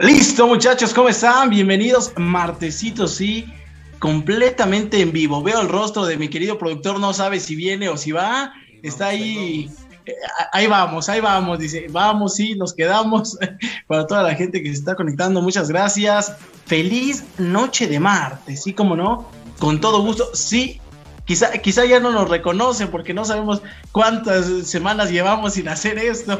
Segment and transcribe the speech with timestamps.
[0.00, 1.50] Listo, muchachos, ¿cómo están?
[1.50, 3.52] Bienvenidos, martesitos, sí,
[3.98, 5.42] completamente en vivo.
[5.42, 8.52] Veo el rostro de mi querido productor, no sabe si viene o si va.
[8.84, 9.68] Está ahí,
[10.06, 10.14] eh,
[10.52, 13.36] ahí vamos, ahí vamos, dice, vamos, sí, nos quedamos.
[13.88, 16.32] Para toda la gente que se está conectando, muchas gracias.
[16.66, 19.28] Feliz noche de martes, sí, como no,
[19.58, 20.80] con todo gusto, sí.
[21.24, 26.38] Quizá, quizá ya no nos reconoce porque no sabemos cuántas semanas llevamos sin hacer esto.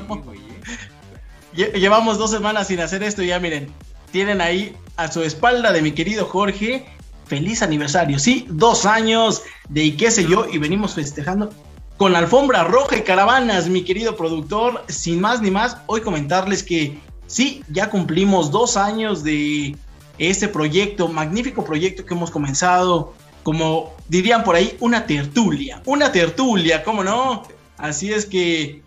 [1.59, 3.67] Llevamos dos semanas sin hacer esto y ya miren,
[4.13, 6.87] tienen ahí a su espalda de mi querido Jorge,
[7.27, 11.51] feliz aniversario, sí, dos años de y qué sé yo, y venimos festejando
[11.97, 16.97] con alfombra roja y caravanas, mi querido productor, sin más ni más, hoy comentarles que
[17.27, 19.77] sí, ya cumplimos dos años de
[20.19, 26.85] este proyecto, magnífico proyecto que hemos comenzado, como dirían por ahí, una tertulia, una tertulia,
[26.85, 27.43] ¿cómo no?
[27.79, 28.81] Así es que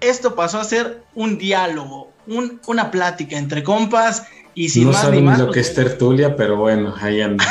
[0.00, 2.10] esto pasó a ser un diálogo,
[2.66, 4.24] una plática entre compas
[4.54, 5.38] y sin no más ni más.
[5.38, 7.44] lo que es tertulia, pero bueno, ahí anda.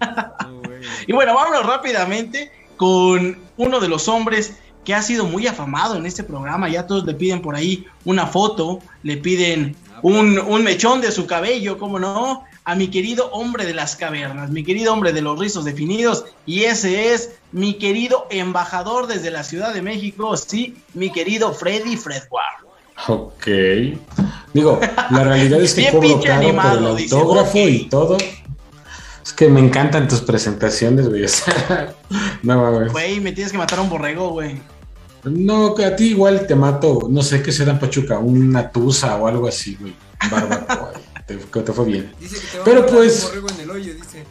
[1.06, 6.06] y bueno, vámonos rápidamente con uno de los hombres que ha sido muy afamado en
[6.06, 6.68] este programa.
[6.68, 11.26] Ya todos le piden por ahí una foto, le piden un, un mechón de su
[11.26, 12.44] cabello, ¿cómo no?
[12.64, 16.64] A mi querido hombre de las cavernas, mi querido hombre de los rizos definidos, y
[16.64, 22.66] ese es mi querido embajador desde la Ciudad de México, sí, mi querido Freddy Fredward.
[23.08, 23.46] Ok.
[24.52, 24.78] Digo,
[25.10, 28.18] la realidad es que cobro caro por el autógrafo y todo.
[29.24, 31.24] Es que me encantan tus presentaciones, güey.
[32.42, 34.60] no Güey, me tienes que matar a un borrego, güey.
[35.24, 39.16] No, que a ti igual te mato, no sé qué será en Pachuca, una tusa
[39.16, 39.94] o algo así, güey.
[40.30, 40.92] Barbacoa
[41.36, 42.12] te, te fue bien.
[42.18, 43.32] Dice que te Pero pues.
[43.34, 44.24] En el hoyo, dice.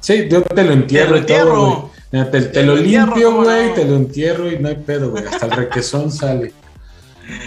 [0.00, 3.96] Sí, yo te lo entierro, te lo, todo, te, te, lo, limpio, güey, te lo
[3.96, 5.24] entierro y no hay pedo, güey.
[5.24, 6.52] Hasta el requesón sale.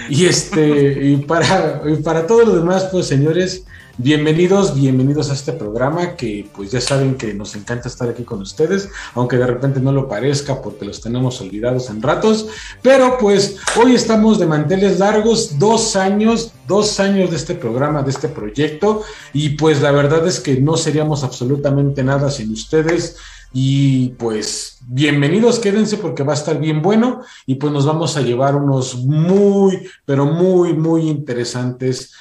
[0.09, 3.65] Y este, y para, y para todos los demás, pues señores,
[3.99, 8.43] Bienvenidos, bienvenidos a este programa que pues ya saben que nos encanta estar aquí con
[8.43, 12.47] ustedes, aunque de repente no lo parezca porque los tenemos olvidados en ratos,
[12.83, 18.11] pero pues hoy estamos de manteles largos, dos años, dos años de este programa, de
[18.11, 19.01] este proyecto,
[19.33, 23.17] y pues la verdad es que no seríamos absolutamente nada sin ustedes.
[23.51, 28.21] Y pues bienvenidos, quédense porque va a estar bien bueno y pues nos vamos a
[28.21, 32.11] llevar unos muy, pero muy, muy interesantes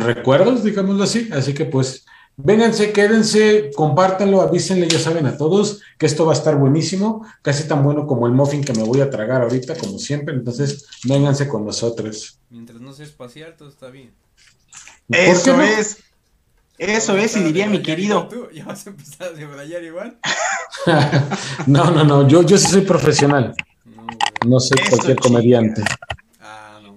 [0.00, 1.28] recuerdos, digámoslo así.
[1.32, 2.04] Así que pues
[2.36, 7.66] vénganse, quédense, compártanlo, avísenle, ya saben a todos que esto va a estar buenísimo, casi
[7.66, 10.34] tan bueno como el muffin que me voy a tragar ahorita, como siempre.
[10.34, 12.38] Entonces, vénganse con nosotros.
[12.50, 14.12] Mientras no sea espacial, todo está bien.
[15.08, 16.02] Eso es.
[16.78, 18.28] Eso es, y diría mi querido.
[18.52, 20.18] ¿Ya vas a empezar a debrayar igual?
[21.66, 23.54] no, no, no, yo, yo sí soy profesional.
[24.46, 25.82] No, soy cualquier comediante.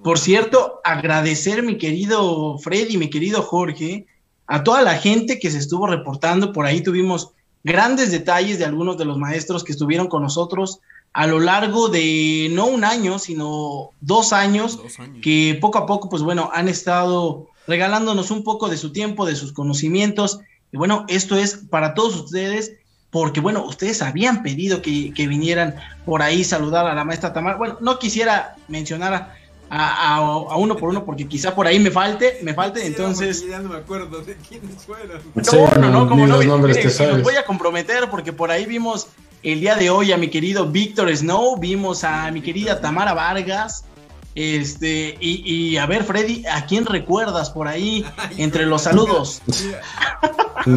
[0.10, 4.08] Por cierto, agradecer mi querido Freddy, mi querido Jorge,
[4.48, 6.52] a toda la gente que se estuvo reportando.
[6.52, 7.34] Por ahí tuvimos
[7.64, 10.80] grandes detalles de algunos de los maestros que estuvieron con nosotros
[11.14, 14.80] a lo largo de no un año, sino dos años,
[15.22, 19.36] que poco a poco, pues bueno, han estado regalándonos un poco de su tiempo, de
[19.36, 20.40] sus conocimientos.
[20.72, 22.72] Y bueno, esto es para todos ustedes,
[23.12, 27.60] porque bueno, ustedes habían pedido que, que vinieran por ahí saludar a la maestra Tamar.
[27.60, 29.39] Bueno, no quisiera mencionar a,
[29.70, 33.46] a, uno por uno porque quizá por ahí me falte, me falte, entonces...
[33.48, 35.22] Ya no me acuerdo de quiénes fueron.
[35.82, 39.08] no, no, como no, los voy a comprometer porque por ahí vimos
[39.44, 43.86] el día de hoy a mi querido Víctor Snow, vimos a mi querida Tamara Vargas,
[44.36, 48.06] este, y, a ver, Freddy, ¿a quién recuerdas por ahí
[48.38, 49.42] entre los saludos?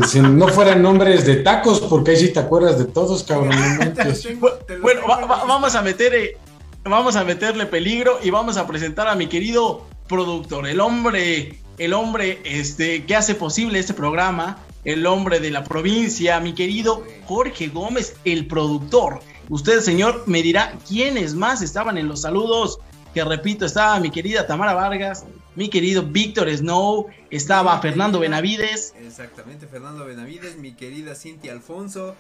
[0.09, 3.51] si no fueran nombres de tacos, porque ahí sí te acuerdas de todos, cabrón.
[4.83, 6.37] bueno, vamos a meter eh,
[6.85, 11.93] vamos a meterle peligro y vamos a presentar a mi querido productor, el hombre, el
[11.93, 17.69] hombre este, que hace posible este programa, el hombre de la provincia, mi querido Jorge
[17.69, 19.21] Gómez, el productor.
[19.49, 22.79] Usted, señor, me dirá quiénes más estaban en los saludos.
[23.15, 28.95] Que repito, estaba mi querida Tamara Vargas, mi querido Víctor Snow, estaba Fernando Benavides.
[29.07, 32.17] Exactamente, Fernando Benavides, mi querida Cintia Alfonso,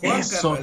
[0.00, 0.58] Juan Eso,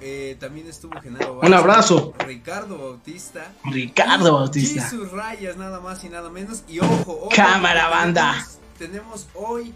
[0.00, 2.14] eh, también estuvo Genaro Un abrazo.
[2.26, 3.52] Ricardo Bautista.
[3.64, 4.88] Ricardo Bautista.
[4.88, 6.64] sus rayas, nada más y nada menos.
[6.68, 8.46] Y ojo, Cámara banda.
[8.78, 9.74] Tenemos hoy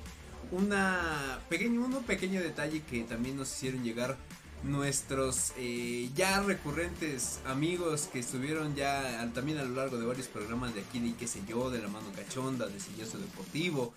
[0.50, 4.16] una pequeño, un pequeño detalle que también nos hicieron llegar
[4.62, 10.74] nuestros eh, ya recurrentes amigos que estuvieron ya también a lo largo de varios programas
[10.74, 13.92] de aquí de qué sé yo, de la mano cachonda, de Silloso Deportivo,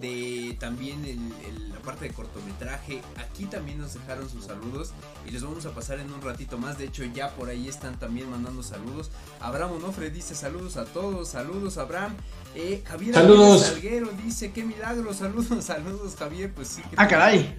[0.00, 3.02] de también el, la parte de cortometraje.
[3.16, 4.92] Aquí también nos dejaron sus saludos
[5.26, 6.78] y les vamos a pasar en un ratito más.
[6.78, 9.10] De hecho, ya por ahí están también mandando saludos.
[9.40, 12.14] Abraham Onofre dice saludos a todos, saludos Abraham.
[12.54, 13.66] Eh, Javier saludos.
[13.66, 16.82] Salguero dice qué milagro, saludos, saludos Javier, pues sí.
[16.96, 17.54] Ah, caray.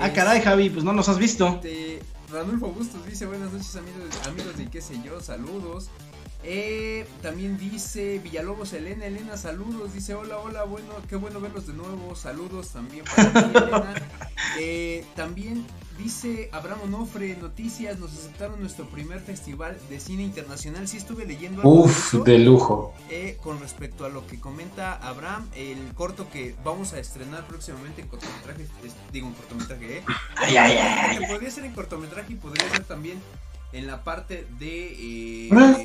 [0.00, 1.46] Ah, caray, Javi, pues no nos has visto.
[1.48, 2.00] Este,
[2.32, 5.90] Ranulfo Bustos dice buenas noches amigos, amigos de qué sé yo, saludos.
[6.44, 9.94] Eh, también dice Villalobos Elena, Elena, saludos.
[9.94, 12.16] Dice hola, hola, bueno, qué bueno verlos de nuevo.
[12.16, 13.94] Saludos también para ti, Elena.
[14.58, 15.64] Eh, también
[15.98, 20.88] dice Abraham Onofre, noticias, nos aceptaron nuestro primer festival de cine internacional.
[20.88, 22.92] Sí estuve leyendo algo Uf, de, lujo.
[23.08, 28.02] Eh, con respecto a lo que comenta Abraham, el corto que vamos a estrenar próximamente
[28.02, 28.66] en cortometraje,
[29.12, 30.02] digo en cortometraje, ¿eh?
[30.36, 33.20] Ay, ay, ay, podría ser en cortometraje y podría ser también
[33.72, 35.46] en la parte de...
[35.46, 35.76] Eh, ah,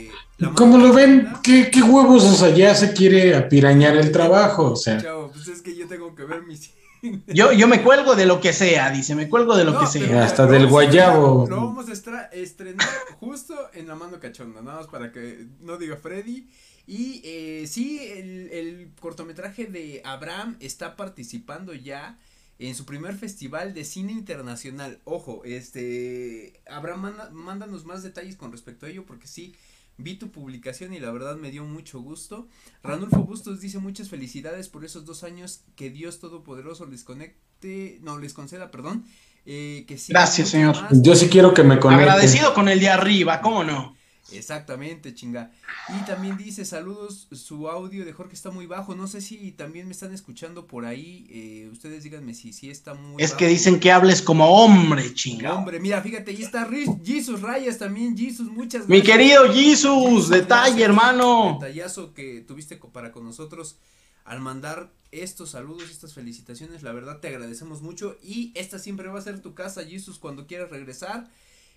[0.55, 1.27] ¿Cómo lo ven?
[1.43, 2.23] ¿Qué, ¿Qué, huevos?
[2.23, 5.01] O sea, ya se quiere apirañar el trabajo, o sea.
[5.01, 6.71] Chavo, pues es que yo tengo que ver mis...
[7.27, 10.25] Yo, yo me cuelgo de lo que sea, dice, me cuelgo de lo que sea.
[10.25, 11.45] Hasta del guayabo.
[11.47, 12.87] Lo vamos a estrenar
[13.19, 16.47] justo en la mano cachonda, nada más para que no diga Freddy.
[16.87, 22.17] Y eh, sí, el, el cortometraje de Abraham está participando ya
[22.59, 24.99] en su primer festival de cine internacional.
[25.03, 29.55] Ojo, este, Abraham, mándanos más detalles con respecto a ello porque sí,
[29.97, 32.47] vi tu publicación y la verdad me dio mucho gusto.
[32.83, 38.17] Ranulfo Bustos dice muchas felicidades por esos dos años que Dios Todopoderoso les conecte, no,
[38.17, 39.05] les conceda, perdón.
[39.45, 40.75] Eh, que Gracias, señor.
[40.91, 42.03] Yo sí quiero que me conecte.
[42.03, 43.95] Agradecido con el de arriba, ¿cómo no?
[44.31, 45.51] Exactamente, chinga.
[45.89, 48.95] Y también dice saludos, su audio de Jorge está muy bajo.
[48.95, 51.27] No sé si también me están escuchando por ahí.
[51.29, 55.53] Eh, ustedes díganme si, si está muy Es que dicen que hables como hombre, chinga.
[55.53, 56.67] Hombre, mira, fíjate, ahí está
[57.05, 58.89] Jesus Rayas también, Jesus, muchas gracias.
[58.89, 61.59] Mi querido Jesus, detalle, hermano.
[61.59, 63.77] Detallazo que tuviste para con nosotros
[64.25, 66.83] al mandar estos saludos, estas felicitaciones.
[66.83, 70.47] La verdad te agradecemos mucho y esta siempre va a ser tu casa, Jesus, cuando
[70.47, 71.29] quieras regresar.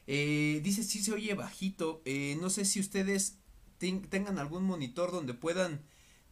[0.07, 2.03] Eh, dice, sí se oye bajito.
[2.05, 3.39] Eh, no sé si ustedes
[3.79, 5.83] tengan algún monitor donde puedan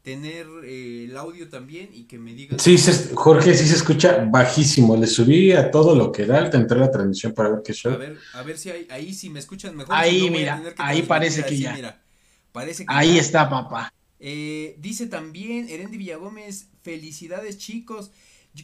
[0.02, 2.58] tener eh, el audio también y que me digan.
[2.58, 2.76] Sí,
[3.14, 4.96] Jorge, sí se escucha bajísimo.
[4.96, 7.92] Le subí a todo lo que da, te entré la transmisión para ver qué show.
[7.92, 9.94] A ver, a ver si hay, ahí si me escuchan mejor.
[9.94, 12.02] Ahí, mira, ahí parece que ya.
[12.52, 13.92] parece que ahí está, papá.
[14.18, 18.10] dice también Erendi Villagómez, felicidades chicos.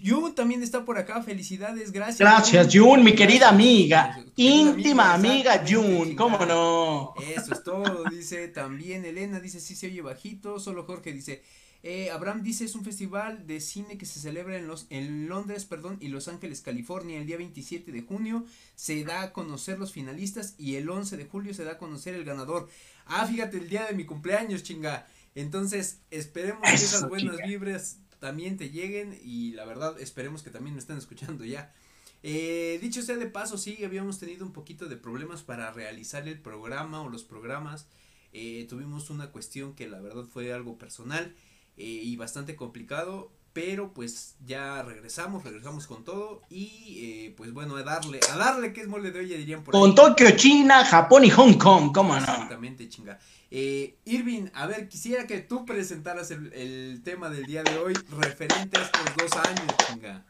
[0.04, 2.18] Jun también está por acá, felicidades, gracias.
[2.18, 7.14] Gracias, Jun, mi querida amiga, íntima amiga, Jun, cómo no.
[7.34, 11.42] Eso es todo, dice también Elena, dice sí se oye bajito, solo Jorge dice,
[11.86, 15.66] eh, Abraham dice es un festival de cine que se celebra en, los, en Londres,
[15.66, 19.92] perdón, y Los Ángeles, California, el día 27 de junio se da a conocer los
[19.92, 22.70] finalistas y el 11 de julio se da a conocer el ganador.
[23.04, 25.06] Ah, fíjate, el día de mi cumpleaños, chinga.
[25.34, 30.72] Entonces, esperemos que esas buenas vibras también te lleguen y la verdad esperemos que también
[30.72, 31.74] me estén escuchando ya.
[32.22, 36.40] Eh, dicho sea de paso, sí, habíamos tenido un poquito de problemas para realizar el
[36.40, 37.86] programa o los programas.
[38.32, 41.36] Eh, tuvimos una cuestión que la verdad fue algo personal
[41.76, 47.84] eh, y bastante complicado, pero pues ya regresamos, regresamos con todo y pues bueno, a
[47.84, 51.30] darle, a darle que es mole de olla dirían por Con Tokio, China, Japón y
[51.30, 52.18] Hong Kong, ¿cómo no?
[52.18, 53.18] Exactamente, chinga.
[53.52, 58.76] Eh, Irving, a ver, quisiera que tú presentaras el, tema del día de hoy referente
[58.76, 60.26] a estos dos años, chinga.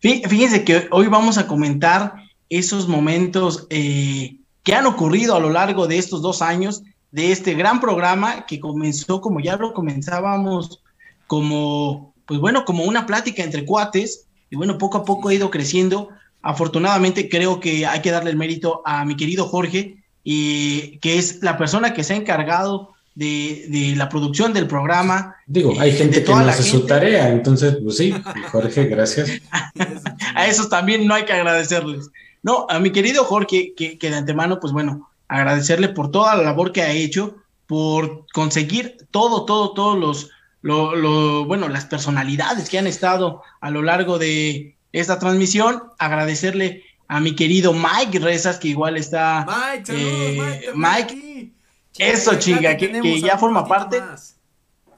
[0.00, 2.14] Fíjense que hoy vamos a comentar
[2.48, 7.52] esos momentos eh, que han ocurrido a lo largo de estos dos años de este
[7.52, 10.82] gran programa que comenzó, como ya lo comenzábamos,
[11.26, 15.50] como, pues bueno, como una plática entre cuates, y bueno, poco a poco ha ido
[15.50, 16.10] creciendo.
[16.42, 21.42] Afortunadamente creo que hay que darle el mérito a mi querido Jorge, y que es
[21.42, 25.36] la persona que se ha encargado de, la producción del programa.
[25.46, 28.14] Digo, hay gente que no hace su tarea, entonces, pues sí,
[28.50, 29.30] Jorge, gracias.
[30.34, 32.10] a esos también no hay que agradecerles.
[32.42, 36.42] No, a mi querido Jorge, que, que de antemano, pues bueno, agradecerle por toda la
[36.42, 40.30] labor que ha hecho, por conseguir todo, todo, todos los,
[40.64, 46.84] lo, lo, bueno, las personalidades que han estado a lo largo de esta transmisión, agradecerle
[47.06, 49.44] a mi querido Mike Rezas, que igual está.
[49.46, 51.52] Mike, eh, Mike,
[51.98, 54.00] eso, chinga, que, ya forma parte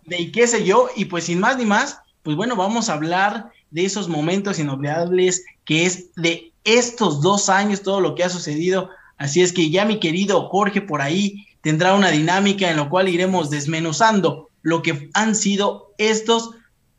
[0.05, 2.93] de y qué sé yo, y pues sin más ni más, pues bueno, vamos a
[2.93, 8.29] hablar de esos momentos inolvidables que es de estos dos años, todo lo que ha
[8.29, 8.91] sucedido.
[9.19, 13.09] Así es que ya mi querido Jorge por ahí tendrá una dinámica en la cual
[13.09, 16.51] iremos desmenuzando lo que han sido estos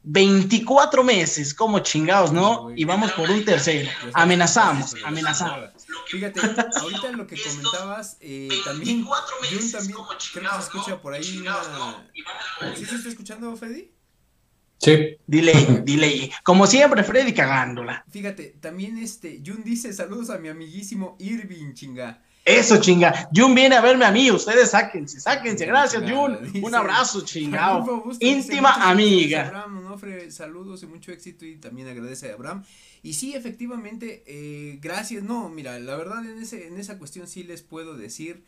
[0.04, 2.72] 24 meses, como chingados, ¿no?
[2.74, 3.90] Y vamos por un tercero.
[4.14, 5.72] Amenazamos, amenazamos.
[6.08, 9.98] Fíjate, ahorita lo que comentabas, eh, también, Jun también,
[10.32, 12.08] creo que se escucha por ahí una...
[12.78, 13.92] ¿Sí se está escuchando, Freddy?
[14.78, 15.18] Sí.
[15.28, 16.32] Dile, dile.
[16.44, 18.06] Como siempre, Freddy cagándola.
[18.10, 22.24] Fíjate, también este, Jun dice saludos a mi amiguísimo Irving, chinga.
[22.48, 23.30] Eso, chinga.
[23.36, 24.32] Jun viene a verme a mí.
[24.32, 25.66] Ustedes sáquense, sáquense.
[25.66, 26.38] Gracias, Jun.
[26.64, 28.06] Un abrazo, chingado.
[28.22, 29.48] Íntima amiga.
[29.48, 29.78] Abraham
[30.30, 32.64] saludos y mucho éxito y también agradece a Abraham.
[33.04, 35.24] Y sí, efectivamente, eh, gracias.
[35.24, 38.44] No, mira, la verdad en, ese, en esa cuestión sí les puedo decir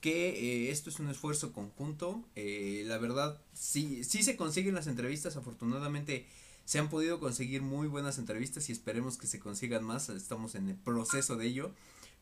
[0.00, 2.24] que eh, esto es un esfuerzo conjunto.
[2.34, 5.36] Eh, la verdad, sí, sí se consiguen las entrevistas.
[5.36, 6.26] Afortunadamente
[6.64, 10.08] se han podido conseguir muy buenas entrevistas y esperemos que se consigan más.
[10.08, 11.74] Estamos en el proceso de ello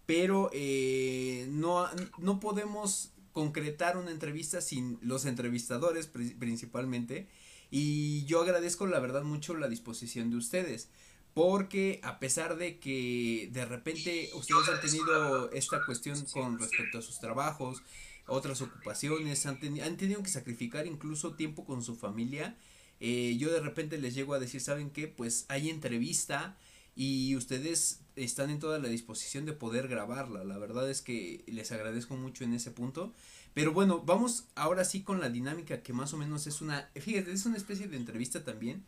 [0.06, 1.88] pero eh, no,
[2.18, 7.28] no podemos concretar una entrevista sin los entrevistadores principalmente
[7.70, 10.88] y yo agradezco la verdad mucho la disposición de ustedes
[11.34, 17.02] porque a pesar de que de repente ustedes han tenido esta cuestión con respecto a
[17.02, 17.82] sus trabajos,
[18.26, 22.56] otras ocupaciones, han, han tenido que sacrificar incluso tiempo con su familia,
[23.00, 25.08] eh, yo de repente les llego a decir, ¿saben qué?
[25.08, 26.56] Pues hay entrevista,
[27.00, 30.44] y ustedes están en toda la disposición de poder grabarla.
[30.44, 33.14] La verdad es que les agradezco mucho en ese punto.
[33.54, 37.32] Pero bueno, vamos ahora sí con la dinámica que más o menos es una, fíjate,
[37.32, 38.84] es una especie de entrevista también.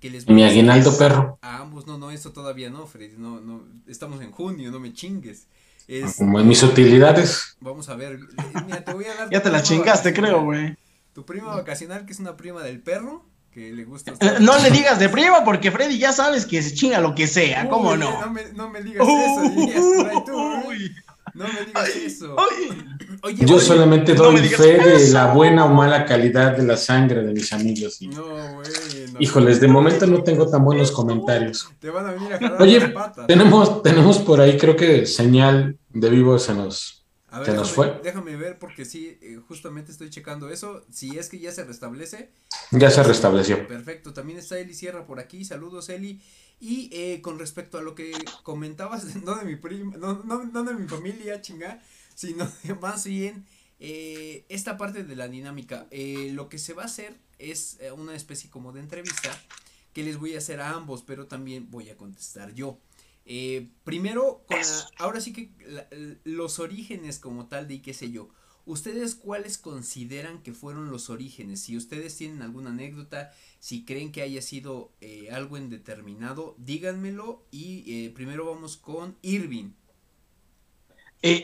[0.00, 1.38] Que les Mi aguinaldo perro.
[1.42, 4.94] A ambos, no, no, eso todavía no, Freddy, no, no, estamos en junio, no me
[4.94, 5.46] chingues.
[6.16, 7.58] Como en mis utilidades.
[7.60, 8.20] Vamos a ver,
[8.64, 9.28] mira, te voy a dar.
[9.30, 10.78] ya te la chingaste, creo, güey.
[11.12, 14.12] Tu prima vacacional, que es una prima del perro que le gusta.
[14.20, 17.26] Eh, no le digas de prima porque Freddy ya sabes que se chinga lo que
[17.26, 18.20] sea, ¿cómo no?
[18.20, 20.32] No me, no me digas eso, tú,
[21.34, 22.36] No me digas eso.
[23.22, 27.32] Oye, Yo solamente doy fe de la buena o mala calidad de la sangre de
[27.32, 28.00] mis amigos.
[28.02, 28.68] No, güey.
[29.18, 31.68] Híjoles, de momento no tengo tan buenos comentarios.
[31.80, 32.94] Te van a venir a Oye,
[33.26, 36.99] tenemos, tenemos por ahí, creo que señal de vivo se nos
[37.30, 38.00] a ver, nos fue?
[38.02, 40.84] Déjame ver porque sí, eh, justamente estoy checando eso.
[40.90, 42.30] Si es que ya se restablece.
[42.72, 43.66] Ya se restableció.
[43.66, 44.12] Perfecto.
[44.12, 45.44] También está Eli Sierra por aquí.
[45.44, 46.20] Saludos, Eli.
[46.58, 50.64] Y eh, con respecto a lo que comentabas, no de mi prima, no, no, no
[50.64, 51.80] de mi familia, chinga,
[52.14, 53.46] sino más bien
[53.78, 55.86] eh, esta parte de la dinámica.
[55.90, 59.30] lo que se va a hacer es una especie como de entrevista
[59.92, 62.78] que les voy a hacer a ambos, pero también voy a contestar yo.
[63.26, 64.44] Eh, primero,
[64.98, 65.50] ahora sí que
[66.24, 68.28] los orígenes como tal de qué sé yo.
[68.66, 71.60] ¿Ustedes cuáles consideran que fueron los orígenes?
[71.60, 77.44] Si ustedes tienen alguna anécdota, si creen que haya sido eh, algo indeterminado, díganmelo.
[77.50, 79.70] Y eh, primero vamos con Irving.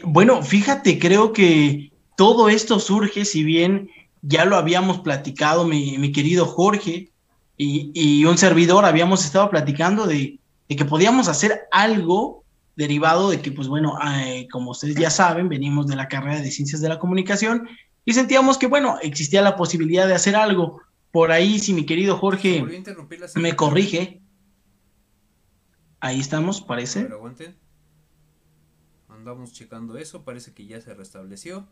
[0.05, 3.91] bueno, fíjate, creo que todo esto surge, si bien
[4.23, 7.11] ya lo habíamos platicado, mi, querido Jorge
[7.57, 12.45] y un servidor, habíamos estado platicando de de que podíamos hacer algo
[12.77, 16.51] derivado de que, pues bueno, eh, como ustedes ya saben, venimos de la carrera de
[16.51, 17.69] ciencias de la comunicación
[18.05, 20.83] y sentíamos que, bueno, existía la posibilidad de hacer algo.
[21.11, 22.65] Por ahí, si mi querido Jorge
[23.35, 24.21] me corrige.
[26.01, 27.03] Ahí estamos, parece.
[27.03, 27.57] Pero aguanten.
[29.09, 31.67] Andamos checando eso, parece que ya se restableció.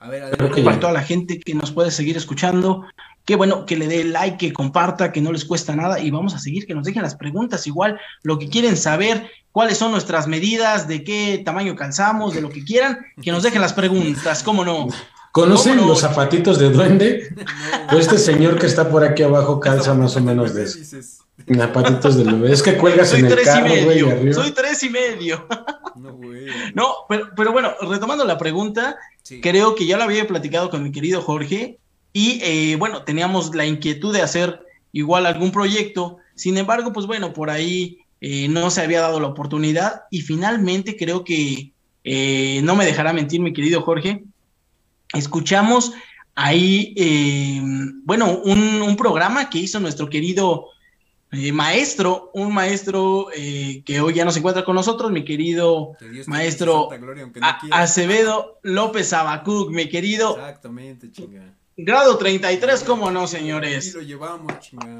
[0.00, 0.62] A ver, adelante.
[0.62, 2.84] Para toda la gente que nos puede seguir escuchando,
[3.24, 6.34] que bueno, que le dé like, que comparta, que no les cuesta nada y vamos
[6.34, 10.26] a seguir, que nos dejen las preguntas igual, lo que quieren saber, cuáles son nuestras
[10.26, 14.64] medidas, de qué tamaño calzamos, de lo que quieran, que nos dejen las preguntas, ¿cómo
[14.64, 14.88] no?
[15.34, 17.34] ¿Conocen los zapatitos de duende?
[17.90, 20.78] Pues este señor que está por aquí abajo calza más o menos de eso.
[21.52, 22.52] Zapatitos de duende.
[22.52, 25.44] Es que cuelgas en el carro, güey, Soy tres y medio.
[25.96, 26.46] No, güey.
[26.74, 28.96] No, pero, pero bueno, retomando la pregunta,
[29.42, 31.78] creo que ya lo había platicado con mi querido Jorge
[32.12, 34.60] y eh, bueno, teníamos la inquietud de hacer
[34.90, 39.28] igual algún proyecto, sin embargo, pues bueno, por ahí eh, no se había dado la
[39.28, 41.72] oportunidad y finalmente creo que,
[42.04, 44.24] eh, no me dejará mentir mi querido Jorge,
[45.14, 45.92] escuchamos
[46.34, 47.60] ahí,
[48.04, 50.68] bueno, un, programa que hizo nuestro querido
[51.52, 56.88] maestro, un maestro que hoy ya no se encuentra con nosotros, mi querido maestro
[57.70, 60.36] Acevedo López Abacuc, mi querido.
[60.36, 63.88] Exactamente, chingada Grado 33, ¿cómo no, señores?
[63.88, 64.98] Aquí lo llevamos, chingada.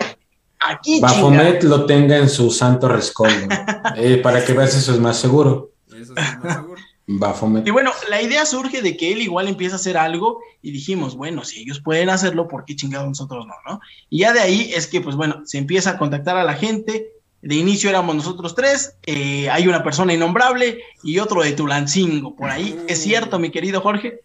[0.59, 3.47] Aquí, Bafomet lo tenga en su santo rescoldo.
[3.97, 5.71] eh, para que veas, eso es más seguro.
[5.88, 6.74] Eso es más seguro.
[7.06, 11.16] Y bueno, la idea surge de que él igual empieza a hacer algo y dijimos,
[11.16, 13.80] bueno, si ellos pueden hacerlo, ¿por qué chingados nosotros no, no?
[14.08, 17.11] Y ya de ahí es que, pues bueno, se empieza a contactar a la gente.
[17.42, 22.34] De inicio éramos nosotros tres, eh, hay una persona innombrable y otro de Tulancingo.
[22.34, 24.23] Por ahí, ¿es cierto, mi querido Jorge?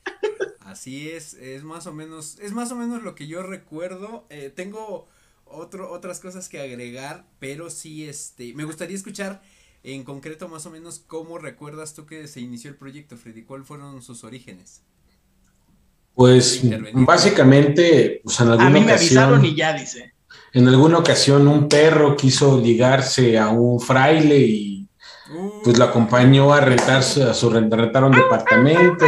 [0.62, 4.25] Así es, es más o menos, es más o menos lo que yo recuerdo.
[4.29, 5.05] Eh, tengo
[5.43, 9.41] otro, otras cosas que agregar, pero sí, este, me gustaría escuchar
[9.83, 13.67] en concreto más o menos cómo recuerdas tú que se inició el proyecto, Freddy, cuáles
[13.67, 14.81] fueron sus orígenes.
[16.13, 16.62] Pues
[16.93, 20.13] básicamente, pues en alguna A mí me avisaron y ya dice.
[20.53, 24.89] En alguna ocasión un perro quiso ligarse a un fraile y
[25.63, 29.05] pues lo acompañó a rentarse a su rentar un departamento.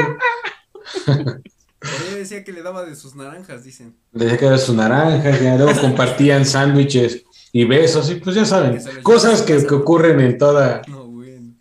[1.05, 3.97] Por decía que le daba de sus naranjas, dicen.
[4.11, 7.23] Le decía que era de sus naranjas, y luego compartían sándwiches
[7.53, 10.81] y besos, y pues ya saben, cosas que, ocurren en toda,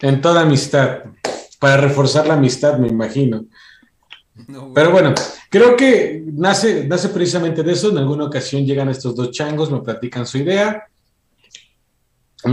[0.01, 1.01] en toda amistad,
[1.59, 3.45] para reforzar la amistad, me imagino.
[4.75, 5.15] Pero bueno,
[5.51, 7.91] creo que nace, nace precisamente de eso.
[7.91, 10.85] En alguna ocasión llegan estos dos changos, me platican su idea.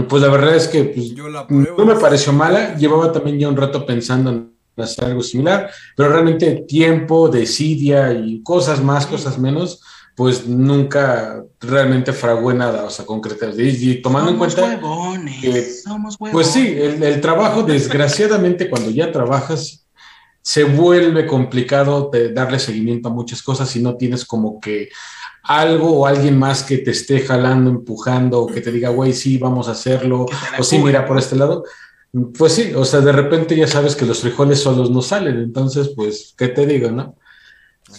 [0.09, 1.13] Pues la verdad es que pues,
[1.49, 2.75] no me pareció mala.
[2.75, 8.43] Llevaba también ya un rato pensando en hacer algo similar, pero realmente tiempo, desidia y
[8.43, 9.81] cosas más, cosas menos,
[10.17, 13.53] pues nunca realmente fragué nada, o sea, concretar.
[13.55, 14.79] Y, tomando en cuenta
[15.39, 15.67] que,
[16.31, 19.85] pues sí, el, el, trabajo, desgraciadamente, cuando ya trabajas,
[20.41, 24.89] se vuelve complicado darle seguimiento a muchas cosas si no tienes como que
[25.43, 29.37] algo o alguien más que te esté jalando, empujando, o que te diga, güey, sí,
[29.37, 30.25] vamos a hacerlo,
[30.57, 31.63] o sí, mira por este lado
[32.37, 35.91] pues sí, o sea, de repente ya sabes que los frijoles solos no salen, entonces,
[35.95, 37.15] pues, ¿qué te digo, no?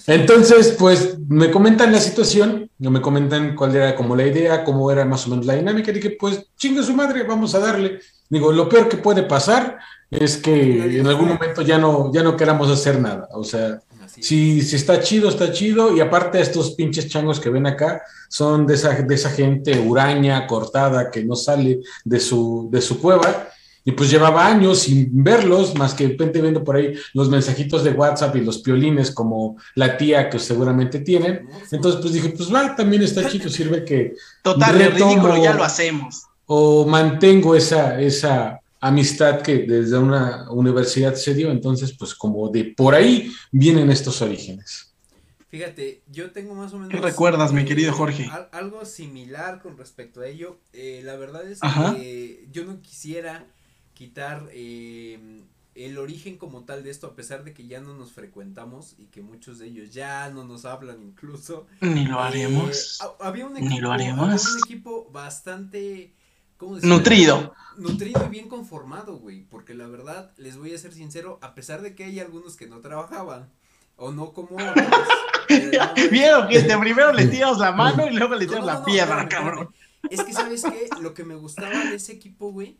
[0.06, 5.04] Entonces, pues, me comentan la situación, me comentan cuál era como la idea, cómo era
[5.04, 8.00] más o menos la dinámica, y dije, pues, chinga su madre, vamos a darle.
[8.28, 9.78] Digo, lo peor que puede pasar
[10.10, 13.80] es que en algún momento ya no, ya no queramos hacer nada, o sea,
[14.20, 15.96] si, si, está chido, está chido.
[15.96, 20.46] Y aparte, estos pinches changos que ven acá son de esa, de esa gente huraña,
[20.46, 23.48] cortada, que no sale de su, de su cueva.
[23.88, 27.82] Y pues llevaba años sin verlos, más que de repente viendo por ahí los mensajitos
[27.82, 31.48] de WhatsApp y los piolines como la tía que seguramente tienen.
[31.72, 34.12] Entonces pues dije, pues va, también está chido, sirve que...
[34.42, 36.24] Total, ridículo, ya lo hacemos.
[36.44, 42.74] O mantengo esa, esa amistad que desde una universidad se dio, entonces pues como de
[42.76, 44.92] por ahí vienen estos orígenes.
[45.48, 46.90] Fíjate, yo tengo más o menos...
[46.90, 48.30] ¿Qué recuerdas, mi querido Jorge?
[48.52, 50.58] algo similar con respecto a ello.
[50.74, 53.46] Eh, la verdad es que yo no quisiera
[53.98, 55.42] quitar em,
[55.74, 59.06] el origen como tal de esto, a pesar de que ya no nos frecuentamos y
[59.06, 61.66] que muchos de ellos ya no nos hablan incluso.
[61.80, 63.00] Ni lo haremos.
[63.02, 64.54] Eh, había un equipo, Ni lo haremos.
[64.54, 66.14] un equipo bastante...
[66.60, 67.54] Nutrido.
[67.76, 71.82] Nutrido y bien conformado, güey, porque la verdad, les voy a ser sincero, a pesar
[71.82, 73.48] de que hay algunos que no trabajaban,
[73.96, 74.86] o no como otros.
[76.10, 79.72] Vieron que este primero le tiras la mano y luego le tiras la pierna, cabrón.
[80.10, 80.88] Es que, ¿sabes qué?
[81.00, 82.76] Lo que me gustaba de ese equipo, güey,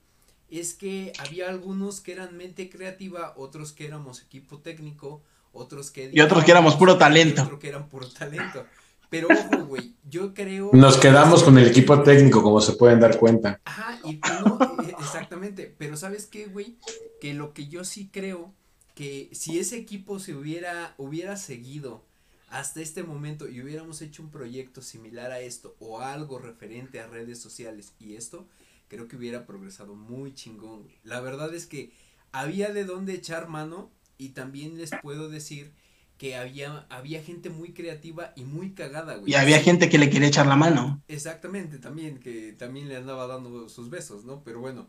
[0.50, 6.10] es que había algunos que eran mente creativa, otros que éramos equipo técnico, otros que...
[6.12, 7.42] Y otros que éramos puro talento.
[7.42, 8.64] Otros que eran puro talento.
[9.10, 10.70] Pero ojo, güey, yo creo...
[10.72, 13.60] Nos quedamos con el equipo técnico, como se pueden dar cuenta.
[13.64, 15.74] Ajá, y no, e, exactamente.
[15.76, 16.76] Pero ¿sabes qué, güey?
[17.20, 18.54] Que lo que yo sí creo,
[18.94, 22.04] que si ese equipo se hubiera, hubiera seguido
[22.50, 27.06] hasta este momento y hubiéramos hecho un proyecto similar a esto o algo referente a
[27.06, 28.46] redes sociales y esto,
[28.88, 30.88] creo que hubiera progresado muy chingón.
[31.04, 31.92] La verdad es que
[32.32, 35.72] había de dónde echar mano y también les puedo decir
[36.18, 39.30] que había, había gente muy creativa y muy cagada, güey.
[39.30, 41.00] Y había gente que le quería echar la mano.
[41.06, 44.42] Exactamente, también, que también le andaba dando sus besos, ¿no?
[44.44, 44.88] Pero bueno.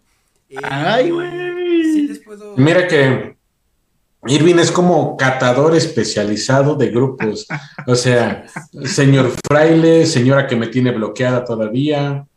[0.49, 1.83] Eh, Ay, güey.
[1.83, 2.57] Sí les puedo...
[2.57, 3.38] Mira que
[4.25, 7.47] Irving es como catador especializado de grupos.
[7.85, 8.45] O sea,
[8.85, 12.27] señor fraile, señora que me tiene bloqueada todavía.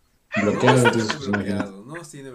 [0.40, 0.90] Bloqueado,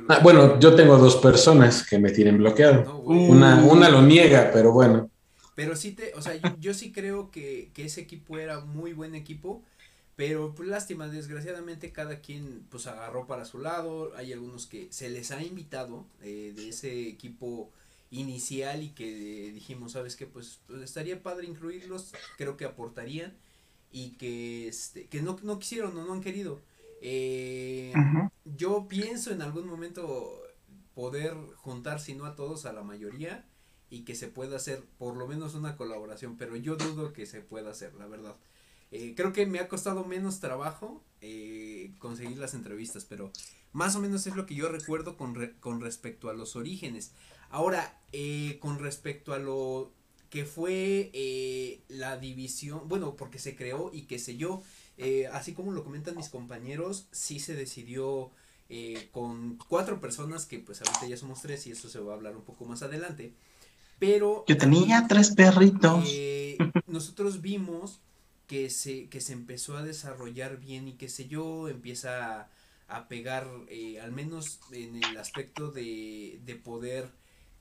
[0.10, 3.00] ah, bueno, yo tengo dos personas que me tienen bloqueado.
[3.00, 5.10] una, una lo niega, pero bueno.
[5.56, 9.64] Pero sí te, o sea, yo, sí creo que, ese equipo era muy buen equipo,
[10.16, 15.10] pero pues lástima, desgraciadamente cada quien pues agarró para su lado, hay algunos que se
[15.10, 17.72] les ha invitado eh, de ese equipo
[18.12, 20.28] inicial y que dijimos, ¿sabes qué?
[20.28, 23.34] Pues, pues, estaría padre incluirlos, creo que aportarían
[23.92, 26.62] y que, este, que no, no quisieron o no han querido.
[27.02, 27.94] Eh,
[28.46, 30.42] yo pienso en algún momento
[30.96, 33.46] poder juntar, si no a todos, a la mayoría
[33.90, 37.42] y que se pueda hacer por lo menos una colaboración, pero yo dudo que se
[37.42, 38.36] pueda hacer, la verdad.
[38.92, 43.32] Eh, creo que me ha costado menos trabajo eh, conseguir las entrevistas, pero
[43.74, 47.12] más o menos es lo que yo recuerdo con, con respecto a los orígenes.
[47.50, 49.92] Ahora, eh, con respecto a lo
[50.30, 54.62] que fue eh, la división, bueno, porque se creó y que sé yo,
[54.98, 58.32] eh, así como lo comentan mis compañeros, sí se decidió
[58.70, 62.16] eh, con cuatro personas, que pues ahorita ya somos tres y eso se va a
[62.16, 63.34] hablar un poco más adelante.
[64.00, 64.44] Pero...
[64.48, 66.04] Yo tenía tres perritos.
[66.08, 68.02] Eh, nosotros vimos
[68.48, 72.50] que se, que se empezó a desarrollar bien y qué sé yo, empieza
[72.88, 77.12] a, pegar, eh, al menos en el aspecto de, de poder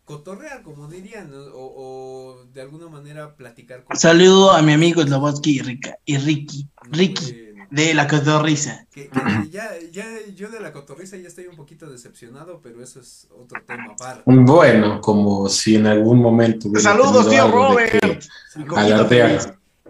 [0.06, 3.96] cotorrear, como dirían, o, de alguna manera platicar con...
[3.96, 5.80] Saludo a mi amigo Slobotsky y,
[6.14, 8.86] y Ricky, Ricky, de la cotorriza.
[9.50, 13.60] ya, ya, yo de la cotorriza ya estoy un poquito decepcionado, pero eso es otro
[13.66, 14.22] tema aparte.
[14.26, 16.70] Bueno, como si en algún momento...
[16.78, 18.24] Saludos, tío Robert.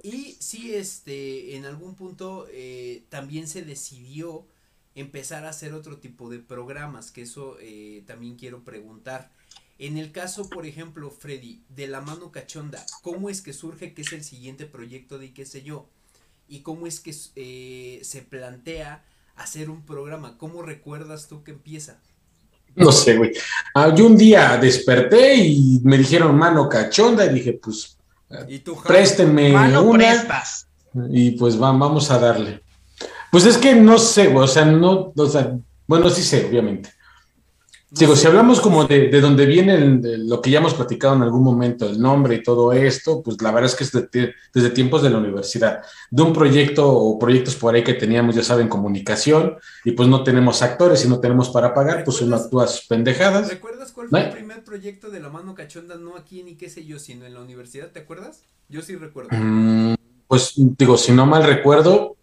[0.03, 4.47] Y sí, este, en algún punto eh, también se decidió
[4.95, 9.31] empezar a hacer otro tipo de programas, que eso eh, también quiero preguntar.
[9.79, 14.03] En el caso, por ejemplo, Freddy, de la mano cachonda, ¿cómo es que surge que
[14.03, 15.87] es el siguiente proyecto de qué sé yo?
[16.49, 20.39] ¿Y cómo es que eh, se plantea hacer un programa?
[20.39, 21.99] ¿Cómo recuerdas tú que empieza?
[22.75, 23.33] No sé, güey.
[23.75, 27.97] Ah, yo un día desperté y me dijeron mano cachonda y dije, pues,
[28.49, 30.25] ¿Y préstenme una.
[31.11, 32.62] Y pues vamos a darle.
[33.31, 36.91] Pues es que no sé, güey, o sea, no, o sea, bueno, sí sé, obviamente.
[37.88, 39.79] Digo, si hablamos como de, de donde viene
[40.18, 43.53] lo que ya hemos platicado en algún momento, el nombre y todo esto, pues la
[43.53, 47.75] verdad es que es desde tiempos de la universidad, de un proyecto o proyectos por
[47.75, 51.72] ahí que teníamos, ya saben, comunicación, y pues no tenemos actores y no tenemos para
[51.72, 53.49] pagar, pues uno actúa sus pendejadas.
[53.49, 56.85] ¿Recuerdas cuál fue el primer proyecto de la mano cachonda, no aquí ni qué sé
[56.85, 58.42] yo, sino en la universidad, ¿te acuerdas?
[58.68, 59.31] Yo sí recuerdo.
[59.31, 59.94] Mm,
[60.27, 62.16] pues digo, si no mal recuerdo,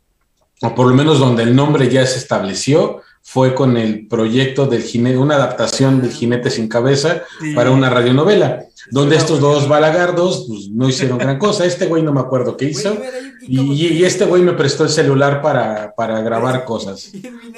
[0.62, 4.84] o por lo menos donde el nombre ya se estableció, fue con el proyecto del
[4.84, 7.24] jinete, una adaptación del jinete sin cabeza
[7.56, 11.66] para una radionovela, donde estos dos balagardos pues, no hicieron gran cosa.
[11.66, 12.98] Este güey no me acuerdo qué hizo.
[13.42, 17.14] y, este güey me prestó el celular para, para grabar cosas.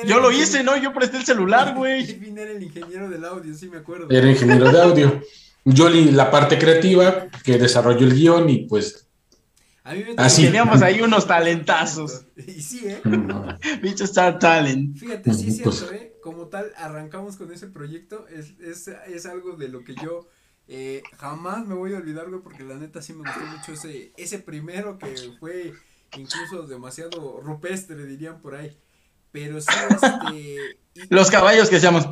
[0.06, 0.78] Yo lo hice, ¿no?
[0.78, 2.22] Yo presté el celular, güey.
[2.38, 4.08] era el ingeniero del audio, sí me acuerdo.
[4.12, 5.22] Era ingeniero de audio.
[5.66, 9.05] Yo la parte creativa, que desarrolló el guion y pues
[9.86, 12.26] a mí me Teníamos ahí unos talentazos.
[12.36, 13.02] Y sí, ¿eh?
[13.82, 14.98] Bicho Star Talent.
[14.98, 16.18] Fíjate, sí es cierto, ¿eh?
[16.24, 18.28] Como tal, arrancamos con ese proyecto.
[18.28, 20.28] Es, es, es algo de lo que yo
[20.68, 24.12] eh, jamás me voy a olvidar, güey, porque la neta sí me gustó mucho ese,
[24.18, 25.74] ese primero que fue
[26.18, 28.76] incluso demasiado rupestre, dirían por ahí.
[29.32, 31.06] Pero sí, este.
[31.10, 32.08] Los caballos que seamos.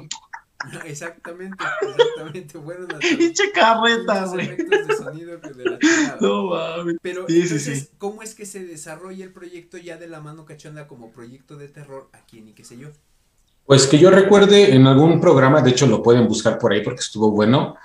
[0.85, 2.57] Exactamente, exactamente.
[2.57, 4.45] Bueno, Pinche carreta, güey.
[4.45, 6.97] efectos de sonido de la No mames.
[7.01, 11.11] Pero entonces, ¿cómo es que se desarrolla el proyecto ya de la mano cachonda como
[11.11, 12.89] proyecto de terror aquí en y qué sé yo?
[13.65, 16.99] Pues que yo recuerde en algún programa, de hecho lo pueden buscar por ahí porque
[16.99, 17.75] estuvo bueno.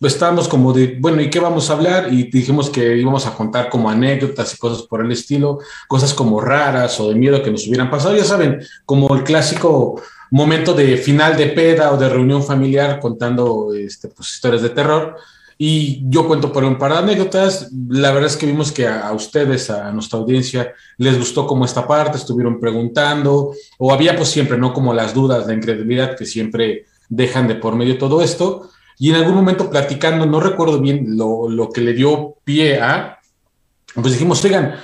[0.00, 2.12] Estábamos como de, bueno, ¿y qué vamos a hablar?
[2.12, 6.40] Y dijimos que íbamos a contar como anécdotas y cosas por el estilo, cosas como
[6.40, 10.00] raras o de miedo que nos hubieran pasado, ya saben, como el clásico
[10.30, 15.16] momento de final de peda o de reunión familiar contando este, pues, historias de terror.
[15.58, 17.70] Y yo cuento por un par de anécdotas.
[17.88, 21.86] La verdad es que vimos que a, ustedes, a nuestra audiencia, les gustó como esta
[21.86, 24.74] parte, estuvieron preguntando, o había pues siempre, ¿no?
[24.74, 28.70] Como las dudas, la incredulidad que siempre dejan de por medio todo esto.
[28.98, 33.18] Y en algún momento platicando, no recuerdo bien lo, lo que le dio pie a,
[33.94, 34.74] pues dijimos, oigan,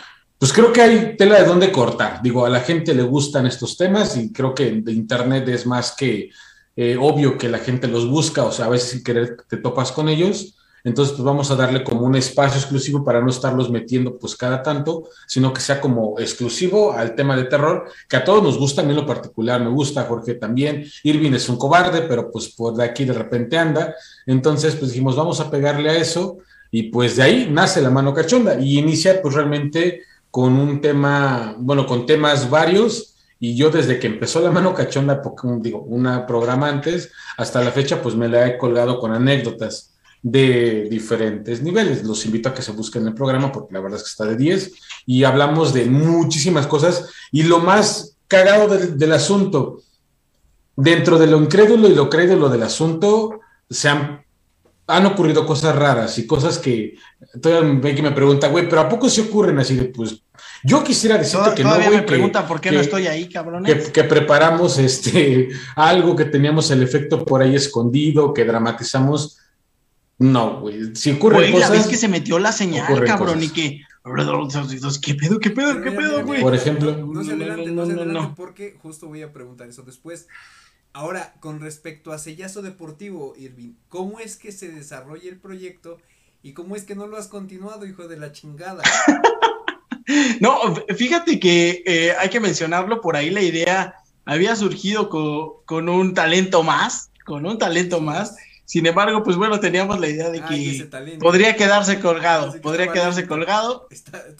[0.43, 2.21] pues creo que hay tela de dónde cortar.
[2.21, 5.95] Digo, a la gente le gustan estos temas y creo que de Internet es más
[5.97, 6.31] que
[6.75, 9.93] eh, obvio que la gente los busca, o sea, a veces sin querer te topas
[9.93, 10.57] con ellos.
[10.83, 14.65] Entonces, pues vamos a darle como un espacio exclusivo para no estarlos metiendo pues cada
[14.65, 18.83] tanto, sino que sea como exclusivo al tema de terror, que a todos nos gusta,
[18.83, 22.49] a mí en lo particular me gusta, Jorge también, Irving es un cobarde, pero pues
[22.49, 23.95] por aquí de repente anda.
[24.27, 26.39] Entonces, pues dijimos, vamos a pegarle a eso
[26.73, 31.55] y pues de ahí nace la mano cachonda y inicia pues realmente con un tema,
[31.59, 35.21] bueno, con temas varios, y yo desde que empezó la mano cachonda,
[35.61, 39.93] digo, una programa antes, hasta la fecha, pues me la he colgado con anécdotas
[40.23, 42.03] de diferentes niveles.
[42.03, 44.37] Los invito a que se busquen el programa porque la verdad es que está de
[44.37, 44.73] 10
[45.05, 49.83] y hablamos de muchísimas cosas y lo más cagado del, asunto,
[50.77, 54.25] dentro de lo incrédulo y lo crédulo del asunto, se han
[54.87, 56.97] han ocurrido cosas raras y cosas que
[57.41, 60.23] todavía ven que me pregunta, güey, pero ¿a poco se ocurren así de, pues,
[60.65, 61.91] yo quisiera decirte que no, güey.
[61.91, 63.65] me pregunta por qué no estoy ahí, cabrón.
[63.65, 69.39] Que, preparamos este, algo, que teníamos el efecto por ahí escondido, que dramatizamos.
[70.19, 71.71] No, güey, si ocurre cosas...
[71.71, 73.81] la vez que se metió la señal, cabrón, y que...
[75.01, 76.43] ¿Qué pedo, qué pedo, qué pedo, güey?
[76.43, 76.97] Por ejemplo...
[77.07, 80.27] No se adelante, no, se adelante, porque justo voy a preguntar eso después.
[80.95, 85.97] Ahora, con respecto a Sellazo Deportivo, Irving, ¿cómo es que se desarrolla el proyecto
[86.43, 88.83] y cómo es que no lo has continuado, hijo de la chingada?
[90.41, 93.95] no, fíjate que eh, hay que mencionarlo, por ahí la idea
[94.27, 98.37] había surgido con, un talento más, con un talento más.
[98.67, 103.89] Sin embargo, pues bueno, teníamos la idea de que podría quedarse colgado, podría quedarse colgado,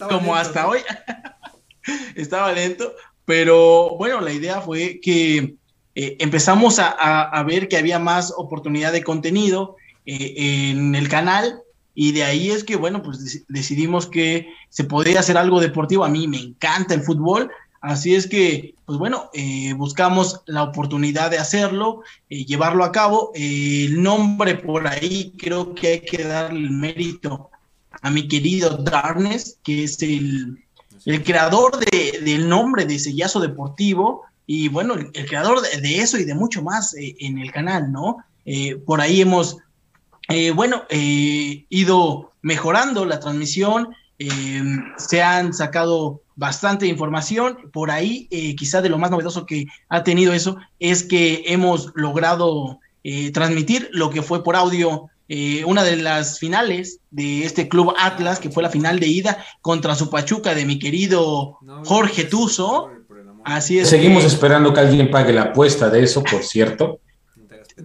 [0.07, 0.81] como hasta hoy.
[2.15, 2.93] estaba lento,
[3.25, 5.55] pero bueno, la idea fue que
[5.95, 9.75] eh, empezamos a, ver que había más oportunidad de contenido
[10.05, 11.61] eh, en el canal
[11.93, 16.03] y de ahí es que, bueno, pues decidimos que se podía hacer algo deportivo.
[16.03, 17.51] A mí me encanta el fútbol,
[17.81, 23.31] así es que, pues bueno, eh, buscamos la oportunidad de hacerlo, llevarlo a cabo.
[23.35, 27.51] el nombre por ahí creo que hay que darle el mérito
[28.01, 30.57] a mi querido Darnes, que es el,
[31.05, 36.25] el creador de, del nombre de Sellazo Deportivo y bueno, el, creador de, eso y
[36.25, 38.17] de mucho más eh, en el canal, ¿no?
[38.45, 39.57] Eh, por ahí hemos,
[40.29, 43.89] eh, bueno, ido mejorando la transmisión,
[44.97, 48.27] se han sacado bastante información, por ahí
[48.57, 52.79] quizá de lo más novedoso que ha tenido eso es que hemos logrado
[53.33, 58.39] transmitir lo que fue por audio eh, una de las finales de este club Atlas,
[58.39, 62.91] que fue la final de ida contra su Pachuca de mi querido Jorge Tuzo.
[63.43, 63.89] Así es.
[63.89, 66.99] Seguimos esperando que alguien pague la apuesta de eso, por cierto.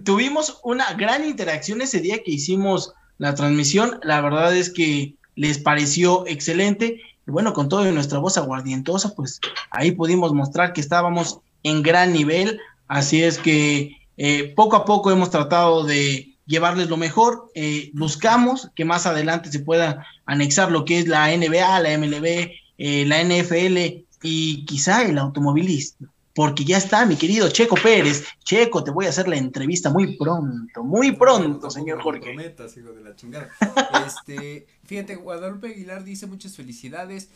[0.03, 3.99] Tuvimos una gran interacción ese día que hicimos la transmisión.
[4.03, 7.01] La verdad es que les pareció excelente.
[7.27, 9.39] Y bueno, con toda nuestra voz aguardientosa, pues
[9.71, 12.59] ahí pudimos mostrar que estábamos en gran nivel.
[12.87, 17.51] Así es que eh, poco a poco hemos tratado de llevarles lo mejor.
[17.55, 22.51] Eh, buscamos que más adelante se pueda anexar lo que es la NBA, la MLB,
[22.77, 26.07] eh, la NFL y quizá el automovilismo.
[26.33, 28.23] Porque ya está mi querido Checo Pérez.
[28.43, 32.31] Checo, te voy a hacer la entrevista muy pronto, muy pronto, señor Jorge.
[32.31, 33.49] hijo de la chingada.
[34.07, 37.29] este, fíjate, Guadalupe Aguilar dice muchas felicidades.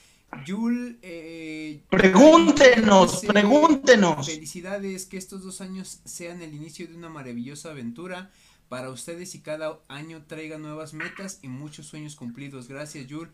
[0.45, 4.25] Yul, eh, pregúntenos, pregúntenos.
[4.25, 8.31] Felicidades, que estos dos años sean el inicio de una maravillosa aventura
[8.69, 12.67] para ustedes y cada año traiga nuevas metas y muchos sueños cumplidos.
[12.67, 13.29] Gracias, Yul.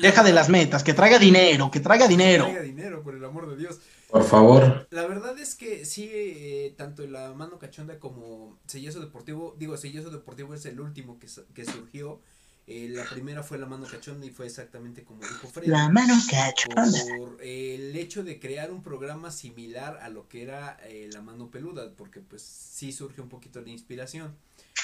[0.00, 2.46] Deja de las metas, que traiga dinero, que traiga dinero.
[2.46, 3.80] Que traiga dinero, por el amor de Dios.
[4.10, 4.86] Por favor.
[4.90, 10.10] La verdad es que sí, eh, tanto la mano cachonda como Sellazo Deportivo, digo, Sellazo
[10.10, 12.20] Deportivo es el último que, que surgió
[12.68, 15.66] eh, la primera fue la mano cachonda y fue exactamente como dijo Fred.
[15.66, 16.98] La mano cachonda.
[17.18, 21.50] Por el hecho de crear un programa similar a lo que era eh, la mano
[21.50, 24.36] peluda, porque pues sí surge un poquito de inspiración,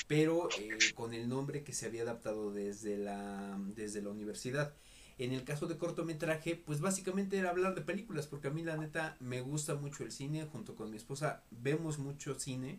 [0.07, 4.72] pero eh, con el nombre que se había adaptado desde la, desde la universidad.
[5.18, 8.77] En el caso de cortometraje, pues básicamente era hablar de películas, porque a mí la
[8.77, 12.79] neta me gusta mucho el cine, junto con mi esposa vemos mucho cine,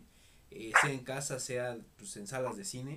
[0.50, 2.94] sea en casa, sea pues, en salas de cine.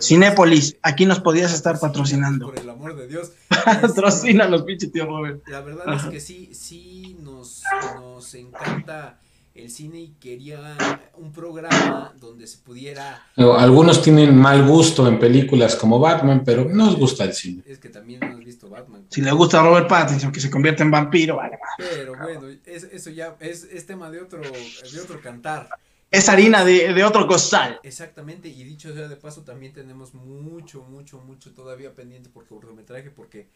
[0.00, 2.46] Cinépolis, aquí nos podías estar patrocinando.
[2.46, 3.32] Por el amor de Dios.
[3.48, 5.42] Patrocina los pinches tío joven.
[5.46, 7.62] La verdad es que sí, sí nos,
[7.96, 9.20] nos encanta
[9.54, 10.76] el cine y quería
[11.16, 13.22] un programa donde se pudiera...
[13.36, 17.62] Algunos tienen mal gusto en películas como Batman, pero no nos gusta el cine.
[17.66, 19.06] Es que también no has visto Batman.
[19.10, 21.58] Si le gusta a Robert Pattinson, que se convierte en vampiro, vale.
[21.78, 25.68] Pero bueno, eso ya es, es tema de otro, de otro cantar
[26.14, 27.80] es harina de, otro costal.
[27.82, 33.10] Exactamente, y dicho sea de paso, también tenemos mucho, mucho, mucho todavía pendiente por cortometraje,
[33.10, 33.48] porque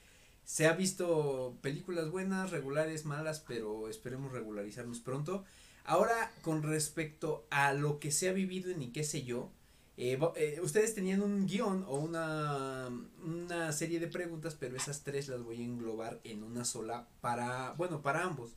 [0.45, 5.45] se ha visto películas buenas, regulares, malas, pero esperemos regularizarnos pronto.
[5.89, 9.51] Ahora, con respecto a lo que se ha vivido en y qué sé yo,
[9.97, 12.91] eh, eh, ustedes tenían un guion o una,
[13.25, 17.73] una serie de preguntas, pero esas tres las voy a englobar en una sola para,
[17.79, 18.51] bueno, para ambos.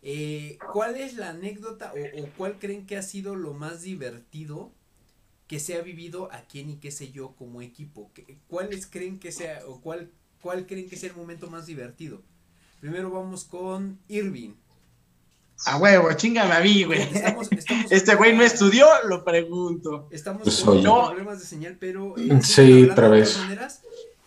[0.00, 4.72] Eh, ¿Cuál es la anécdota o, cuál creen que ha sido lo más divertido
[5.48, 8.10] que se ha vivido aquí en y qué sé yo como equipo?
[8.48, 12.22] ¿Cuáles creen que sea o cuál, cuál creen que sea el momento más divertido?
[12.80, 14.54] Primero vamos con Irving.
[15.66, 17.06] A huevo, chingame a mí, güey.
[17.90, 20.08] este güey no estudió, lo pregunto.
[20.10, 22.14] Estamos pues con problemas de señal, pero.
[22.16, 23.38] Eh, sí, otra vez.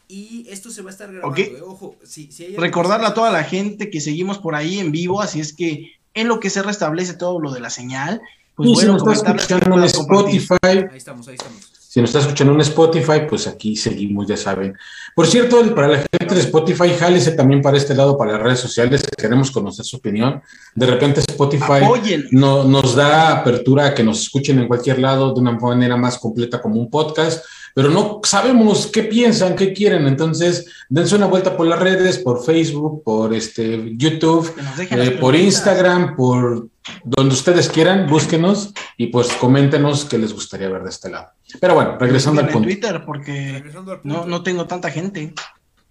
[0.08, 3.44] Y esto se va a estar grabando, eh, ojo, si, si Recordarle a toda la
[3.44, 7.16] gente que seguimos por ahí en vivo, así es que en lo que se restablece
[7.16, 8.22] todo lo de la señal,
[8.56, 10.58] pues bueno, si escuchando en Spotify.
[10.64, 11.73] Ahí estamos, ahí estamos.
[11.94, 14.76] Si nos está escuchando en Spotify, pues aquí seguimos, ya saben.
[15.14, 18.62] Por cierto, para la gente de Spotify, jálese también para este lado, para las redes
[18.62, 20.42] sociales, queremos conocer su opinión.
[20.74, 21.86] De repente Spotify
[22.32, 26.18] no, nos da apertura a que nos escuchen en cualquier lado de una manera más
[26.18, 30.06] completa como un podcast pero no sabemos qué piensan, qué quieren.
[30.06, 34.54] Entonces, dense una vuelta por las redes, por Facebook, por este YouTube,
[34.92, 36.70] eh, por Instagram, por
[37.04, 41.30] donde ustedes quieran, búsquenos y pues coméntenos qué les gustaría ver de este lado.
[41.60, 42.68] Pero bueno, regresando al punto.
[42.68, 43.64] Twitter, porque
[44.04, 45.34] no, no tengo tanta gente.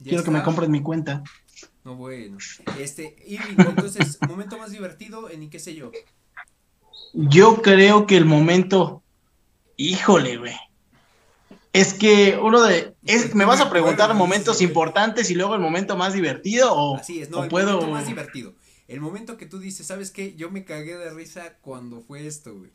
[0.02, 1.22] Quiero que me compren mi cuenta.
[1.84, 2.38] No, bueno.
[2.78, 5.90] Este, y entonces, momento más divertido en y qué sé yo.
[7.12, 9.02] Yo creo que el momento
[9.76, 10.54] Híjole, güey.
[11.72, 12.94] Es que uno de.
[13.04, 16.72] Es, ¿Me vas a preguntar momentos importantes y luego el momento más divertido?
[16.72, 17.72] O, Así es, no, el puedo...
[17.72, 18.54] momento más divertido.
[18.86, 20.34] El momento que tú dices, ¿sabes qué?
[20.36, 22.70] Yo me cagué de risa cuando fue esto, güey.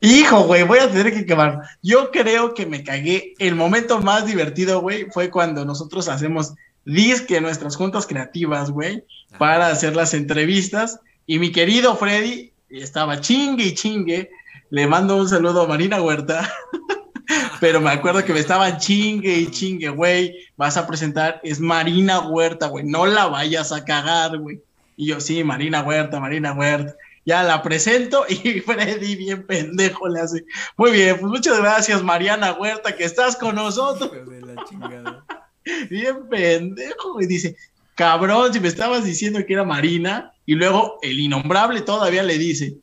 [0.00, 1.62] Hijo, güey, voy a tener que quemar.
[1.82, 3.34] Yo creo que me cagué.
[3.38, 6.54] El momento más divertido, güey, fue cuando nosotros hacemos
[6.84, 9.04] disque nuestras juntas creativas, güey,
[9.38, 11.00] para hacer las entrevistas.
[11.26, 14.30] Y mi querido Freddy estaba chingue y chingue.
[14.70, 16.52] Le mando un saludo a Marina Huerta.
[17.60, 20.36] Pero me acuerdo que me estaban chingue y chingue, güey.
[20.56, 22.84] Vas a presentar, es Marina Huerta, güey.
[22.84, 24.60] No la vayas a cagar, güey.
[24.96, 26.94] Y yo, sí, Marina Huerta, Marina Huerta.
[27.26, 30.46] Ya la presento y Freddy, bien pendejo, le hace.
[30.78, 34.10] Muy bien, pues muchas gracias, Mariana Huerta, que estás con nosotros.
[35.90, 37.56] Bien pendejo, y dice,
[37.96, 42.76] cabrón, si me estabas diciendo que era Marina, y luego el innombrable todavía le dice,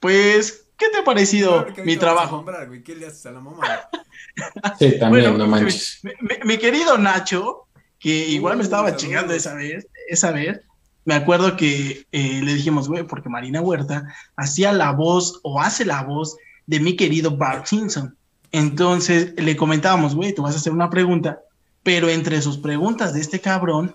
[0.00, 2.44] pues ¿Qué te ha parecido mi trabajo?
[2.84, 3.88] ¿Qué le haces a la mamá?
[4.78, 6.00] sí, también, no manches.
[6.44, 7.66] Mi, querido Nacho,
[7.98, 10.60] que igual me estaba chingando esa vez, esa vez,
[11.06, 15.84] me acuerdo que eh, le dijimos, güey, porque Marina Huerta hacía la voz o hace
[15.84, 18.16] la voz de mi querido Bart Simpson.
[18.50, 21.38] Entonces le comentábamos, güey, tú vas a hacer una pregunta,
[21.84, 23.94] pero entre sus preguntas de este cabrón,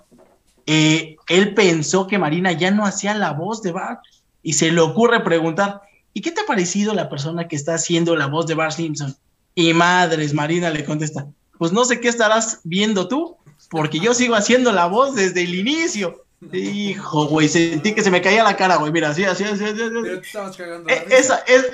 [0.66, 4.00] eh, él pensó que Marina ya no hacía la voz de Bart
[4.42, 5.82] y se le ocurre preguntar,
[6.14, 9.18] ¿y qué te ha parecido la persona que está haciendo la voz de Bart Simpson?
[9.54, 13.36] Y madres, Marina le contesta, pues no sé qué estarás viendo tú,
[13.70, 16.24] porque yo sigo haciendo la voz desde el inicio.
[16.52, 19.74] Hijo, güey, sentí que se me caía la cara, güey, mira, así, así, así, así.
[19.78, 20.90] Pero te estabas cagando.
[20.90, 21.72] Eh, esa, es,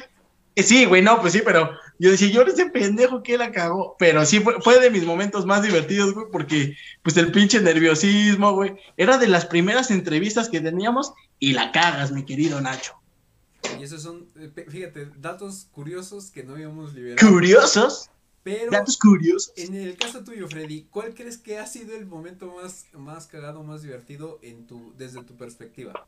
[0.55, 3.95] eh, sí, güey, no, pues sí, pero yo decía, yo ese pendejo que la cagó,
[3.97, 8.53] pero sí fue, fue de mis momentos más divertidos, güey, porque pues el pinche nerviosismo,
[8.53, 12.93] güey, era de las primeras entrevistas que teníamos y la cagas, mi querido Nacho.
[13.79, 17.29] Y esos son, eh, fíjate, datos curiosos que no habíamos liberado.
[17.29, 18.09] ¿Curiosos?
[18.47, 19.51] Pero, datos curiosos.
[19.57, 23.61] En el caso tuyo, Freddy, ¿cuál crees que ha sido el momento más, más cagado,
[23.61, 26.07] más divertido en tu, desde tu perspectiva?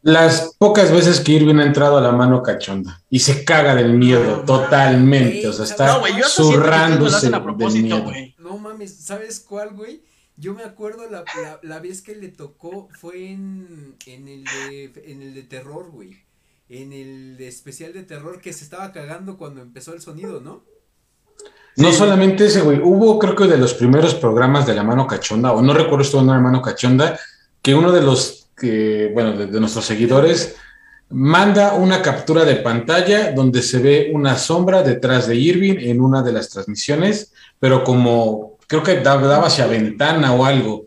[0.00, 3.92] Las pocas veces que Irving ha entrado a la mano cachonda y se caga del
[3.92, 8.10] miedo totalmente, o sea, está no, zurrándose del miedo.
[8.38, 10.02] No mames, ¿sabes cuál, güey?
[10.38, 14.92] Yo me acuerdo la, la, la, vez que le tocó fue en, en, el, de,
[15.04, 16.24] en el de terror, güey
[16.70, 20.62] en el especial de terror que se estaba cagando cuando empezó el sonido, ¿no?
[21.76, 22.78] No solamente ese, güey.
[22.78, 26.20] Hubo, creo que de los primeros programas de la mano cachonda, o no recuerdo esto
[26.20, 27.18] de la mano cachonda,
[27.62, 30.56] que uno de los, que, bueno, de, nuestros seguidores
[31.08, 36.22] manda una captura de pantalla donde se ve una sombra detrás de Irving en una
[36.22, 40.86] de las transmisiones, pero como creo que daba hacia ventana o algo.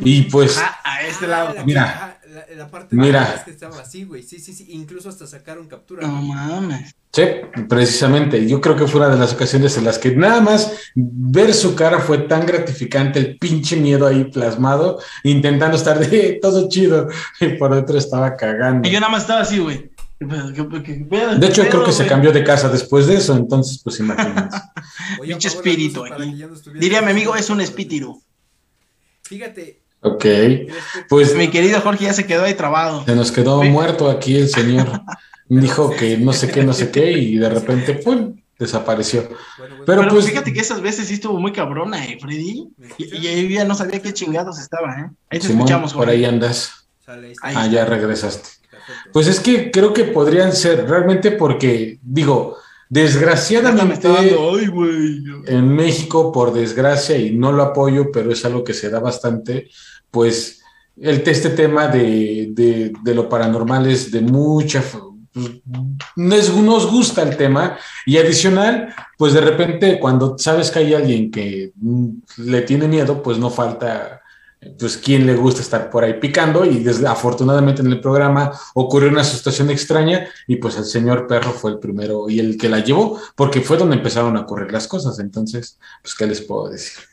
[0.00, 0.58] Y pues.
[0.58, 1.54] Ah, a este lado.
[1.58, 2.20] Ah, mira
[2.56, 3.42] la parte Mira.
[3.44, 4.22] que estaba así, güey.
[4.22, 4.66] Sí, sí, sí.
[4.70, 6.06] Incluso hasta sacaron captura.
[6.06, 6.94] No mames.
[7.12, 7.22] Sí,
[7.68, 8.46] precisamente.
[8.48, 11.74] Yo creo que fue una de las ocasiones en las que nada más ver su
[11.74, 17.08] cara fue tan gratificante, el pinche miedo ahí plasmado, intentando estar de todo chido.
[17.40, 18.88] Y por dentro estaba cagando.
[18.88, 19.90] Y yo nada más estaba así, güey.
[20.18, 24.56] De hecho, creo que se cambió de casa después de eso, entonces, pues imagínense.
[25.22, 26.04] Pinche espíritu
[26.78, 28.22] Diría mi amigo, es un espíritu.
[29.22, 30.24] Fíjate, Ok,
[31.08, 33.04] pues mi querido Jorge ya se quedó ahí trabado.
[33.04, 34.88] Se nos quedó muerto aquí el señor.
[35.48, 38.34] Dijo que no sé qué, no sé qué y de repente, ¡pum!
[38.58, 39.28] desapareció.
[39.86, 42.68] Pero, pues fíjate que esas veces sí estuvo muy cabrona, ¿eh, Freddy?
[42.98, 45.10] Y, ahí ya no sabía qué chingados estaba, ¿eh?
[45.30, 46.86] Ahí te escuchamos, Por ahí andas.
[47.42, 48.48] ah, ya regresaste.
[49.12, 52.56] Pues es que creo que podrían ser, realmente porque, digo,
[52.92, 54.06] Desgraciadamente,
[55.46, 59.70] en México, por desgracia, y no lo apoyo, pero es algo que se da bastante,
[60.12, 60.62] pues
[61.00, 64.84] el, este tema de, lo paranormal es de mucha...
[65.32, 71.30] Pues, nos gusta el tema y adicional, pues de repente cuando sabes que hay alguien
[71.30, 71.72] que
[72.36, 74.20] le tiene miedo, pues no falta
[74.78, 79.24] pues quién le gusta estar por ahí picando y afortunadamente en el programa ocurrió una
[79.24, 83.20] situación extraña y pues el señor perro fue el primero y el que la llevó
[83.34, 85.18] porque fue donde empezaron a ocurrir las cosas.
[85.18, 87.11] Entonces, pues, ¿qué les puedo decir?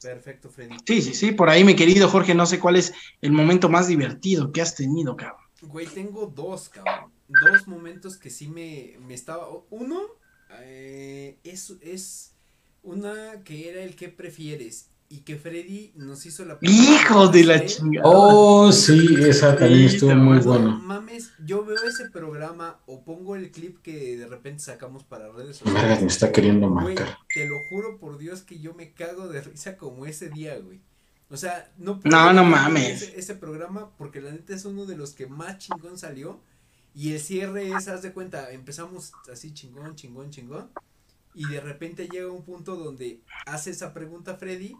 [0.00, 0.76] Perfecto, Freddy.
[0.86, 3.88] Sí, sí, sí, por ahí mi querido Jorge, no sé cuál es el momento más
[3.88, 5.40] divertido que has tenido, cabrón.
[5.62, 7.12] Güey, tengo dos, cabrón.
[7.28, 9.48] Dos momentos que sí me, me estaba...
[9.70, 10.00] Uno
[10.60, 12.32] eh, es, es
[12.82, 17.64] una que era el que prefieres y que Freddy nos hizo la ¡Hijo de la
[17.64, 18.06] chingada!
[18.06, 20.78] Oh, sí, esa también estuvo muy bueno.
[20.80, 25.56] Mames, yo veo ese programa o pongo el clip que de repente sacamos para redes
[25.56, 26.02] sociales.
[26.02, 27.18] me está queriendo matar.
[27.32, 30.80] te lo juro por Dios que yo me cago de risa como ese día, güey.
[31.30, 33.02] O sea, no No, no mames.
[33.02, 36.40] Ese, ese, programa porque la neta es uno de los que más chingón salió
[36.94, 40.70] Y el cierre es, haz de cuenta, empezamos así chingón, chingón, chingón.
[41.34, 44.74] Y de repente llega un punto donde hace esa pregunta Freddy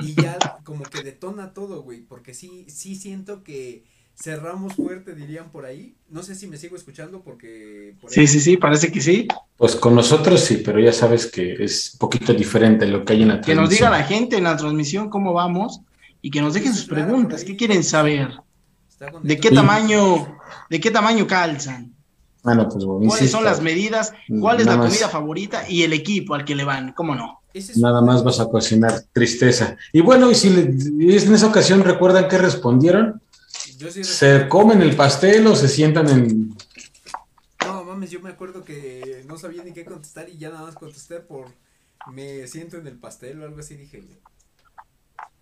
[0.00, 2.00] y ya como que detona todo, güey.
[2.00, 3.84] Porque sí, sí siento que
[4.14, 5.94] cerramos fuerte, dirían por ahí.
[6.08, 7.94] No sé si me sigo escuchando porque...
[8.08, 9.28] sí, sí, sí, parece que sí.
[9.56, 13.22] Pues con nosotros sí, pero ya sabes que es un poquito diferente lo que hay
[13.22, 13.56] en la transmisión.
[13.56, 15.80] Que nos diga la gente en la transmisión cómo vamos
[16.20, 17.44] y que nos dejen sus preguntas.
[17.44, 18.30] ¿Qué quieren saber?
[19.22, 20.38] ¿De qué tamaño,
[20.70, 21.92] de qué tamaño calzan?
[22.42, 24.12] Bueno, pues ¿Cuáles son las medidas?
[24.40, 25.68] ¿Cuál es la comida favorita?
[25.68, 27.41] Y el equipo al que le van, ¿cómo no?
[27.76, 29.76] Nada más vas a cocinar tristeza.
[29.92, 33.20] Y bueno, y si en esa ocasión recuerdan que respondieron,
[34.02, 36.56] ¿Se comen el pastel o se sientan en.?
[37.64, 40.74] No, mames, yo me acuerdo que no sabía ni qué contestar y ya nada más
[40.74, 41.46] contesté por.
[42.12, 44.02] Me siento en el pastel o algo así, dije.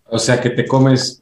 [0.05, 1.21] O sea que te comes.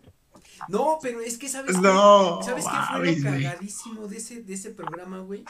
[0.68, 4.72] No, pero es que sabes no, ¿sabes qué fue lo cagadísimo de ese, de ese
[4.72, 5.44] programa, güey?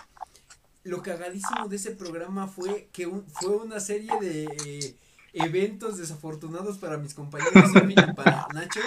[0.84, 4.96] Lo cagadísimo de ese programa fue que fue una serie de eh,
[5.34, 8.82] eventos desafortunados para mis compañeros y para Nacho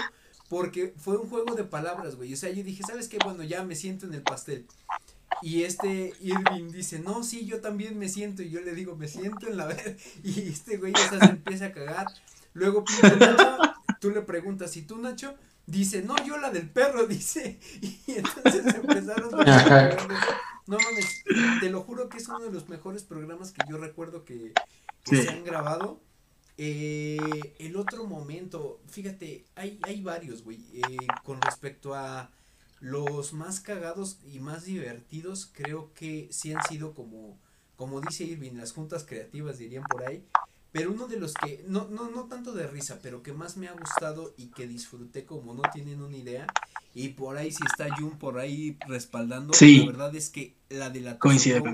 [0.49, 2.35] porque fue un juego de palabras, güey.
[2.35, 3.17] O sea, yo dije, ¿sabes qué?
[3.25, 4.67] Bueno, ya me siento en el pastel.
[5.41, 8.43] Y este Irving dice, no, sí, yo también me siento.
[8.43, 9.97] Y yo le digo, me siento en la vez.
[10.23, 12.07] Y este güey ya se empieza a cagar.
[12.53, 12.85] Luego
[13.19, 13.57] Nacho,
[13.99, 15.35] tú le preguntas, ¿y tú, Nacho?
[15.67, 17.59] Dice, no, yo la del perro, dice.
[17.81, 19.97] Y entonces empezaron a...
[20.67, 21.25] No mames,
[21.61, 24.53] te lo juro que es uno de los mejores programas que yo recuerdo que,
[25.05, 26.01] se han grabado.
[26.59, 27.19] Eh,
[27.59, 32.31] el otro momento, fíjate, hay, hay varios, güey, eh, con respecto a
[32.81, 37.39] los más cagados y más divertidos, creo que sí han sido como,
[37.77, 40.25] como dice Irving, las juntas creativas dirían por ahí,
[40.73, 43.69] pero uno de los que, no, no, no tanto de risa, pero que más me
[43.69, 46.47] ha gustado y que disfruté como no tienen una idea,
[46.95, 51.01] y por ahí si está Jun por ahí respaldando, la verdad es que la de
[51.01, 51.19] la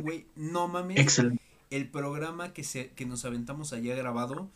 [0.03, 1.43] güey, no mames, Excelente.
[1.71, 4.51] el programa que, se, que nos aventamos allá grabado,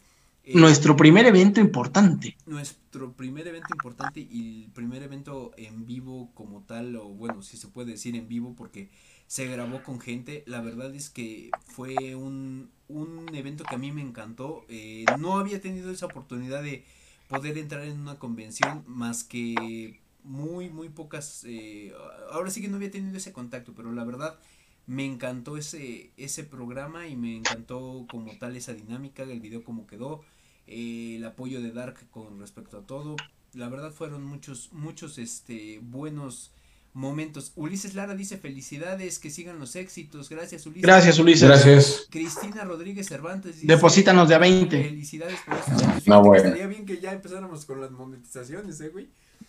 [0.45, 2.37] eh, nuestro primer evento importante.
[2.47, 7.57] Nuestro primer evento importante y el primer evento en vivo como tal, o bueno, si
[7.57, 8.91] se puede decir en vivo porque
[9.27, 10.43] se grabó con gente.
[10.47, 14.67] La verdad es que fue un, un evento que a mí me encantó.
[14.69, 16.85] Eh, no había tenido esa oportunidad de
[17.29, 21.45] poder entrar en una convención más que muy, muy pocas.
[21.47, 21.93] Eh,
[22.31, 24.39] ahora sí que no había tenido ese contacto, pero la verdad
[24.87, 29.87] me encantó ese, ese programa y me encantó como tal esa dinámica, el video como
[29.87, 30.23] quedó,
[30.67, 33.17] eh, el apoyo de Dark con respecto a todo.
[33.55, 36.53] La verdad fueron muchos, muchos este, buenos
[36.95, 37.53] momentos.
[37.57, 40.29] Ulises Lara dice felicidades, que sigan los éxitos.
[40.29, 40.83] Gracias Ulises.
[40.83, 41.49] Gracias Ulises.
[41.49, 42.07] Gracias.
[42.11, 44.83] Cristina Rodríguez Cervantes dice, Deposítanos de a 20.
[44.83, 46.45] Felicidades por No, bueno.
[46.45, 49.09] Estaría bien que ya empezáramos con las monetizaciones, eh, güey.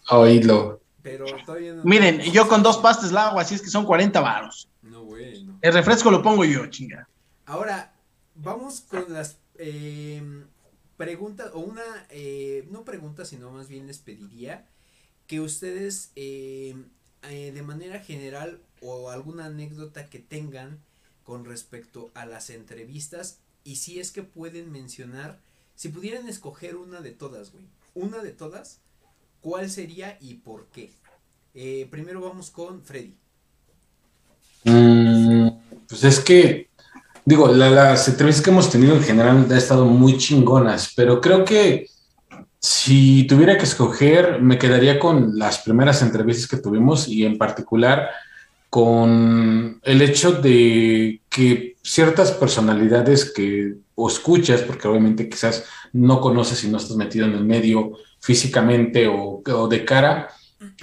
[0.09, 0.81] Oídlo.
[1.01, 1.83] Pero todavía no.
[1.83, 4.69] Miren, yo con dos pastes la hago, así es que son 40 varos.
[4.81, 5.45] No, güey.
[5.61, 7.07] El refresco lo pongo yo, chinga.
[7.45, 7.93] Ahora,
[8.35, 10.45] vamos con las em,
[10.97, 14.67] preguntas, o una, eh, no pregunta, sino más bien les pediría
[15.27, 16.85] que ustedes em,
[17.23, 20.79] eh, de manera general o alguna anécdota que tengan
[21.23, 25.39] con respecto a las entrevistas y si es que pueden mencionar,
[25.75, 28.81] si pudieran escoger una de todas, güey, una de todas,
[29.41, 30.91] ¿cuál sería y por qué?
[31.53, 33.15] Eh, primero vamos con Freddy.
[34.65, 35.49] Mm,
[35.87, 36.69] pues es que,
[37.25, 41.87] digo, las entrevistas que hemos tenido en general han estado muy chingonas, pero creo que
[42.59, 48.09] si tuviera que escoger, me quedaría con las primeras entrevistas que tuvimos y en particular
[48.69, 53.75] con el hecho de que ciertas personalidades que
[54.07, 59.43] escuchas, porque obviamente quizás no conoces y no estás metido en el medio físicamente o,
[59.45, 60.29] o de cara,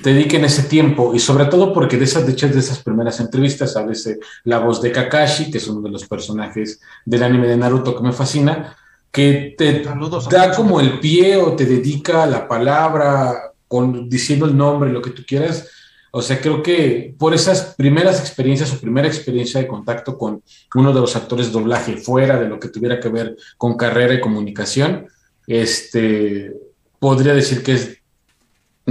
[0.02, 3.84] dediquen ese tiempo y sobre todo porque de esas, de de esas primeras entrevistas a
[3.84, 7.96] veces la voz de Kakashi, que es uno de los personajes del anime de Naruto
[7.96, 8.76] que me fascina,
[9.10, 9.84] que te
[10.30, 15.10] da como el pie o te dedica la palabra con, diciendo el nombre, lo que
[15.10, 15.68] tú quieras.
[16.12, 20.42] O sea, creo que por esas primeras experiencias o primera experiencia de contacto con
[20.74, 24.14] uno de los actores de doblaje fuera de lo que tuviera que ver con carrera
[24.14, 25.06] y comunicación,
[25.46, 26.52] este,
[26.98, 27.99] podría decir que es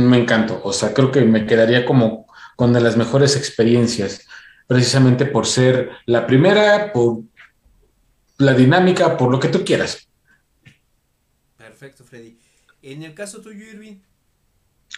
[0.07, 0.61] me encantó.
[0.63, 4.27] O sea, creo que me quedaría como con de las mejores experiencias,
[4.67, 7.21] precisamente por ser la primera, por
[8.37, 10.07] la dinámica, por lo que tú quieras.
[11.57, 12.37] Perfecto, Freddy.
[12.81, 13.97] En el caso tuyo, Irving.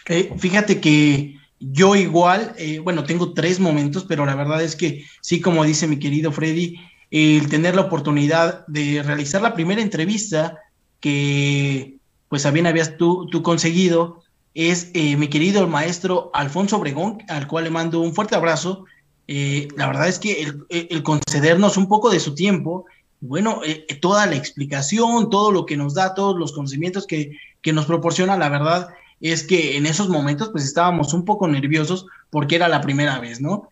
[0.08, 5.04] Eh, fíjate que yo igual, eh, bueno, tengo tres momentos, pero la verdad es que
[5.20, 6.76] sí, como dice mi querido Freddy,
[7.10, 10.58] el tener la oportunidad de realizar la primera entrevista
[10.98, 11.98] que
[12.28, 14.21] pues bien habías tú, tú conseguido
[14.54, 18.84] es eh, mi querido maestro Alfonso Obregón, al cual le mando un fuerte abrazo,
[19.28, 22.84] eh, la verdad es que el, concedernos un poco de su tiempo,
[23.20, 27.72] bueno, eh, toda la explicación, todo lo que nos da, todos los conocimientos que, que
[27.72, 28.88] nos proporciona, la verdad
[29.20, 33.40] es que en esos momentos pues estábamos un poco nerviosos porque era la primera vez,
[33.40, 33.68] ¿no?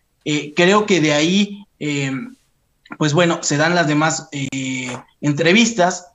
[0.55, 1.65] Creo que de ahí,
[2.99, 4.29] pues bueno, se dan las demás
[5.21, 6.07] entrevistas.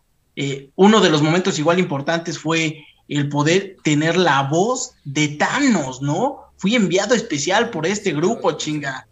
[0.75, 6.45] uno de los momentos igual importantes fue el poder tener la voz de Thanos, ¿no?
[6.57, 9.07] Fui enviado especial por este grupo, chinga.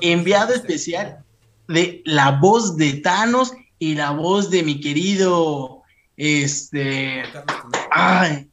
[0.00, 1.24] enviado especial
[1.68, 5.82] de la voz de Thanos y la voz de mi querido,
[6.16, 7.22] este,
[7.90, 8.48] ay,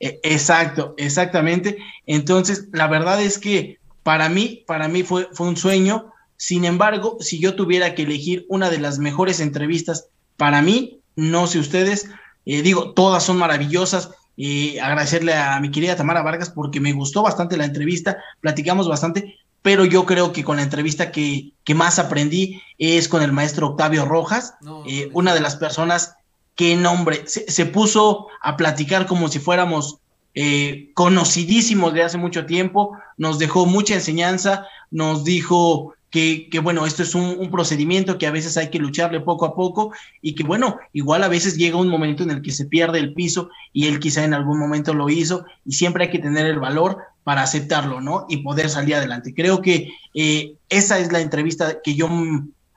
[0.00, 1.78] e, exacto, exactamente.
[2.06, 6.12] Entonces, la verdad es que para mí, para mí fue, fue un sueño.
[6.36, 11.48] Sin embargo, si yo tuviera que elegir una de las mejores entrevistas para mí, no
[11.48, 12.08] sé ustedes,
[12.46, 14.10] eh, digo, todas son maravillosas.
[14.40, 19.36] Y agradecerle a mi querida Tamara Vargas porque me gustó bastante la entrevista, platicamos bastante,
[19.62, 23.66] pero yo creo que con la entrevista que, que más aprendí es con el maestro
[23.66, 24.54] Octavio Rojas,
[24.86, 26.14] eh, una de las personas
[26.54, 29.98] que, nombre, se, se, puso a platicar como si fuéramos
[30.40, 37.02] eh, conocidísimos de hace mucho tiempo, nos dejó mucha enseñanza, nos dijo que, bueno, esto
[37.02, 39.92] es un, procedimiento que a veces hay que lucharle poco a poco
[40.22, 43.14] y que bueno, igual a veces llega un momento en el que se pierde el
[43.14, 46.58] piso y él quizá en algún momento lo hizo y siempre hay que tener el
[46.58, 48.24] valor para aceptarlo, ¿no?
[48.28, 49.34] Y poder salir adelante.
[49.34, 52.08] Creo que eh, esa es la entrevista que yo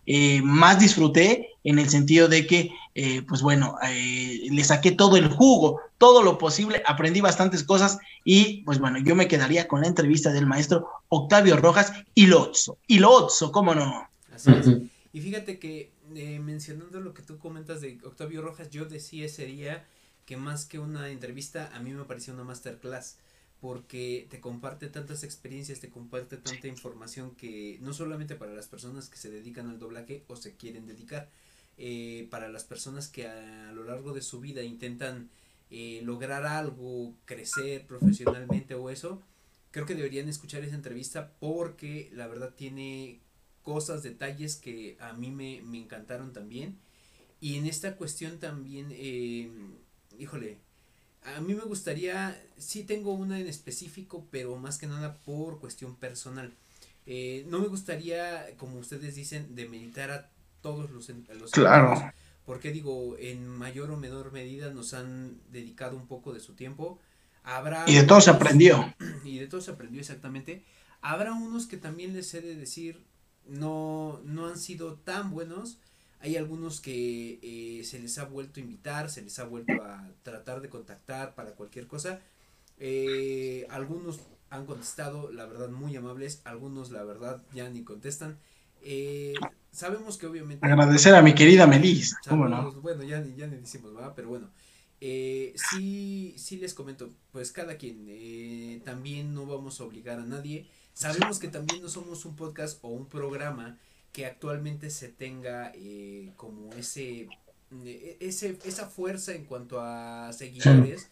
[0.05, 5.17] eh, más disfruté en el sentido de que, eh, pues bueno, eh, le saqué todo
[5.17, 9.81] el jugo, todo lo posible, aprendí bastantes cosas y pues bueno, yo me quedaría con
[9.81, 14.09] la entrevista del maestro Octavio Rojas y Lotso, y Lotso, ¿cómo no?
[14.33, 14.67] Así es.
[15.13, 19.85] Y fíjate que mencionando lo que tú comentas de Octavio Rojas, yo decía ese día
[20.25, 23.17] que más que una entrevista, a mí me pareció una masterclass
[23.59, 29.07] porque te comparte tantas experiencias, te comparte tanta información que no solamente para las personas
[29.07, 31.29] que se dedican al doblaje o se quieren dedicar,
[31.77, 35.29] eh, para las personas que a, lo largo de su vida intentan
[35.69, 39.21] eh, lograr algo, crecer profesionalmente o eso,
[39.71, 43.19] creo que deberían escuchar esa entrevista porque la verdad tiene
[43.63, 46.77] cosas, detalles que a mí me, me encantaron también.
[47.39, 49.49] Y en esta cuestión también, eh,
[50.19, 50.59] híjole,
[51.23, 55.95] a mí me gustaría, sí tengo una en específico, pero más que nada por cuestión
[55.95, 56.53] personal.
[57.05, 60.29] Eh, no me gustaría, como ustedes dicen, demeritar a
[60.61, 62.11] todos los, los claro.
[62.45, 66.99] porque digo, en mayor o menor medida nos han dedicado un poco de su tiempo.
[67.43, 68.93] Habrá y de todo se aprendió.
[69.23, 70.63] Y de todo se aprendió exactamente.
[71.01, 73.03] Habrá unos que también les he de decir,
[73.47, 75.79] no, no han sido tan buenos,
[76.19, 80.07] hay algunos que eh, se les ha vuelto a invitar, se les ha vuelto a
[80.21, 82.21] tratar de contactar para cualquier cosa.
[82.77, 84.19] Eh, algunos
[84.51, 86.41] han contestado, la verdad, muy amables.
[86.43, 88.37] Algunos, la verdad, ya ni contestan.
[88.83, 89.33] Eh,
[89.71, 90.65] sabemos que obviamente...
[90.65, 92.17] Agradecer a mi querida Melissa.
[92.27, 92.71] ¿Cómo no?
[92.81, 94.13] Bueno, ya, ya ni decimos, ¿verdad?
[94.15, 94.49] Pero bueno.
[95.03, 100.25] Eh, sí, sí les comento, pues cada quien, eh, también no vamos a obligar a
[100.25, 100.67] nadie.
[100.93, 103.79] Sabemos que también no somos un podcast o un programa
[104.11, 107.27] que actualmente se tenga eh, como ese,
[107.83, 111.09] eh, ese, esa fuerza en cuanto a seguidores.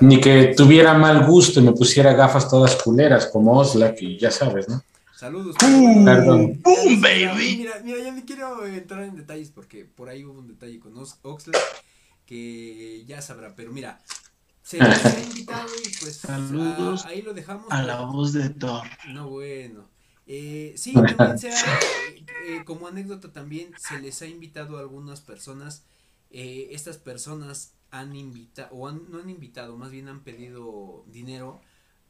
[0.00, 4.32] Ni que tuviera mal gusto y me pusiera gafas todas culeras como Osla, que ya
[4.32, 4.82] sabes, ¿no?
[5.22, 5.54] Saludos.
[5.60, 6.60] Perdón.
[7.00, 7.58] baby.
[7.58, 10.94] Mira, mira, ya ni quiero entrar en detalles porque por ahí hubo un detalle con
[10.98, 11.60] Oxley
[12.26, 14.02] que ya sabrá, pero mira,
[14.64, 17.66] se nos ha invitado y pues Saludos ahí lo dejamos.
[17.70, 18.82] A la voz de Thor.
[19.12, 19.88] No, bueno.
[20.26, 21.54] Eh, sí, también sea,
[22.48, 25.84] eh, como anécdota también se les ha invitado a algunas personas,
[26.30, 31.60] eh, estas personas han invitado, o no han invitado, más bien han pedido dinero.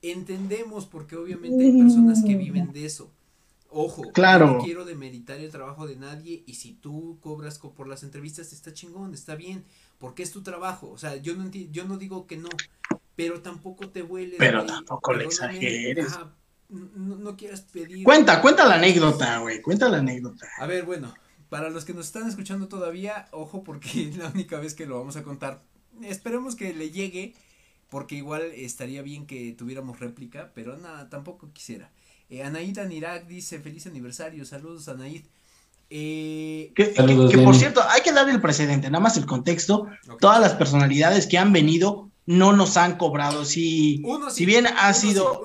[0.03, 3.11] Entendemos porque obviamente hay personas que viven de eso.
[3.75, 4.59] Ojo, claro.
[4.59, 8.75] no quiero demeritar el trabajo de nadie y si tú cobras por las entrevistas está
[8.75, 9.65] chingón, está bien,
[9.99, 10.91] porque es tu trabajo.
[10.91, 12.51] O sea, yo no yo no digo que no,
[13.17, 14.39] pero tampoco te vuelves.
[14.39, 16.19] Pero tampoco le exageres
[16.73, 18.05] no, quieras pedir.
[18.05, 19.61] Cuenta, cuenta la anécdota, güey.
[19.61, 20.49] Cuenta la anécdota.
[20.59, 21.15] A ver, bueno,
[21.49, 24.99] para los que nos están escuchando todavía, ojo, porque es la única vez que lo
[24.99, 25.63] vamos a contar.
[26.03, 27.35] Esperemos que le llegue,
[27.93, 31.91] porque igual estaría bien que tuviéramos réplica, pero nada, tampoco quisiera.
[32.31, 35.25] Eh, Anaid Anirak dice: Feliz aniversario, saludos, Anaid.
[35.91, 36.87] Eh, que,
[37.45, 39.89] por cierto, hay que darle el precedente, nada más el contexto.
[40.21, 43.45] Todas las personalidades que han venido no nos han cobrado.
[43.45, 45.43] Si, si bien ha sido.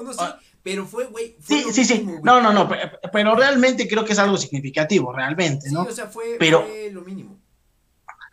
[0.64, 1.36] Pero fue, güey.
[1.46, 2.08] Sí, sí, sí.
[2.24, 2.70] No, no, no.
[3.12, 5.84] Pero, realmente creo que es algo significativo, realmente, ¿no?
[5.84, 7.38] Sí, o sea, fue, pero lo mínimo.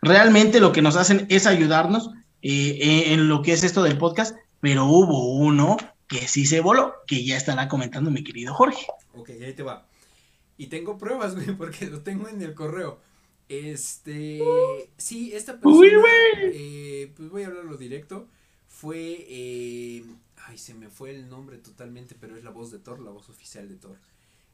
[0.01, 2.11] Realmente lo que nos hacen es ayudarnos
[2.47, 5.77] eh, eh, en lo que es esto del podcast, pero hubo uno
[6.07, 8.85] que sí se voló, que ya estará comentando mi querido Jorge.
[9.15, 9.87] Ok, ahí te va.
[10.55, 12.99] Y tengo pruebas, güey, porque lo tengo en el correo.
[13.49, 14.43] Este,
[14.97, 16.03] sí, esta persona,
[16.35, 18.27] eh, pues voy a hablarlo directo,
[18.67, 20.05] fue, eh,
[20.45, 23.27] ay, se me fue el nombre totalmente, pero es la voz de Thor, la voz
[23.27, 23.97] oficial de Thor.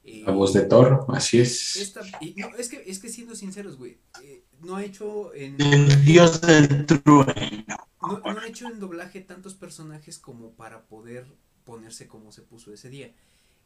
[0.03, 1.75] Eh, la voz de Thor, así es.
[1.75, 2.01] Esta,
[2.37, 5.61] no, es que, es que siendo sinceros, güey, eh, no ha hecho en...
[5.61, 7.77] El dios del trueno.
[8.01, 11.27] No, no ha hecho en doblaje tantos personajes como para poder
[11.63, 13.13] ponerse como se puso ese día.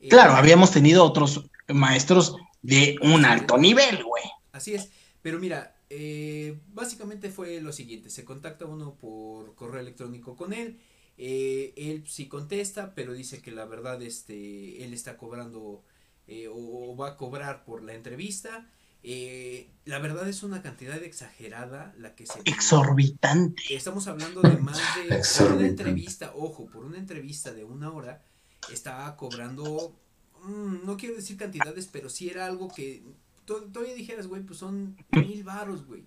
[0.09, 4.23] Claro, habíamos tenido otros maestros de un alto nivel, güey.
[4.51, 4.89] Así es.
[5.21, 10.79] Pero mira, eh, básicamente fue lo siguiente, se contacta uno por correo electrónico con él,
[11.17, 15.83] eh, él sí contesta, pero dice que la verdad este, él está cobrando
[16.27, 18.67] eh, o, va a cobrar por la entrevista.
[19.03, 22.39] la verdad es una cantidad exagerada la que se...
[22.45, 23.61] Exorbitante.
[23.69, 25.21] Estamos hablando de más de...
[25.37, 28.23] Por una entrevista, ojo, por una entrevista de una hora,
[28.71, 29.95] estaba cobrando...
[30.43, 33.03] Mm, no quiero decir cantidades, pero sí era algo que
[33.45, 36.03] todavía dijeras, güey, pues son mil varos, güey.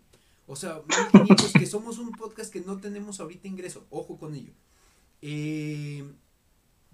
[0.47, 3.87] O sea, mil quinientos, que somos un podcast que no tenemos ahorita ingreso.
[3.91, 4.53] Ojo con ello.
[5.21, 6.05] Eh,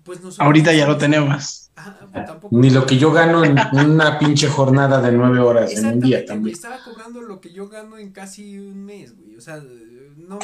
[0.05, 1.71] pues nosotros, ahorita ya lo tenemos.
[2.13, 3.59] Pues Ni lo que yo gano en
[3.91, 6.55] una pinche jornada de nueve horas en un día también.
[6.55, 9.37] Estaba cobrando lo que yo gano en casi un mes, güey.
[9.37, 9.63] O sea,
[10.17, 10.39] no.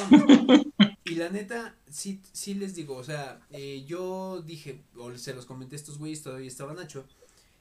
[1.04, 5.46] y la neta, sí, sí les digo, o sea, eh, yo dije, o se los
[5.46, 7.04] comenté a estos güeyes, todavía estaba Nacho.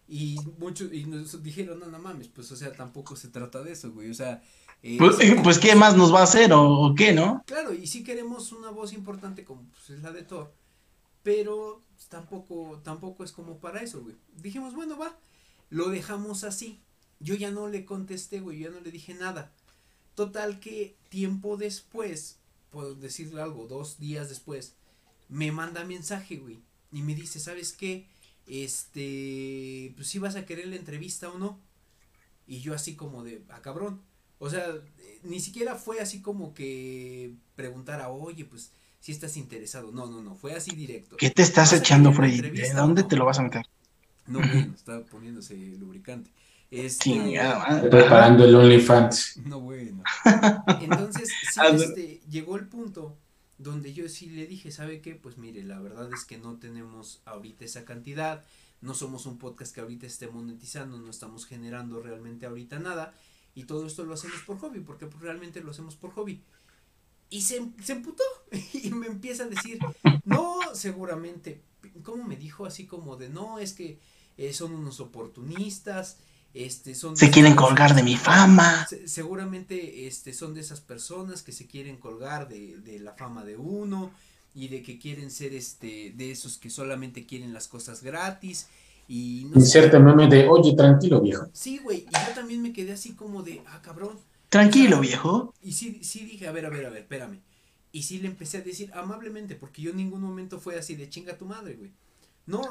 [0.08, 3.74] Y muchos, y nos dijeron, no, no mames, pues, o sea, tampoco se trata de
[3.74, 4.42] eso, güey, o sea.
[4.82, 7.44] Eh, pues, eh, pues, ¿qué más nos va a hacer o, qué, no?
[7.46, 10.52] Claro, y sí queremos una voz importante como pues, es la de Thor,
[11.30, 14.16] pero tampoco, tampoco es como para eso, güey.
[14.38, 15.16] Dijimos, bueno, va,
[15.70, 16.82] lo dejamos así.
[17.20, 19.54] Yo ya no le contesté, güey, yo ya no le dije nada.
[20.16, 22.40] Total que tiempo después,
[22.72, 24.74] puedo decirle algo, dos días después,
[25.28, 28.08] me manda mensaje, güey, y me dice, ¿sabes qué?
[28.48, 31.62] este, pues si vas a querer la entrevista o no.
[32.48, 34.02] Y yo así como de, a ah, cabrón.
[34.40, 34.66] O sea,
[35.22, 39.92] ni siquiera fue así como que preguntara, oye, pues si estás interesado.
[39.92, 41.18] No, no, no, fue así directo.
[41.18, 42.42] ¿Qué te estás echando, Freddy?
[42.42, 43.66] ¿De dónde te lo vas a meter?
[44.28, 46.30] No, bueno, estaba poniéndose lubricante.
[46.72, 47.40] Este,
[47.90, 49.38] preparando el OnlyFans.
[49.46, 50.04] No, bueno.
[50.82, 53.18] Entonces, sí, este, llegó el punto
[53.58, 55.16] donde yo sí le dije, ¿sabe qué?
[55.16, 58.46] Pues mire, la verdad es que no tenemos ahorita esa cantidad,
[58.82, 63.14] no somos un podcast que ahorita esté monetizando, no estamos generando realmente ahorita nada,
[63.56, 66.42] y todo esto lo hacemos por hobby, porque realmente lo hacemos por hobby.
[67.30, 68.24] Y se, se emputó
[68.74, 69.80] y me empieza a decir,
[70.26, 71.62] no, seguramente,
[72.04, 72.66] ¿cómo me dijo?
[72.66, 74.00] Así como de, no, es que
[74.38, 76.18] eh, son unos oportunistas,
[76.54, 78.88] este, son se quieren colgar de mi fama.
[79.06, 83.56] seguramente este, son de esas personas que se quieren colgar de, de, la fama de
[83.56, 84.12] uno
[84.56, 88.68] y de que quieren ser este, de esos que solamente quieren las cosas gratis.
[89.08, 91.48] Y no meme de, oye, tranquilo viejo.
[91.52, 94.18] Sí, güey, y yo también me quedé así como de, ah, cabrón.
[94.50, 95.54] Tranquilo viejo.
[95.62, 97.40] Y sí, sí dije, a ver, a ver, a ver, espérame.
[97.92, 101.10] Y sí le empecé a decir amablemente, porque yo en ningún momento fue así de
[101.10, 101.92] chinga tu madre, güey.
[102.46, 102.62] No,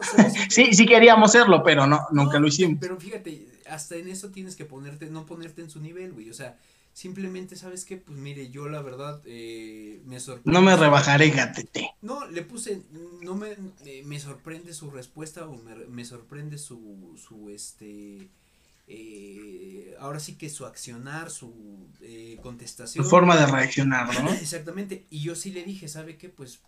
[0.50, 2.78] sí, sí queríamos hacerlo, pero no, nunca lo hicimos.
[2.80, 6.30] Pero fíjate, hasta en eso tienes que ponerte, no ponerte en su nivel, güey.
[6.30, 6.58] O sea,
[6.92, 7.96] simplemente, ¿sabes qué?
[7.96, 10.50] Pues mire, yo la verdad eh, me sorprende.
[10.50, 11.90] No me rebajaré, gatete.
[12.02, 12.82] No, le puse,
[13.22, 18.28] no me, eh, me sorprende su respuesta o me, me sorprende su, su, este,
[18.90, 23.04] eh, ahora sí que su accionar, su eh, contestación.
[23.04, 24.32] Su forma de reaccionar, ¿no?
[24.32, 25.06] Exactamente.
[25.10, 26.30] Y yo sí le dije, ¿sabe qué?
[26.30, 26.60] Pues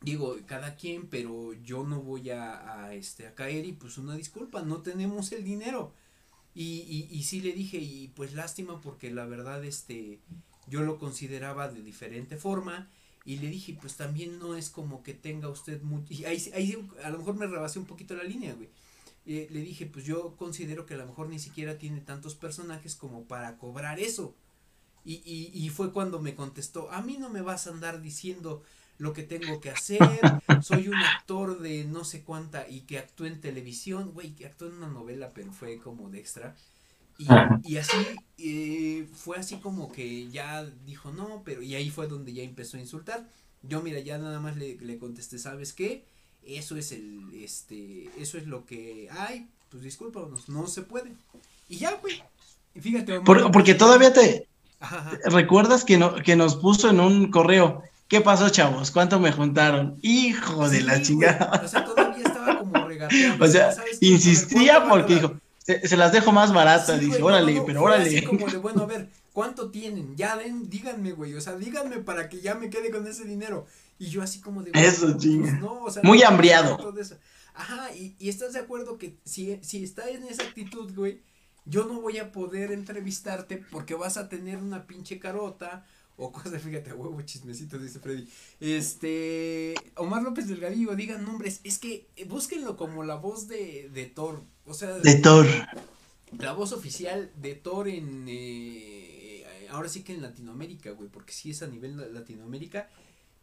[0.00, 4.14] digo, cada quien, pero yo no voy a, a, este, a caer y pues una
[4.14, 5.92] disculpa, no tenemos el dinero.
[6.54, 10.20] Y, y, y sí le dije, y pues lástima porque la verdad, este,
[10.68, 12.88] yo lo consideraba de diferente forma.
[13.24, 16.12] Y le dije, pues también no es como que tenga usted mucho.
[16.12, 18.68] Y ahí, ahí a lo mejor me rebasé un poquito la línea, güey.
[19.26, 22.96] Eh, le dije, pues yo considero que a lo mejor ni siquiera tiene tantos personajes
[22.96, 24.34] como para cobrar eso.
[25.04, 28.62] Y, y, y fue cuando me contestó, a mí no me vas a andar diciendo
[28.98, 30.00] lo que tengo que hacer,
[30.60, 34.68] soy un actor de no sé cuánta y que actúe en televisión, güey, que actuó
[34.68, 36.56] en una novela, pero fue como de extra.
[37.18, 37.96] Y, y así,
[38.38, 42.76] eh, fue así como que ya dijo no, pero y ahí fue donde ya empezó
[42.76, 43.28] a insultar.
[43.62, 46.04] Yo, mira, ya nada más le, le contesté, ¿sabes qué?
[46.46, 51.12] Eso es el, este, eso es lo que hay, pues discúlpanos, no se puede.
[51.68, 52.22] Y ya, güey.
[52.80, 53.20] Fíjate.
[53.20, 54.48] porque todavía te,
[55.24, 57.82] ¿Recuerdas que, no, que nos puso en un correo?
[58.08, 58.90] ¿Qué pasó, chavos?
[58.90, 59.98] ¿Cuánto me juntaron?
[60.02, 61.62] Hijo de la chingada.
[61.64, 63.44] O sea, todavía estaba como regateando.
[63.44, 67.00] O sea, insistía porque dijo, se, las dejo más baratas.
[67.00, 68.08] dice, órale, pero órale.
[68.08, 70.14] Así como de, bueno, a ver, ¿cuánto tienen?
[70.16, 71.34] Ya den, díganme, güey.
[71.34, 73.66] O sea, díganme para que ya me quede con ese dinero.
[74.02, 74.72] Y yo así como de.
[74.74, 76.76] Eso, pues, no, o sea, Muy hambriado.
[77.54, 81.20] Ajá, y, y estás de acuerdo que si, si está en esa actitud, güey,
[81.66, 85.86] yo no voy a poder entrevistarte porque vas a tener una pinche carota
[86.16, 88.26] o cosas, fíjate, huevo chismecito, dice Freddy.
[88.58, 93.88] Este, Omar López del Delgadillo, digan nombres, es que eh, búsquenlo como la voz de,
[93.94, 94.98] de Thor, o sea.
[94.98, 95.46] De Thor.
[96.40, 101.50] La voz oficial de Thor en, eh, ahora sí que en Latinoamérica, güey, porque sí
[101.50, 102.88] es a nivel Latinoamérica.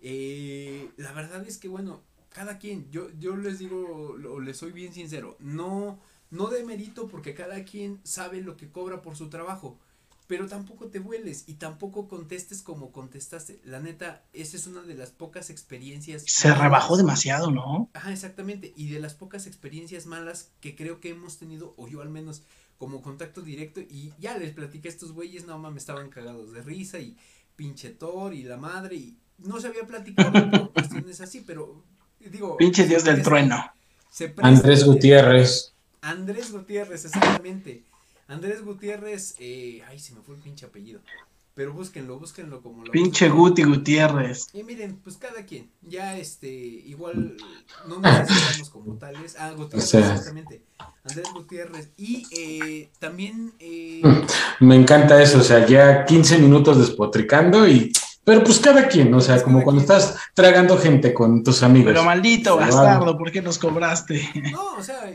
[0.01, 4.71] Eh, la verdad es que, bueno, cada quien, yo, yo les digo, o les soy
[4.71, 9.29] bien sincero, no, no de mérito porque cada quien sabe lo que cobra por su
[9.29, 9.77] trabajo
[10.29, 13.59] pero tampoco te vueles y tampoco contestes como contestaste.
[13.65, 16.21] La neta, esa es una de las pocas experiencias.
[16.27, 17.89] Se rebajó demasiado, ¿no?
[17.95, 18.71] Ajá, exactamente.
[18.75, 22.43] Y de las pocas experiencias malas que creo que hemos tenido, o yo al menos,
[22.77, 23.81] como contacto directo.
[23.81, 27.17] Y ya les platiqué a estos güeyes, no mames, estaban cagados de risa y
[27.55, 28.97] pinche Thor y la madre.
[28.97, 31.83] Y no se había platicado por cuestiones así, pero
[32.19, 32.57] digo.
[32.57, 33.71] Pinche Dios del trueno.
[34.37, 35.73] Andrés Gutiérrez.
[36.01, 37.83] Andrés Gutiérrez, exactamente.
[38.27, 41.01] Andrés Gutiérrez, eh, ay, se me fue el pinche apellido.
[41.55, 42.91] Pero búsquenlo, búsquenlo como lo.
[42.91, 44.47] Pinche Guti Gutiérrez.
[44.53, 47.35] Y miren, pues cada quien, ya este, igual
[47.85, 49.35] no necesitamos como tales.
[49.37, 50.61] Ah, Gutiérrez, exactamente.
[51.03, 51.89] Andrés Gutiérrez.
[51.97, 53.51] Y eh, también.
[53.59, 54.01] Eh,
[54.61, 57.91] me encanta eso, o sea, ya 15 minutos despotricando y.
[58.29, 61.87] Pero pues cada quien, o sea, pues como cuando estás tragando gente con tus amigos.
[61.87, 64.21] Pero maldito bastardo, ¿por qué nos cobraste?
[64.51, 65.11] No, o sea,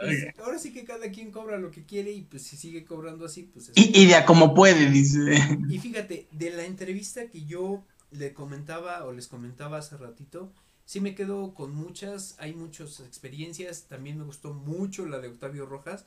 [0.00, 3.24] pues, ahora sí que cada quien cobra lo que quiere y pues si sigue cobrando
[3.24, 3.70] así, pues...
[3.76, 5.38] Y, y de a como puede, dice.
[5.68, 10.50] Y fíjate, de la entrevista que yo le comentaba o les comentaba hace ratito,
[10.84, 15.66] sí me quedo con muchas, hay muchas experiencias, también me gustó mucho la de Octavio
[15.66, 16.04] Rojas,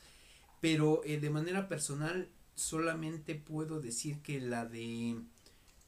[0.59, 5.15] pero eh, de manera personal solamente puedo decir que la de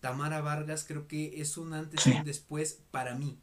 [0.02, 3.39] Tamara Vargas creo que es un antes y un después para mí.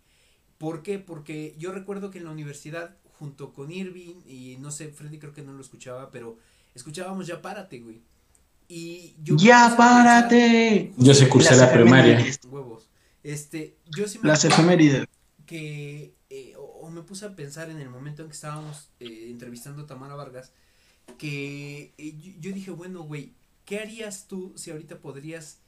[0.59, 0.99] ¿Por qué?
[0.99, 5.33] Porque yo recuerdo que en la universidad junto con Irving y no sé, Freddy creo
[5.33, 6.37] que no lo escuchaba, pero
[6.75, 8.03] escuchábamos Ya Párate, güey.
[8.69, 10.93] Y yo ¡Ya párate!
[10.99, 12.23] Yo se cursé la primaria.
[12.51, 12.91] Huevos.
[13.23, 15.07] Este, yo sí me Las efemérides.
[15.47, 19.83] Que, eh, o, me puse a pensar en el momento en que estábamos eh, entrevistando
[19.83, 20.53] a Tamara Vargas,
[21.17, 23.33] que eh, yo, yo dije, bueno, güey,
[23.65, 25.61] ¿qué harías tú si ahorita podrías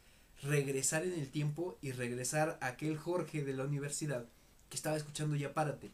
[0.43, 4.27] regresar en el tiempo y regresar a aquel Jorge de la universidad
[4.69, 5.91] que estaba escuchando Ya Párate?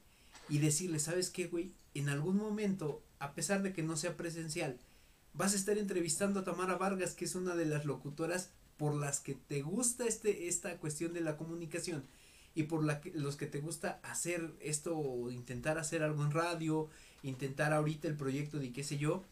[0.49, 1.73] y decirle, ¿sabes qué, güey?
[1.95, 4.79] En algún momento, a pesar de que no sea presencial,
[5.33, 9.21] vas a estar entrevistando a Tamara Vargas, que es una de las locutoras por las
[9.21, 12.05] que te gusta este, esta cuestión de la comunicación
[12.55, 16.89] y por la que, los que te gusta hacer esto, intentar hacer algo en radio,
[17.23, 19.25] intentar ahorita el proyecto de qué sé yo.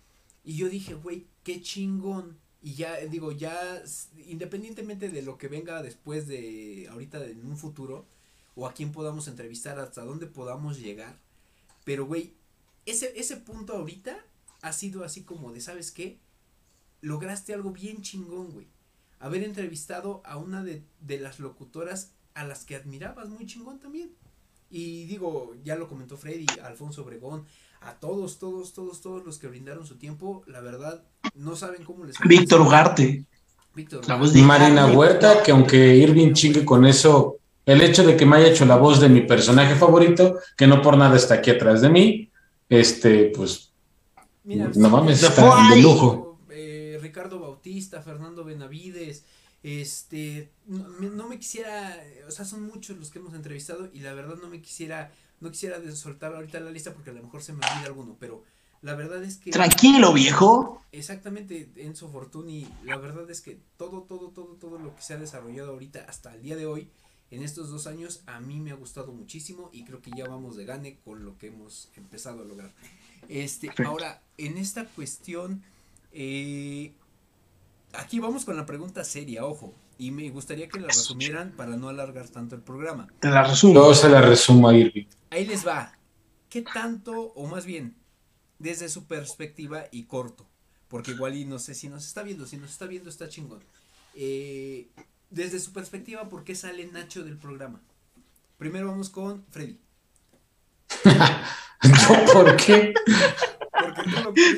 [0.44, 2.38] Y yo dije, güey, qué chingón.
[2.64, 3.82] Y ya digo, ya
[4.26, 8.06] independientemente de lo que venga después de ahorita en un futuro,
[8.56, 11.18] o a quién podamos entrevistar, hasta dónde podamos llegar.
[11.84, 12.32] Pero, güey,
[12.86, 14.16] ese, ese punto ahorita
[14.62, 16.18] ha sido así como de, ¿sabes qué?
[17.02, 18.66] Lograste algo bien chingón, güey.
[19.18, 24.10] Haber entrevistado a una de, de las locutoras a las que admirabas muy chingón también.
[24.76, 27.44] Y digo, ya lo comentó Freddy, Alfonso Obregón,
[27.82, 31.04] a todos, todos, todos, todos los que brindaron su tiempo, la verdad,
[31.36, 32.16] no saben cómo les...
[32.26, 33.24] Víctor Ugarte.
[33.72, 34.02] Víctor
[34.34, 38.48] Y Marina Huerta, que aunque Irving chingue con eso, el hecho de que me haya
[38.48, 41.90] hecho la voz de mi personaje favorito, que no por nada está aquí atrás de
[41.90, 42.30] mí,
[42.68, 43.72] este, pues,
[44.42, 46.40] no mames, está de lujo.
[46.50, 49.24] Eh, Ricardo Bautista, Fernando Benavides,
[49.64, 51.98] este, no, me quisiera,
[52.28, 55.10] o sea, son muchos los que hemos entrevistado y la verdad no me quisiera,
[55.40, 58.44] no quisiera soltar ahorita la lista porque a lo mejor se me olvida alguno, pero
[58.82, 59.50] la verdad es que...
[59.50, 60.82] Tranquilo, viejo.
[60.92, 65.16] Exactamente, Enzo Fortuny, la verdad es que todo, todo, todo, todo lo que se ha
[65.18, 66.90] desarrollado ahorita hasta el día de hoy,
[67.30, 70.56] en estos dos años a mí me ha gustado muchísimo y creo que ya vamos
[70.56, 72.74] de gane con lo que hemos empezado a lograr.
[73.30, 75.62] Este, ahora, en esta cuestión,
[76.12, 76.92] eh,
[77.96, 81.88] aquí vamos con la pregunta seria, ojo, y me gustaría que la resumieran para no
[81.88, 83.08] alargar tanto el programa.
[83.20, 83.74] Te la resumo.
[83.74, 85.06] Yo se la resumo a Irving.
[85.30, 85.92] Ahí les va.
[86.48, 87.96] ¿Qué tanto, o más bien,
[88.58, 90.46] desde su perspectiva y corto?
[90.88, 93.64] Porque igual y no sé si nos está viendo, si nos está viendo está chingón.
[94.14, 94.88] Eh,
[95.30, 97.80] desde su perspectiva, ¿por qué sale Nacho del programa?
[98.58, 99.80] Primero vamos con Freddy.
[102.32, 102.94] ¿Por qué?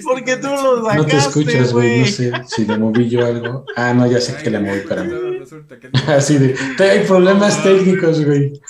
[0.04, 3.64] Porque tú lo, sacaste, No te escuchas, güey, no sé si le moví yo algo.
[3.76, 5.12] Ah, no, ya sé que le moví para mí.
[6.08, 8.60] Así de, hay problemas técnicos, güey.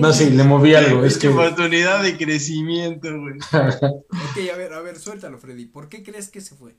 [0.00, 1.28] No, sí, le moví algo, es que...
[1.28, 3.34] Oportunidad de crecimiento, güey.
[3.52, 5.66] ok, a ver, a ver, suéltalo, Freddy.
[5.66, 6.76] ¿Por qué crees que se fue?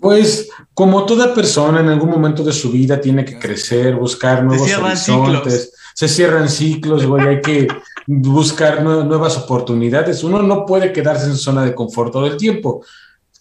[0.00, 4.70] Pues como toda persona en algún momento de su vida tiene que crecer, buscar nuevos
[4.70, 5.72] horizontes.
[5.94, 7.66] Se cierran ciclos, güey, hay que
[8.10, 10.24] buscar nuevas oportunidades.
[10.24, 12.82] Uno no puede quedarse en su zona de confort todo el tiempo.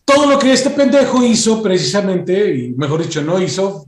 [0.04, 3.88] Todo lo que este pendejo hizo precisamente, y mejor dicho, no hizo,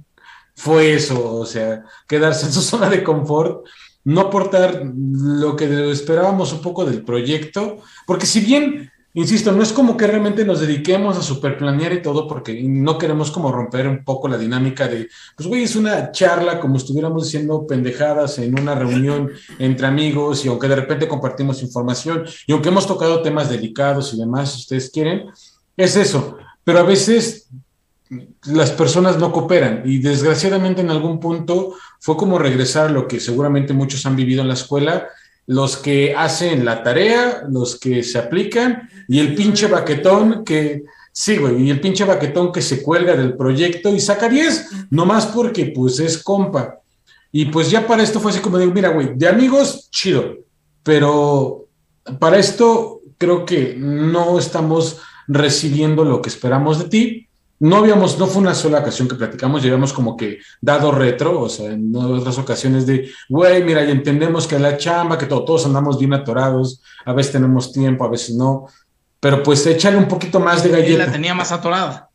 [0.56, 3.66] fue eso, o sea, quedarse en su zona de confort,
[4.06, 9.74] no aportar lo que esperábamos un poco del proyecto, porque si bien Insisto, no es
[9.74, 14.04] como que realmente nos dediquemos a superplanear y todo, porque no queremos como romper un
[14.04, 18.76] poco la dinámica de, pues güey, es una charla como estuviéramos diciendo pendejadas en una
[18.76, 24.14] reunión entre amigos y aunque de repente compartimos información y aunque hemos tocado temas delicados
[24.14, 25.26] y demás, si ustedes quieren,
[25.76, 26.38] es eso.
[26.64, 27.50] Pero a veces
[28.46, 33.20] las personas no cooperan y desgraciadamente en algún punto fue como regresar a lo que
[33.20, 35.08] seguramente muchos han vivido en la escuela
[35.50, 41.38] los que hacen la tarea, los que se aplican y el pinche baquetón que, sí,
[41.38, 45.74] güey, y el pinche baquetón que se cuelga del proyecto y saca 10, nomás porque
[45.76, 46.82] pues es compa.
[47.32, 50.36] Y pues ya para esto fue así como digo, mira, güey, de amigos, chido,
[50.84, 51.66] pero
[52.20, 57.29] para esto creo que no estamos recibiendo lo que esperamos de ti
[57.60, 61.50] no habíamos, no fue una sola ocasión que platicamos, llevamos como que dado retro, o
[61.50, 66.00] sea, en otras ocasiones de, güey, mira, ya entendemos que la chamba, que todos andamos
[66.00, 68.68] bien atorados, a veces tenemos tiempo, a veces no,
[69.20, 70.92] pero pues échale un poquito más de galleta.
[70.92, 72.10] Y la tenía más atorada.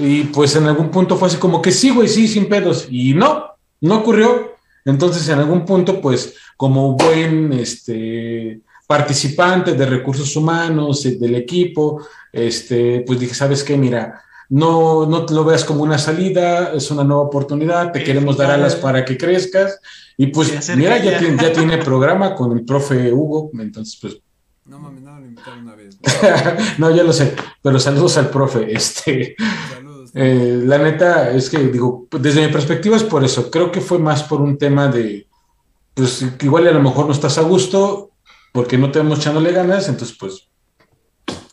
[0.00, 3.14] Y pues en algún punto fue así como que sí, güey, sí, sin pedos, y
[3.14, 3.44] no,
[3.80, 4.56] no ocurrió.
[4.84, 13.02] Entonces en algún punto, pues como buen, este, participante de recursos humanos, del equipo, este,
[13.06, 13.76] pues dije, ¿sabes qué?
[13.76, 18.36] Mira, no, no te lo veas como una salida, es una nueva oportunidad, te queremos
[18.36, 19.80] dar alas para que crezcas.
[20.16, 24.18] Y pues, mira, ya tiene, ya tiene programa con el profe Hugo, entonces pues...
[24.64, 25.96] No mames, no, lo invitaron una vez.
[26.78, 28.72] no, ya lo sé, pero saludos al profe.
[28.72, 29.36] Este,
[29.70, 30.10] saludos.
[30.14, 33.98] Eh, la neta es que, digo, desde mi perspectiva es por eso, creo que fue
[33.98, 35.28] más por un tema de,
[35.94, 38.10] pues igual a lo mejor no estás a gusto
[38.52, 40.48] porque no te vemos echándole ganas, entonces pues,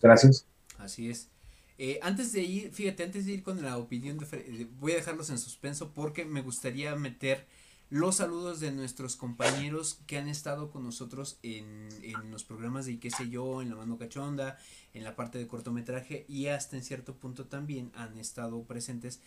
[0.01, 0.47] gracias.
[0.77, 1.32] Así es.
[1.77, 5.29] Eh, antes de ir, fíjate, antes de ir con la opinión de voy a dejarlos
[5.29, 7.45] en suspenso porque me gustaría meter
[7.89, 12.99] los saludos de nuestros compañeros que han estado con nosotros en, en los programas de
[12.99, 14.57] qué sé yo, en la mano cachonda,
[14.93, 19.19] en la parte de cortometraje y hasta en cierto punto también han estado presentes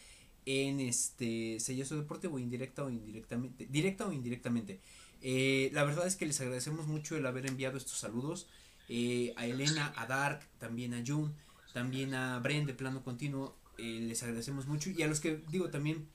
[0.47, 4.80] en este Sellazo Deportivo, indirecta o indirectamente, directa o indirectamente.
[5.22, 8.47] Eh, la verdad es que les agradecemos mucho el haber enviado estos saludos.
[8.88, 11.32] Eh, a Elena, a Dark, también a June
[11.77, 14.89] también a Bren de plano continuo, eh, les agradecemos mucho.
[14.89, 16.07] Y a los que digo también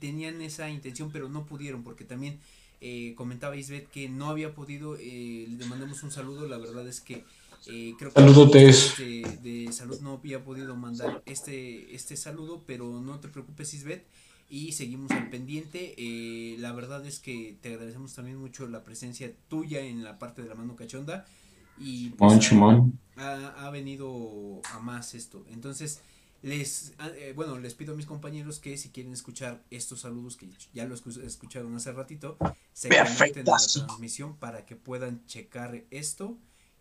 [0.00, 2.40] tenían esa intención pero no pudieron porque también
[2.80, 7.02] eh, comentaba Isbeth que no había podido, eh, le mandamos un saludo, la verdad es
[7.02, 7.24] que
[7.66, 13.20] eh, creo que de, de, salud no había podido mandar este, este saludo, pero no
[13.20, 14.06] te preocupes Isbeth
[14.48, 16.56] y seguimos al pendiente.
[16.58, 20.48] la verdad es que te agradecemos también mucho la presencia tuya en la parte de
[20.48, 21.26] la mano cachonda
[21.80, 22.52] y pues,
[23.16, 25.44] ha, ha, venido a más esto.
[25.50, 26.00] Entonces,
[26.42, 30.36] les ah, eh, bueno, les pido a mis compañeros que si quieren escuchar estos saludos
[30.36, 32.36] que ya los escucharon hace ratito,
[32.72, 36.38] se conecten a la transmisión para que puedan checar esto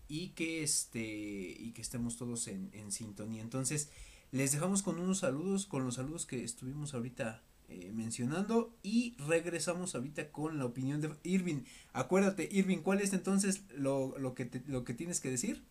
[0.08, 3.42] y que este y que estemos todos en, en sintonía.
[3.42, 3.90] Entonces,
[4.32, 9.94] les dejamos con unos saludos, con los saludos que estuvimos ahorita eh, mencionando y regresamos
[9.94, 11.64] ahorita con la opinión de Irving.
[11.94, 15.64] Acuérdate, Irving, ¿cuál es entonces lo, lo, que, lo que tienes que decir?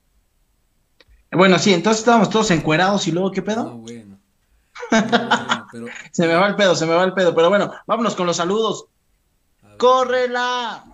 [1.32, 3.64] Bueno, sí, entonces estábamos todos encuerados y luego, ¿qué pedo?
[3.64, 4.18] No, bueno.
[6.12, 8.36] se me va el pedo, se me va el pedo, pero bueno, vámonos con los
[8.36, 8.86] saludos.
[9.76, 10.84] ¡Córrela!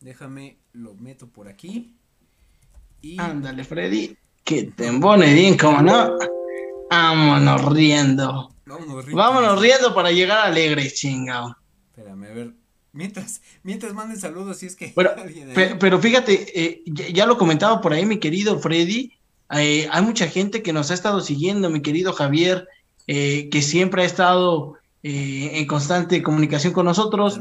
[0.00, 1.96] Déjame, lo meto por aquí.
[3.02, 3.20] Y...
[3.20, 6.16] Ándale, Freddy, que te embone bien, como no.
[6.88, 8.55] Vámonos riendo.
[8.66, 9.94] Vámonos riendo.
[9.94, 11.56] para llegar alegre, chingao.
[11.90, 12.52] Espérame, a ver.
[12.92, 14.92] Mientras, mientras manden saludos, si es que.
[14.94, 15.10] Bueno,
[15.80, 19.12] pero, fíjate, eh, ya, lo comentaba por ahí mi querido Freddy.
[19.52, 22.66] Eh, hay mucha gente que nos ha estado siguiendo, mi querido Javier,
[23.06, 24.74] eh, que siempre ha estado
[25.08, 27.40] en constante comunicación con nosotros.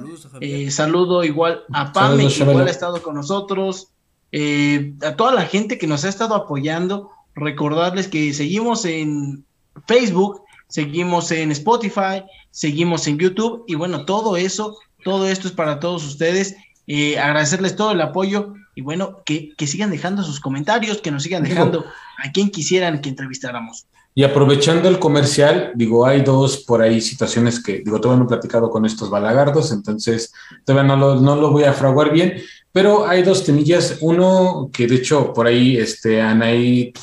[0.70, 3.88] saludo igual a Pame, que igual ha estado con nosotros.
[4.32, 9.46] a toda la gente que nos ha estado apoyando, recordarles que seguimos en
[9.88, 15.80] Facebook, seguimos en Spotify, seguimos en YouTube y bueno, todo eso, todo esto es para
[15.80, 16.56] todos ustedes.
[16.88, 21.44] Eh, agradecerles todo el apoyo y bueno, que, sigan dejando sus comentarios, que nos sigan
[21.44, 21.86] dejando
[22.24, 23.88] a quien quisieran que entrevistáramos.
[24.14, 28.30] Y aprovechando el comercial, digo, hay dos por ahí situaciones que, digo, todavía no he
[28.30, 30.32] platicado con estos balagardos, entonces
[30.64, 32.42] todavía no lo, no lo voy a fraguar bien,
[32.72, 36.94] pero hay dos temillas, uno que de hecho por ahí, este, Anaí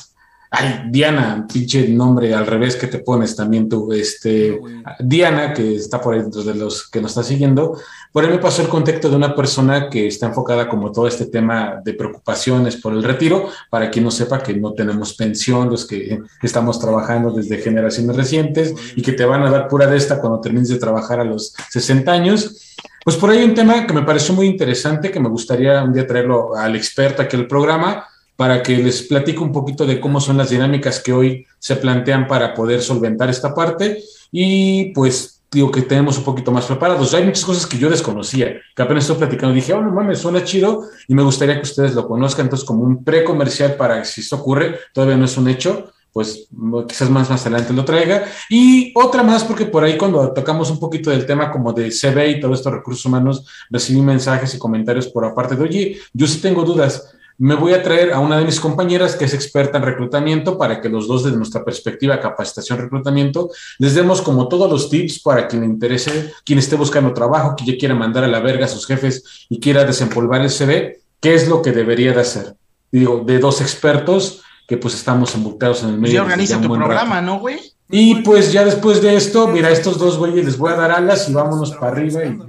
[0.55, 4.61] Ay, Diana, pinche nombre al revés que te pones también tú, este,
[4.99, 7.75] Diana, que está por ahí dentro de los que nos está siguiendo,
[8.11, 11.25] por ahí me pasó el contacto de una persona que está enfocada como todo este
[11.25, 15.87] tema de preocupaciones por el retiro, para quien no sepa que no tenemos pensión, los
[15.87, 20.21] que estamos trabajando desde generaciones recientes y que te van a dar pura de esta
[20.21, 22.75] cuando termines de trabajar a los 60 años.
[23.03, 26.05] Pues por ahí un tema que me pareció muy interesante, que me gustaría un día
[26.05, 30.37] traerlo al experto aquí al programa, para que les platico un poquito de cómo son
[30.37, 35.83] las dinámicas que hoy se plantean para poder solventar esta parte y pues digo que
[35.83, 37.13] tenemos un poquito más preparados.
[37.13, 39.53] Hay muchas cosas que yo desconocía, que apenas estoy platicando.
[39.53, 42.47] Dije, oh, no mames, suena chido y me gustaría que ustedes lo conozcan.
[42.47, 46.47] Entonces, como un pre-comercial para si esto ocurre, todavía no es un hecho, pues
[46.87, 48.25] quizás más, adelante lo traiga.
[48.49, 52.29] Y otra más, porque por ahí cuando tocamos un poquito del tema como de CB
[52.29, 56.39] y todos estos recursos humanos, recibí mensajes y comentarios por aparte de, oye, yo sí
[56.39, 59.83] tengo dudas me voy a traer a una de mis compañeras que es experta en
[59.83, 64.89] reclutamiento para que los dos desde nuestra perspectiva, capacitación, reclutamiento, les demos como todos los
[64.89, 68.39] tips para quien le interese, quien esté buscando trabajo, que ya quiera mandar a la
[68.39, 72.21] verga a sus jefes y quiera desempolvar el CV, qué es lo que debería de
[72.21, 72.55] hacer.
[72.89, 76.15] Digo, de dos expertos que pues estamos embutados en el medio.
[76.15, 77.59] Y organiza tu programa, ¿no, güey?
[77.89, 81.27] Y pues ya después de esto, mira, estos dos güeyes les voy a dar alas
[81.27, 82.23] y vámonos para arriba.
[82.23, 82.39] Y...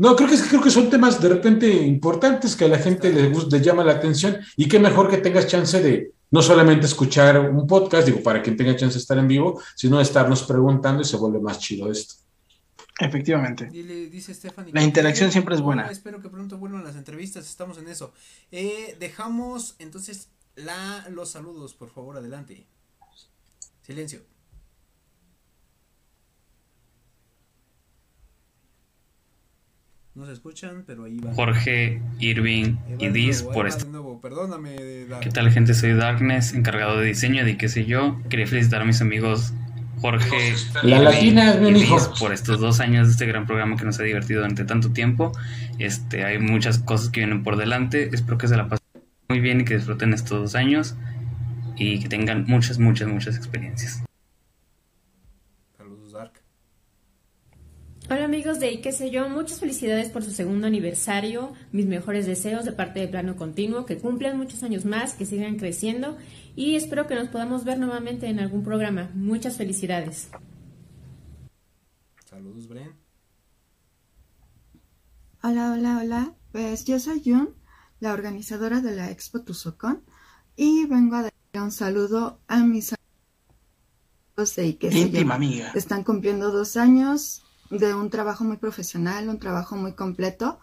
[0.00, 3.28] No, creo que, creo que son temas de repente importantes que a la gente le,
[3.28, 7.66] le llama la atención y qué mejor que tengas chance de no solamente escuchar un
[7.66, 11.04] podcast, digo, para quien tenga chance de estar en vivo, sino de estarnos preguntando y
[11.04, 12.14] se vuelve más chido esto.
[12.98, 13.68] Efectivamente.
[14.72, 15.90] la interacción siempre es buena.
[15.90, 18.14] Espero que pronto vuelvan las entrevistas, estamos en eso.
[18.50, 22.66] Eh, dejamos entonces la, los saludos, por favor, adelante.
[23.82, 24.22] Silencio.
[30.14, 31.32] No se escuchan, pero ahí va.
[31.34, 34.20] Jorge, Irving y Diz por esto.
[34.20, 34.76] Perdóname.
[35.20, 35.72] ¿Qué tal, gente?
[35.74, 38.20] Soy Darkness, encargado de diseño de qué sé yo.
[38.28, 39.52] Quería felicitar a mis amigos
[40.00, 41.98] Jorge la Latina es mi hijo.
[42.18, 45.32] por estos dos años de este gran programa que nos ha divertido durante tanto tiempo.
[45.78, 48.10] Este, hay muchas cosas que vienen por delante.
[48.12, 48.86] Espero que se la pasen
[49.28, 50.96] muy bien y que disfruten estos dos años
[51.76, 54.02] y que tengan muchas, muchas, muchas experiencias.
[58.12, 62.26] Hola amigos de y qué sé yo, muchas felicidades por su segundo aniversario, mis mejores
[62.26, 66.18] deseos de parte de Plano Continuo, que cumplan muchos años más, que sigan creciendo
[66.56, 69.12] y espero que nos podamos ver nuevamente en algún programa.
[69.14, 70.28] Muchas felicidades.
[72.28, 72.96] Saludos, Bren.
[75.44, 76.34] Hola, hola, hola.
[76.50, 77.54] Pues yo soy Jun,
[78.00, 80.02] la organizadora de la Expo Tuzocón
[80.56, 81.32] y vengo a dar
[81.62, 82.92] un saludo a mis
[84.36, 85.32] amigos de y qué sé yo.
[85.32, 85.70] Amiga.
[85.76, 90.58] Están cumpliendo dos años de un trabajo muy profesional, un trabajo muy completo.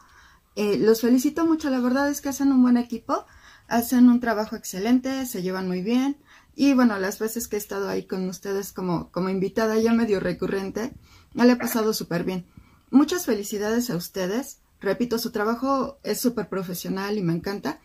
[0.55, 3.25] Eh, los felicito mucho, la verdad es que hacen un buen equipo,
[3.67, 6.17] hacen un trabajo excelente, se llevan muy bien
[6.55, 10.19] y bueno, las veces que he estado ahí con ustedes como, como invitada ya medio
[10.19, 10.93] recurrente,
[11.33, 12.47] me le he pasado súper bien.
[12.89, 17.79] Muchas felicidades a ustedes, repito, su trabajo es súper profesional y me encanta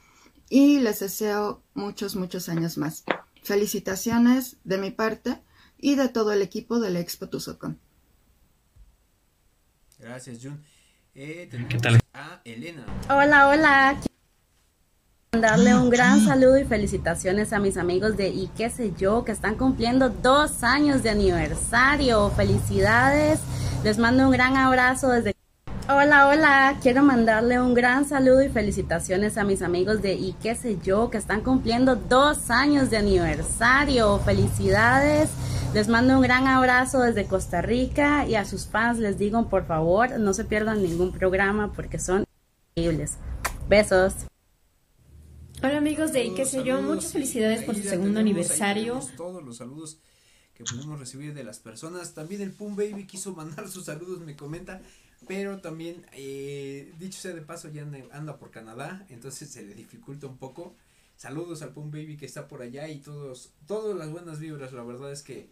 [0.48, 3.04] y les deseo muchos, muchos años más.
[3.42, 5.42] Felicitaciones de mi parte
[5.78, 7.78] y de todo el equipo del Expo Tuzocón.
[10.02, 10.60] Gracias, Jun.
[11.14, 12.00] Eh, ¿Qué tal?
[12.12, 12.84] A Elena.
[13.08, 14.00] Hola, hola.
[15.30, 19.24] Quiero darle un gran saludo y felicitaciones a mis amigos de y qué sé yo,
[19.24, 22.30] que están cumpliendo dos años de aniversario.
[22.30, 23.38] Felicidades.
[23.84, 25.36] Les mando un gran abrazo desde...
[25.88, 26.78] Hola, hola.
[26.80, 31.10] Quiero mandarle un gran saludo y felicitaciones a mis amigos de y qué sé yo,
[31.10, 34.20] que están cumpliendo dos años de aniversario.
[34.20, 35.30] Felicidades.
[35.74, 39.66] Les mando un gran abrazo desde Costa Rica y a sus fans les digo, por
[39.66, 42.26] favor, no se pierdan ningún programa porque son
[42.76, 43.16] increíbles.
[43.68, 44.14] Besos.
[45.64, 49.00] Hola amigos de y qué sé yo, muchas felicidades por su segundo aniversario.
[49.16, 49.98] Todos los saludos
[50.54, 52.14] que pudimos recibir de las personas.
[52.14, 54.80] También el Pum Baby quiso mandar sus saludos, me comenta.
[55.26, 60.26] Pero también, eh, dicho sea de paso, ya anda por Canadá, entonces se le dificulta
[60.26, 60.74] un poco.
[61.16, 64.72] Saludos al Pum Baby que está por allá y todos, todas las buenas vibras.
[64.72, 65.48] La verdad es que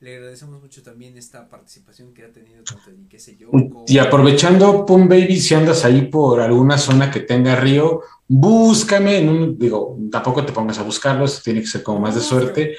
[0.00, 3.48] le agradecemos mucho también esta participación que ha tenido tanto en qué sé yo.
[3.86, 9.28] Y aprovechando, Pum Baby, si andas ahí por alguna zona que tenga río, búscame en
[9.30, 12.76] un, digo, tampoco te pongas a buscarlos, tiene que ser como más de suerte.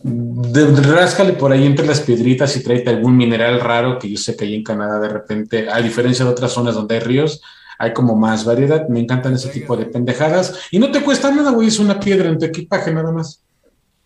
[0.00, 4.36] De, ráscale por ahí entre las piedritas y tráete algún mineral raro que yo sé
[4.36, 7.42] que ahí en Canadá de repente, a diferencia de otras zonas donde hay ríos,
[7.78, 8.88] hay como más variedad.
[8.88, 10.68] Me encantan ese tipo de pendejadas.
[10.70, 13.44] Y no te cuesta nada, güey, es una piedra en tu equipaje nada más.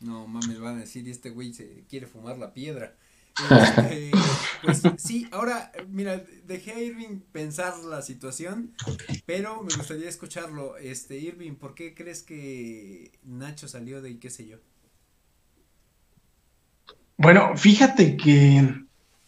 [0.00, 2.94] No mames, van a decir, este güey se quiere fumar la piedra.
[3.50, 4.10] Este,
[4.62, 8.74] pues sí, ahora, mira, dejé a Irving pensar la situación,
[9.26, 10.76] pero me gustaría escucharlo.
[10.76, 14.58] Este, Irving, ¿por qué crees que Nacho salió de y qué sé yo?
[17.22, 18.74] Bueno, fíjate que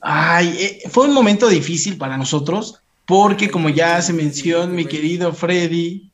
[0.00, 5.32] ay, eh, fue un momento difícil para nosotros, porque como ya se mencionó, mi querido
[5.32, 6.10] Freddy,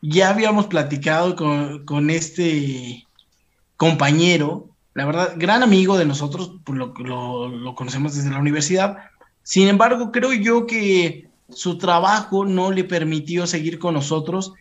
[0.00, 3.06] ya habíamos platicado con, con este
[3.76, 4.68] compañero
[4.98, 6.92] la verdad, gran amigo de nosotros, pues lo,
[7.48, 8.96] lo, conocemos desde la universidad.
[9.44, 14.54] Sin embargo, creo yo que su trabajo no le permitió seguir con nosotros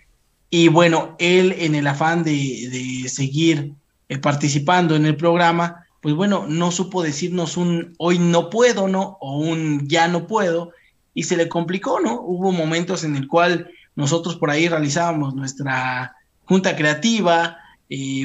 [0.52, 2.32] y bueno, él en el afán de,
[2.70, 3.74] de seguir
[4.10, 9.18] eh, participando en el programa, pues bueno, no supo decirnos un hoy no puedo, ¿no?
[9.20, 10.72] O un ya no puedo
[11.14, 12.22] y se le complicó, ¿no?
[12.22, 17.58] Hubo momentos en el cual nosotros por ahí realizábamos nuestra junta creativa,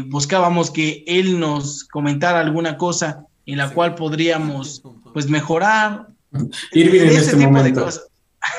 [0.07, 6.09] buscábamos que él nos comentara alguna cosa en la cual podríamos pues mejorar.
[6.73, 7.89] Ir bien en este, momento.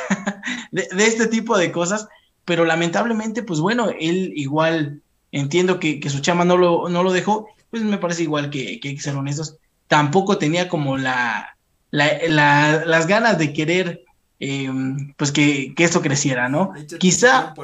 [0.71, 2.07] De, este tipo de cosas,
[2.45, 5.01] pero lamentablemente, pues bueno, él igual
[5.31, 8.89] entiendo que, su chama no lo, no lo dejó, pues me parece igual que, que
[8.89, 9.57] hay que ser honestos,
[9.87, 11.57] tampoco tenía como la,
[11.89, 14.05] las ganas de querer
[14.39, 16.71] em, pues que, que, esto creciera, ¿no?
[16.99, 17.55] Quizá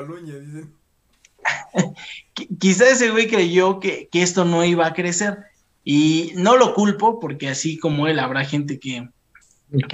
[2.60, 5.38] quizá ese güey creyó que, esto no iba a crecer.
[5.86, 9.07] Y no lo culpo, porque así como él, habrá gente que,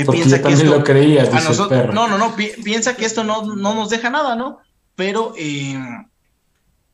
[0.09, 0.63] piensa que esto.
[0.63, 1.30] Lo creías,
[1.93, 4.59] no, no, no, piensa que esto no, nos deja nada, ¿no?
[4.95, 5.78] Pero eh,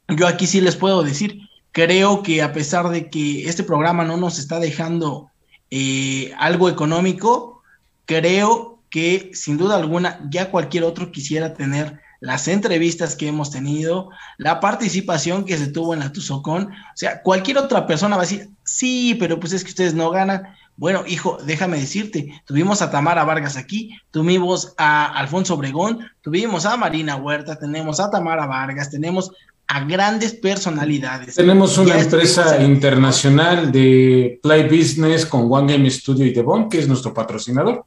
[0.07, 4.17] yo aquí sí les puedo decir, creo que a pesar de que este programa no
[4.17, 5.31] nos está dejando
[5.69, 7.61] eh, algo económico,
[8.05, 14.09] creo que sin duda alguna ya cualquier otro quisiera tener las entrevistas que hemos tenido,
[14.37, 16.65] la participación que se tuvo en la Tuzocón.
[16.67, 20.11] O sea, cualquier otra persona va a decir, sí, pero pues es que ustedes no
[20.11, 20.43] ganan.
[20.77, 26.77] Bueno, hijo, déjame decirte, tuvimos a Tamara Vargas aquí, tuvimos a Alfonso Obregón, tuvimos a
[26.77, 29.31] Marina Huerta, tenemos a Tamara Vargas, tenemos
[29.73, 31.35] a grandes personalidades.
[31.35, 36.89] Tenemos una empresa internacional de Play Business con One Game Studio y Devon, que es
[36.89, 37.85] nuestro patrocinador.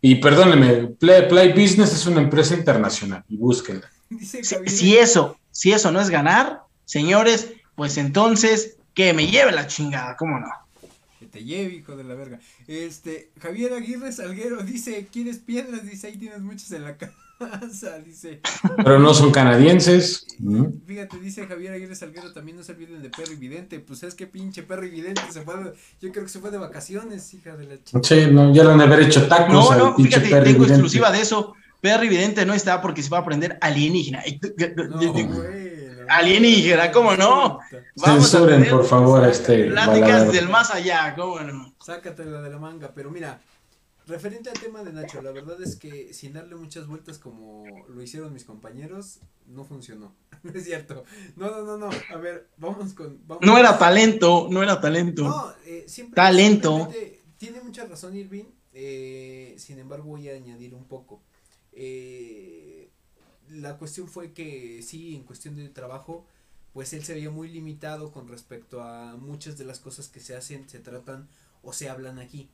[0.00, 3.90] Y perdóneme, Play, Business es una empresa internacional y búsquenla.
[4.66, 10.16] Si, eso, si eso no es ganar, señores, pues entonces que me lleve la chingada,
[10.16, 10.46] ¿cómo no?
[11.18, 12.40] Que te lleve, hijo de la verga.
[12.66, 15.84] Este, Javier Aguirre Salguero dice, ¿quieres piedras?
[15.84, 16.96] Dice, ahí tienes muchas en la
[17.60, 17.98] casa.
[17.98, 18.40] dice.
[18.76, 20.26] Pero no son canadienses.
[20.86, 23.80] Fíjate, dice Javier Aguirre Salguero, también no se olviden de Perry Vidente.
[23.80, 25.54] Pues es que pinche Perry Vidente se fue,
[26.00, 28.00] yo creo que se fue de vacaciones, hija de la chica.
[28.02, 29.52] Sí, no, ya lo han de haber hecho tacos.
[29.52, 31.54] No, no, fíjate, tengo exclusiva de eso.
[31.80, 34.22] Perry Vidente no está porque se va a aprender alienígena.
[36.08, 37.60] alienígena, ¿cómo no?
[37.96, 39.64] Vamos Censuren, por favor, este.
[39.64, 41.74] Pláticas del más allá, ¿cómo no?
[41.80, 43.40] Sácatela de la manga, pero mira,
[44.06, 48.00] Referente al tema de Nacho, la verdad es que sin darle muchas vueltas como lo
[48.00, 50.14] hicieron mis compañeros, no funcionó.
[50.54, 51.02] es cierto.
[51.34, 51.90] No, no, no, no.
[52.14, 53.20] A ver, vamos con.
[53.40, 55.24] no era talento, no era talento.
[55.24, 56.14] No, eh, siempre.
[56.14, 56.88] Talento.
[57.36, 58.44] Tiene mucha razón Irving.
[58.72, 61.20] Eh, sin embargo, voy a añadir un poco.
[61.72, 62.92] Eh,
[63.48, 66.26] la cuestión fue que sí, en cuestión de trabajo,
[66.72, 70.36] pues él se veía muy limitado con respecto a muchas de las cosas que se
[70.36, 71.28] hacen, se tratan
[71.62, 72.48] o se hablan aquí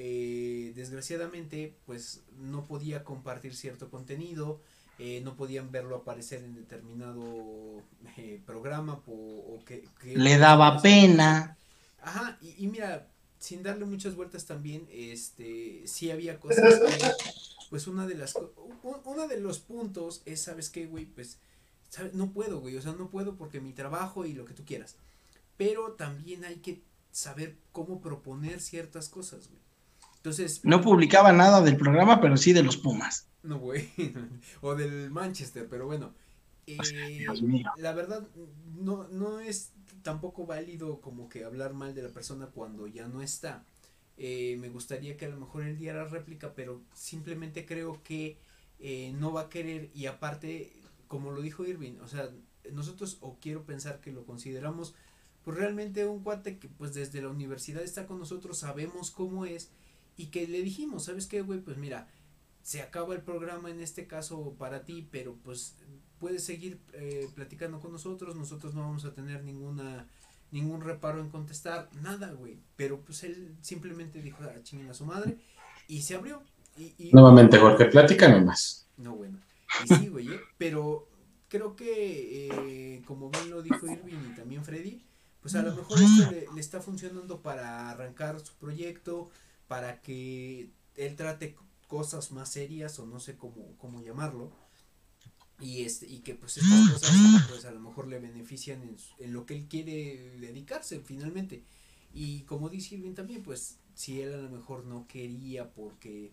[0.00, 4.60] eh, desgraciadamente pues no podía compartir cierto contenido,
[5.00, 7.82] eh, no podían verlo aparecer en determinado
[8.16, 9.82] eh, programa o, que,
[10.14, 11.58] le daba pena.
[12.00, 13.08] Ajá, y, mira,
[13.40, 17.10] sin darle muchas vueltas también, este, sí había cosas que,
[17.68, 18.38] pues una de las,
[19.04, 21.06] uno de los puntos es, ¿sabes qué, güey?
[21.06, 21.38] Pues,
[22.12, 24.94] no puedo, güey, o sea, no puedo porque mi trabajo y lo que tú quieras,
[25.56, 29.67] pero también hay que saber cómo proponer ciertas cosas, güey.
[30.28, 30.60] Entonces.
[30.62, 33.26] No publicaba nada del programa, pero sí de los Pumas.
[33.42, 33.88] No, güey.
[34.60, 36.12] o del Manchester, pero bueno.
[36.66, 37.24] Eh,
[37.78, 38.28] la verdad,
[38.76, 39.72] no, no es
[40.02, 43.64] tampoco válido como que hablar mal de la persona cuando ya no está.
[44.18, 48.36] Eh, me gustaría que a lo mejor él diera réplica, pero simplemente creo que
[48.80, 50.72] eh, no va a querer y aparte,
[51.06, 52.28] como lo dijo Irving, o sea,
[52.70, 54.94] nosotros o quiero pensar que lo consideramos
[55.42, 59.70] pues realmente un cuate que pues desde la universidad está con nosotros, sabemos cómo es
[60.18, 61.60] y que le dijimos, ¿sabes qué, güey?
[61.60, 62.08] Pues mira,
[62.62, 65.76] se acaba el programa en este caso para ti, pero pues
[66.18, 70.06] puedes seguir eh, platicando con nosotros, nosotros no vamos a tener ninguna
[70.50, 72.58] ningún reparo en contestar, nada, güey.
[72.76, 75.38] Pero pues él simplemente dijo, a ah, chinguen a su madre,
[75.86, 76.42] y se abrió.
[76.76, 78.86] Y, Nuevamente, Jorge, platícame más.
[78.96, 79.38] No, bueno.
[79.84, 80.40] Y sí, güey, ¿eh?
[80.56, 81.08] pero
[81.48, 85.02] creo que, eh, como bien lo dijo Irving y también Freddy,
[85.40, 89.30] pues a lo mejor esto le, le está funcionando para arrancar su proyecto,
[89.68, 94.50] para que él trate cosas más serias o no sé cómo, cómo llamarlo.
[95.60, 99.32] Y este y que pues estas cosas pues a lo mejor le benefician en, en
[99.32, 101.64] lo que él quiere dedicarse finalmente.
[102.12, 106.32] Y como dice Irving también pues si él a lo mejor no quería porque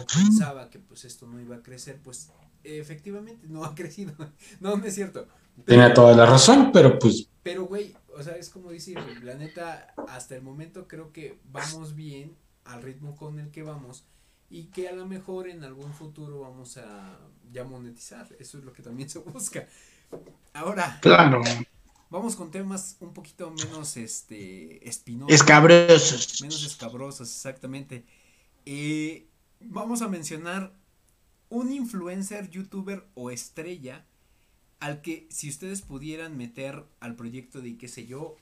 [0.00, 2.30] o pensaba que pues esto no iba a crecer pues
[2.62, 4.14] efectivamente no ha crecido.
[4.60, 5.28] No no es cierto
[5.64, 9.94] Tenía toda la razón pero pues pero güey o sea es como decir la neta
[10.08, 14.04] hasta el momento creo que vamos bien al ritmo con el que vamos
[14.50, 17.18] y que a lo mejor en algún futuro vamos a
[17.52, 18.28] ya monetizar.
[18.38, 19.66] Eso es lo que también se busca.
[20.52, 21.42] Ahora, claro.
[22.10, 25.34] Vamos con temas un poquito menos este espinosos.
[25.34, 26.40] Escabrosos.
[26.42, 28.04] Menos escabrosos, exactamente.
[28.66, 29.26] Eh,
[29.60, 30.72] vamos a mencionar
[31.48, 34.06] un influencer, youtuber o estrella
[34.84, 38.36] al que si ustedes pudieran meter al proyecto de qué sé yo,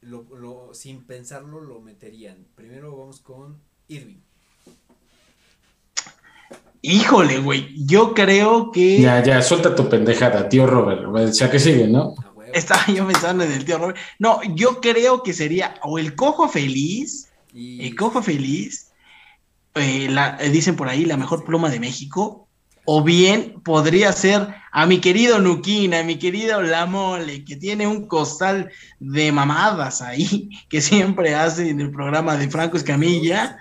[0.00, 2.46] lo, lo, sin pensarlo lo meterían.
[2.54, 3.58] Primero vamos con
[3.88, 4.20] Irving.
[6.82, 9.00] Híjole, güey, yo creo que.
[9.00, 11.04] Ya, ya, suelta tu pendejada, tío Robert.
[11.04, 12.14] O sea, que sigue, ¿no?
[12.54, 13.98] Estaba yo pensando en el tío Robert.
[14.20, 18.92] No, yo creo que sería o el cojo feliz, el cojo feliz,
[19.74, 22.47] eh, la, eh, dicen por ahí, la mejor pluma de México,
[22.90, 27.86] o bien podría ser a mi querido Nuquín, a mi querido La Mole, que tiene
[27.86, 33.58] un costal de mamadas ahí, que siempre hace en el programa de Franco Escamilla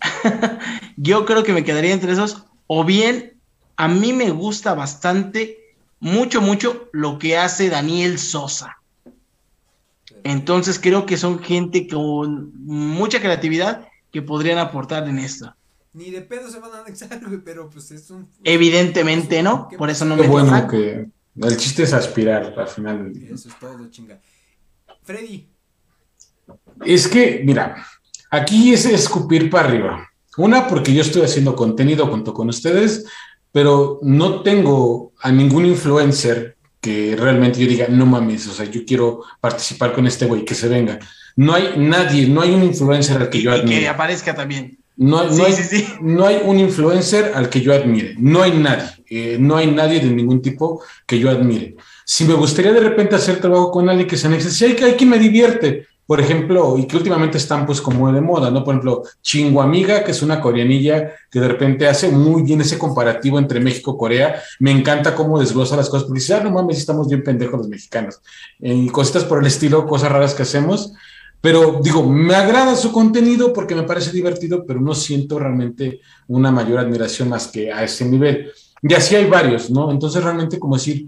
[0.98, 2.44] yo creo que me quedaría entre esos.
[2.66, 3.40] O bien,
[3.78, 5.56] a mí me gusta bastante,
[5.98, 8.76] mucho, mucho lo que hace Daniel Sosa.
[10.24, 15.55] Entonces creo que son gente con mucha creatividad que podrían aportar en esto.
[15.96, 18.28] Ni de pedo se van a anexar, pero pues es un...
[18.44, 19.68] Evidentemente, ¿no?
[19.76, 20.28] Por eso no me...
[20.28, 21.08] bueno que
[21.42, 23.12] el chiste es aspirar al final.
[23.30, 24.20] Eso es todo, chinga.
[25.02, 25.48] Freddy.
[26.84, 27.84] Es que, mira,
[28.30, 30.10] Aquí es escupir para arriba.
[30.36, 33.06] Una, porque yo estoy haciendo contenido junto con ustedes,
[33.52, 38.84] pero no tengo a ningún influencer que realmente yo diga, no mames, o sea, yo
[38.84, 40.98] quiero participar con este güey, que se venga.
[41.36, 43.80] No hay nadie, no hay un influencer al que yo admire.
[43.80, 44.78] Que aparezca también.
[44.96, 45.54] No, no, hay,
[46.00, 48.14] no, hay, un influencer al que yo admire.
[48.18, 48.88] No hay nadie.
[49.08, 51.76] Eh, no hay nadie de ningún tipo que yo admire.
[52.04, 54.96] Si me gustaría de repente hacer trabajo con alguien que se anexe, si hay, hay
[54.96, 58.62] que me divierte por ejemplo, y que últimamente están pues como de moda, ¿no?
[58.62, 59.02] Por ejemplo,
[59.60, 63.94] Amiga, que es una coreanilla que de repente hace muy bien ese comparativo entre México
[63.94, 64.42] y Corea.
[64.60, 67.68] Me encanta cómo desglosa las cosas, porque dice, ah, no mames, estamos bien pendejos los
[67.68, 68.20] mexicanos.
[68.60, 70.92] Y cositas por el estilo, cosas raras que hacemos.
[71.40, 76.50] Pero digo, me agrada su contenido porque me parece divertido, pero no siento realmente una
[76.50, 78.50] mayor admiración más que a ese nivel.
[78.82, 79.90] Y así hay varios, ¿no?
[79.90, 81.06] Entonces realmente como decir,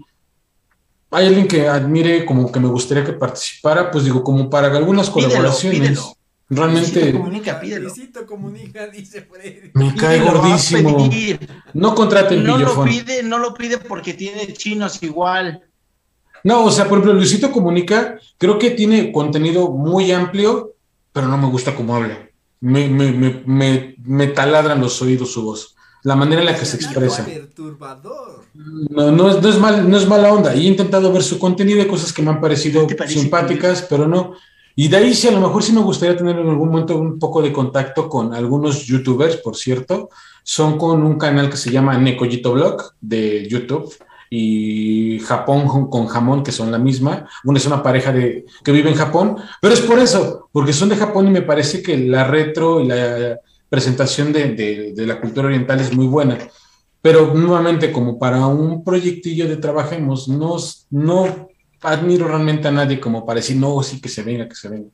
[1.11, 5.09] hay alguien que admire, como que me gustaría que participara, pues digo, como para algunas
[5.09, 5.99] colaboraciones.
[6.51, 7.11] Realmente.
[7.11, 7.91] comunica, pídelo.
[8.27, 9.27] comunica, dice
[9.75, 11.07] Me cae gordísimo.
[11.73, 15.68] No contraten no Lo pide, no lo pide porque tiene chinos igual.
[16.43, 20.73] No, o sea, por ejemplo, Luisito Comunica, creo que tiene contenido muy amplio,
[21.11, 22.29] pero no me gusta cómo habla.
[22.61, 26.65] Me, me, me, me, me taladran los oídos su voz la manera en la que
[26.65, 27.27] se expresa.
[28.89, 30.53] No, no, es, no, es mal, no es mala onda.
[30.53, 34.33] He intentado ver su contenido, de cosas que me han parecido simpáticas, pero no.
[34.75, 37.19] Y de ahí sí, a lo mejor sí me gustaría tener en algún momento un
[37.19, 40.09] poco de contacto con algunos youtubers, por cierto.
[40.43, 43.93] Son con un canal que se llama Nekoyito Blog de YouTube
[44.29, 47.27] y Japón con Jamón, que son la misma.
[47.43, 50.89] Una es una pareja de, que vive en Japón, pero es por eso, porque son
[50.89, 53.39] de Japón y me parece que la retro y la
[53.69, 56.37] presentación de, la cultura oriental es muy buena.
[57.01, 60.57] Pero nuevamente, como para un proyectillo de trabajemos, no,
[60.89, 61.49] no
[61.81, 64.89] admiro realmente a nadie como para decir, no, sí, que se venga, que se venga.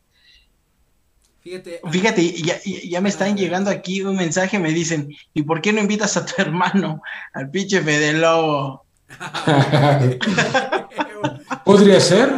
[1.41, 5.73] Fíjate, Fíjate ya, ya, me están llegando aquí un mensaje, me dicen, ¿y por qué
[5.73, 7.01] no invitas a tu hermano,
[7.33, 8.84] al pinche Fede Lobo?
[11.65, 12.32] Podría ser.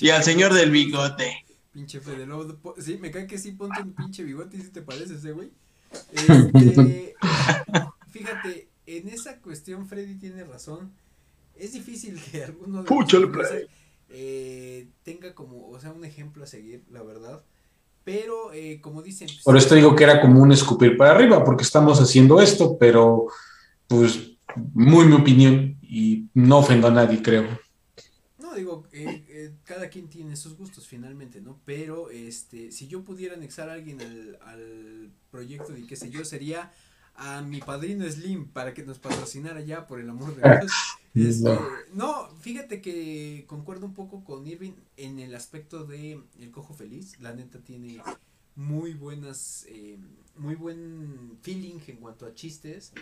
[0.00, 1.44] y al señor del bigote.
[1.72, 2.74] Pinche Fede Lobo.
[2.78, 5.50] Sí, me cae que sí, ponte un pinche bigote y si te pareces, eh, güey.
[6.12, 7.14] Este,
[8.10, 10.92] fíjate, en esa cuestión Freddy tiene razón.
[11.54, 13.68] Es difícil que alguno de
[14.08, 17.42] eh, tenga como, o sea, un ejemplo a seguir, la verdad.
[18.04, 19.26] Pero, eh, como dicen...
[19.26, 22.76] Pues, Por esto digo que era como un escupir para arriba, porque estamos haciendo esto,
[22.78, 23.26] pero,
[23.88, 24.38] pues,
[24.74, 27.46] muy mi opinión, y no ofendo a nadie, creo.
[28.38, 31.60] No, digo, eh, cada quien tiene sus gustos finalmente, ¿no?
[31.64, 36.72] Pero este, si yo pudiera anexar a alguien al, proyecto de qué sé yo, sería
[37.14, 40.72] a mi padrino Slim para que nos patrocinara ya, por el amor de Dios.
[41.14, 41.58] Este,
[41.94, 42.28] no.
[42.40, 47.18] fíjate que concuerdo un poco con Irving en el aspecto de El Cojo Feliz.
[47.20, 48.02] La neta tiene
[48.54, 49.98] muy buenas, eh,
[50.36, 52.92] muy buen feeling en cuanto a chistes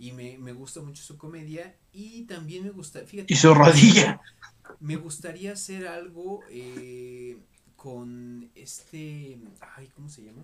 [0.00, 3.32] y me, me gusta mucho su comedia y también me gusta, fíjate.
[3.32, 4.20] Y su rodilla.
[4.80, 7.36] Me gustaría hacer algo eh,
[7.76, 9.38] con este,
[9.76, 10.42] ay, ¿cómo se llama?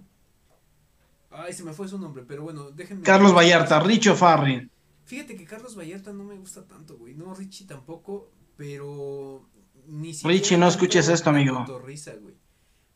[1.31, 3.03] Ay, se me fue su nombre, pero bueno, déjenme.
[3.03, 4.70] Carlos Vallarta, Richo Farrin.
[5.07, 7.15] Fíjate que Carlos Vallarta no me gusta tanto, güey.
[7.15, 9.49] No, Richie tampoco, pero
[9.87, 10.37] ni siquiera.
[10.37, 11.65] Richie, no escuches esto, amigo.
[11.78, 12.35] Risa, güey.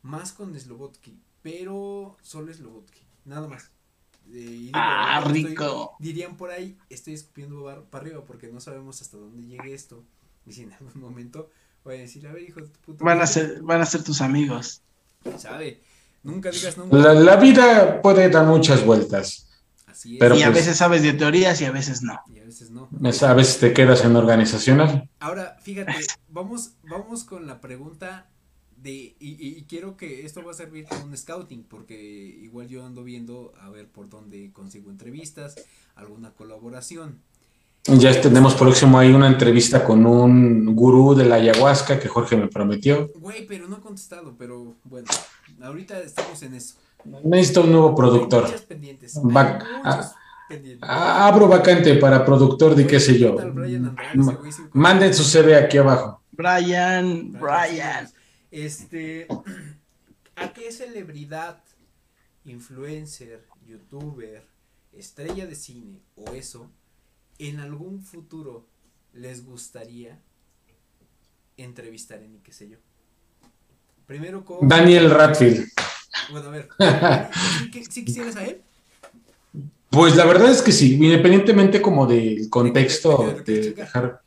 [0.03, 3.71] Más con Slobotsky, pero solo Slobotsky, nada más.
[4.33, 5.97] Eh, ah, rico.
[5.99, 10.05] dirían por ahí, estoy escupiendo para arriba porque no sabemos hasta dónde llegue esto.
[10.47, 11.51] Y si en algún momento
[11.85, 13.05] voy a decir, a ver, hijo de tu puta.
[13.05, 14.83] Van a ser, van a ser tus amigos.
[15.37, 15.81] ¿Sabe?
[16.23, 16.97] Nunca digas nunca.
[16.97, 19.49] La, vida puede dar muchas vueltas.
[19.87, 20.23] Así es.
[20.23, 22.21] y a pues veces sabes de teorías y a veces no.
[22.33, 22.89] Y a veces no.
[23.23, 25.09] A veces te quedas en organizacional.
[25.19, 25.95] Ahora, fíjate,
[26.29, 28.29] vamos, vamos con la pregunta
[28.83, 31.95] de, y, quiero que esto va a servir como un scouting, porque
[32.43, 35.57] igual yo ando viendo a ver por dónde consigo entrevistas,
[35.95, 37.19] alguna colaboración.
[37.85, 42.49] Ya tenemos próximo ahí una entrevista con un gurú de la ayahuasca que Jorge me
[42.49, 43.11] prometió.
[43.17, 45.09] Güey, pero no ha contestado, pero bueno,
[45.63, 46.75] ahorita estamos en eso.
[47.25, 48.45] Necesito un nuevo productor.
[48.45, 49.19] Muchas pendientes.
[50.83, 53.37] abro vacante para productor de qué sé yo.
[54.73, 56.21] Manden su CV aquí abajo.
[56.33, 58.09] Brian, Brian.
[58.51, 59.27] Este,
[60.37, 61.63] ¿a qué celebridad,
[62.45, 64.45] influencer, youtuber,
[64.93, 66.71] estrella de cine o eso,
[67.39, 68.67] en algún futuro
[69.13, 70.21] les gustaría
[71.57, 72.79] entrevistar en qué sé yo?
[74.07, 74.67] Primero con...
[74.67, 75.69] Daniel Radfield.
[76.31, 76.69] Bueno, a ver,
[77.91, 78.61] ¿sí, quisieras a él?
[79.91, 84.23] Pues la verdad es que sí, independientemente como del contexto de, dejar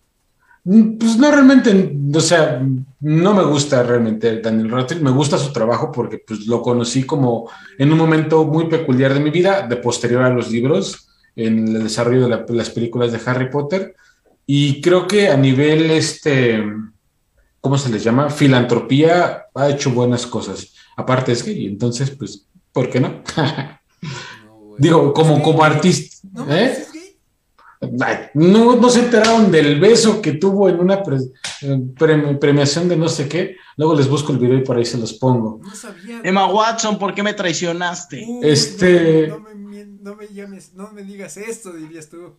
[0.63, 2.65] pues no realmente, o sea,
[3.01, 7.49] no me gusta realmente Daniel Radcliffe, me gusta su trabajo porque pues lo conocí como
[7.77, 11.83] en un momento muy peculiar de mi vida, de posterior a los libros, en el
[11.83, 13.95] desarrollo de las películas de Harry Potter,
[14.45, 16.63] y creo que a nivel, este,
[17.59, 18.29] ¿cómo se les llama?
[18.29, 20.73] Filantropía, ha hecho buenas cosas.
[20.95, 23.21] Aparte es gay, entonces, pues, ¿por qué no?
[24.77, 26.27] Digo, como, como artista.
[26.49, 26.85] ¿eh?
[28.33, 31.01] No, no se enteraron del beso que tuvo en una
[32.39, 33.57] premiación de no sé qué.
[33.77, 35.59] Luego les busco el video y por ahí se los pongo.
[35.63, 36.21] No sabía.
[36.23, 38.25] Emma Watson, ¿por qué me traicionaste?
[38.43, 39.27] este.
[39.27, 42.33] No, me, no, me llames, no me digas esto, dirías tú.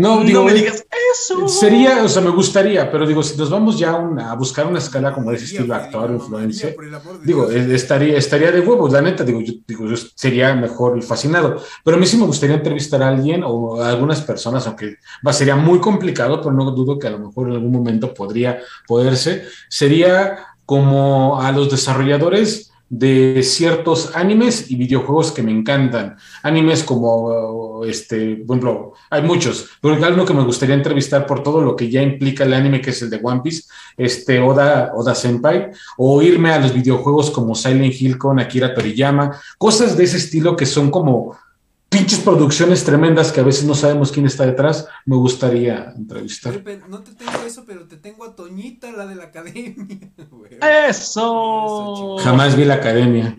[0.00, 1.46] No, digo, me digas eso.
[1.46, 5.12] Sería, o sea, me gustaría, pero digo, si nos vamos ya a buscar una escala
[5.12, 6.74] como de ese estilo actor, influencia,
[7.22, 11.02] digo, eh, estaría, estaría de huevos, la neta, digo yo, digo, yo sería mejor y
[11.02, 11.62] fascinado.
[11.84, 14.96] Pero a mí sí me gustaría entrevistar a alguien o a algunas personas, aunque
[15.26, 18.58] va, sería muy complicado, pero no dudo que a lo mejor en algún momento podría
[18.86, 19.44] poderse.
[19.68, 26.16] Sería como a los desarrolladores de ciertos animes y videojuegos que me encantan.
[26.42, 31.62] Animes como, este, por ejemplo, hay muchos, pero uno que me gustaría entrevistar por todo
[31.62, 33.62] lo que ya implica el anime, que es el de One Piece,
[33.96, 39.40] este, Oda, Oda Senpai, o irme a los videojuegos como Silent Hill con Akira Toriyama,
[39.56, 41.36] cosas de ese estilo que son como
[41.90, 46.62] pinches producciones tremendas que a veces no sabemos quién está detrás, me gustaría entrevistar.
[46.88, 49.76] no te tengo eso, pero te tengo a Toñita, la de la academia.
[50.88, 52.16] Eso.
[52.18, 53.36] Jamás vi la academia.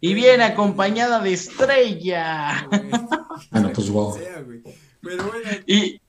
[0.00, 2.68] Y viene acompañada de estrella.
[3.50, 4.18] bueno, pues wow.
[5.00, 5.50] Pero bueno.
[5.66, 6.00] Y,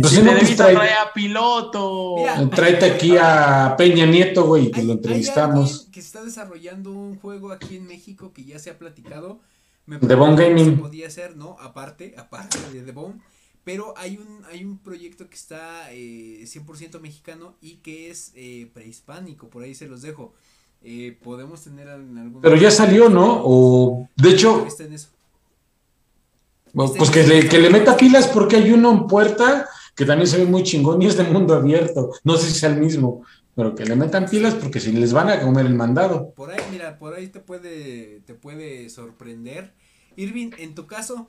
[0.00, 2.14] pues si no, pues trae, a piloto.
[2.54, 5.88] tráete aquí a Peña Nieto, güey, que lo entrevistamos.
[5.92, 9.40] que está desarrollando un juego aquí en México que ya se ha platicado
[9.86, 10.78] The Bone Gaming.
[10.78, 11.56] Podía ser, ¿no?
[11.60, 13.20] Aparte, aparte de The Bone.
[13.64, 18.68] Pero hay un, hay un proyecto que está eh, 100% mexicano y que es eh,
[18.74, 20.34] prehispánico, por ahí se los dejo.
[20.82, 22.42] Eh, podemos tener en algún...
[22.42, 23.40] Pero ya salió, ¿no?
[23.44, 24.66] O, de hecho...
[24.66, 25.10] Está en eso.
[26.72, 30.38] pues que le, que le meta pilas porque hay uno en puerta que también se
[30.38, 32.10] ve muy chingón y es de mundo abierto.
[32.24, 33.22] No sé si sea el mismo,
[33.54, 36.32] pero que le metan pilas porque si les van a comer el mandado.
[36.34, 39.74] Por ahí, mira, por ahí te puede, te puede sorprender.
[40.16, 41.28] Irving, en tu caso,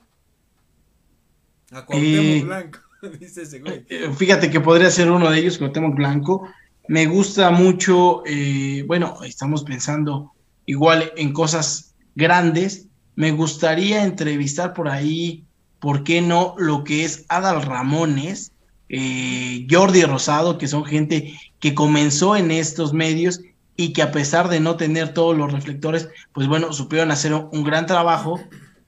[1.70, 2.78] a Cuauhtémoc Blanco,
[3.20, 3.84] dice ese güey.
[3.88, 6.48] Eh, fíjate que podría ser uno de ellos, Cuauhtémoc Blanco.
[6.88, 10.32] Me gusta mucho, eh, bueno, estamos pensando
[10.66, 12.88] igual en cosas grandes.
[13.16, 15.44] Me gustaría entrevistar por ahí,
[15.78, 16.54] ¿por qué no?
[16.58, 18.52] Lo que es Adal Ramones,
[18.88, 21.34] eh, Jordi Rosado, que son gente
[21.64, 23.40] que comenzó en estos medios
[23.74, 27.64] y que a pesar de no tener todos los reflectores, pues bueno, supieron hacer un
[27.64, 28.38] gran trabajo,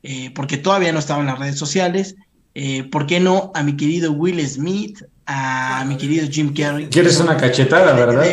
[0.02, 2.16] eh, porque todavía no estaban las redes sociales,
[2.54, 6.88] eh, ¿por qué no a mi querido Will Smith, a mi querido Jim Carrey?
[6.88, 8.26] Quieres una cachetada, ¿verdad?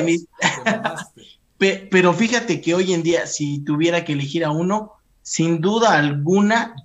[1.90, 4.92] pero fíjate que hoy en día, si tuviera que elegir a uno,
[5.22, 6.76] sin duda alguna,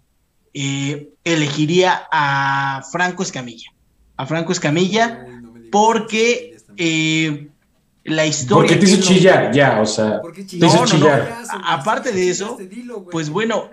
[0.54, 3.72] eh, elegiría a Franco Escamilla.
[4.16, 5.26] A Franco Escamilla,
[5.72, 7.48] porque eh,
[8.04, 8.56] la historia.
[8.56, 10.20] Porque te hizo chillar, ya, o sea.
[10.32, 11.42] Te hizo chillar.
[11.64, 12.58] Aparte de eso,
[13.10, 13.70] pues bueno,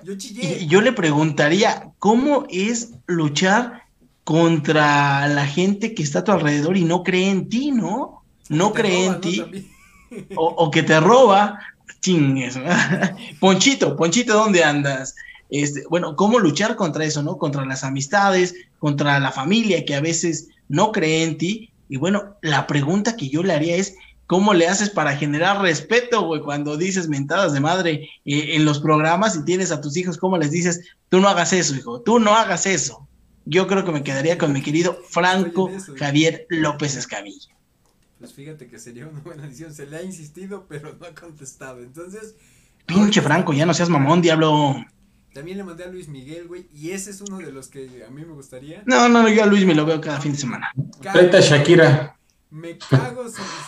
[0.68, 3.84] yo le preguntaría, ¿cómo es luchar
[4.23, 8.23] contra la gente que está a tu alrededor y no cree en ti, ¿no?
[8.49, 9.44] No cree en ti.
[10.36, 11.60] O, que te roba.
[12.02, 12.60] Chingues.
[13.40, 15.15] Ponchito, Ponchito, ¿dónde andas?
[15.49, 17.38] Este, bueno, ¿cómo luchar contra eso, no?
[17.38, 21.72] Contra las amistades, contra la familia que a veces no cree en ti.
[21.88, 23.95] Y bueno, la pregunta que yo le haría es,
[24.28, 26.41] ¿cómo le haces para generar respeto, güey?
[26.41, 30.38] Cuando dices mentadas de madre eh, en los programas y tienes a tus hijos, ¿cómo
[30.38, 30.82] les dices?
[31.10, 33.07] Tú no hagas eso, hijo, tú no hagas eso.
[33.45, 37.56] Yo creo que me quedaría con mi querido Franco Javier López Escamilla.
[38.20, 39.74] Pues fíjate que sería una buena decisión.
[39.74, 41.82] Se le ha insistido, pero no ha contestado.
[41.82, 42.36] Entonces.
[42.88, 44.76] Pinche Franco, ya no seas mamón, diablo.
[45.36, 46.66] También le mandé a Luis Miguel, güey.
[46.74, 48.84] Y ese es uno de los que a mí me gustaría.
[48.86, 50.72] No, no, yo a Luis me lo veo cada fin de semana.
[51.02, 52.18] Treta Shakira.
[52.52, 53.26] Me cago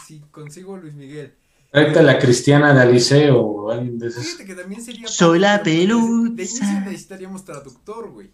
[0.08, 1.36] si, consigo a Luis Miguel.
[1.70, 4.24] Treta la Cristiana de Aliceo o alguien de esos.
[4.24, 5.10] Fíjate que también sería.
[5.10, 6.32] Soy la pelusa.
[6.36, 8.32] De inicio necesitaríamos traductor, güey.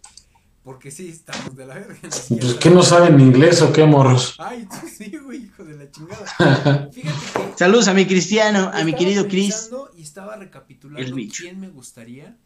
[0.62, 1.96] Porque sí, estamos de la verga.
[2.02, 4.36] Pues, ¿qué no saben inglés o qué, morros?
[4.38, 6.88] Ay, tú sí, güey, hijo de la chingada.
[6.92, 7.58] Fíjate que.
[7.58, 9.70] Saludos a mi cristiano, a mi querido Chris.
[9.96, 12.36] Y estaba recapitulando quién me gustaría.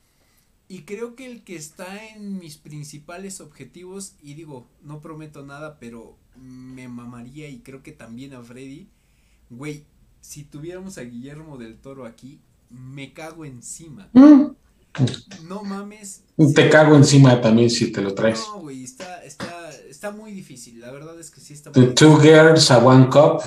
[0.69, 5.79] Y creo que el que está en mis principales objetivos, y digo, no prometo nada,
[5.81, 8.89] pero me mamaría y creo que también a Freddy.
[9.49, 9.85] Güey,
[10.21, 14.11] si tuviéramos a Guillermo del Toro aquí, me cago encima.
[14.13, 14.49] Mm.
[15.47, 16.25] No mames.
[16.55, 18.41] Te cago encima también si te lo traes.
[18.49, 20.81] No, güey, está, está, está muy difícil.
[20.81, 23.43] La verdad es que sí está muy The Two Girls a One Cup.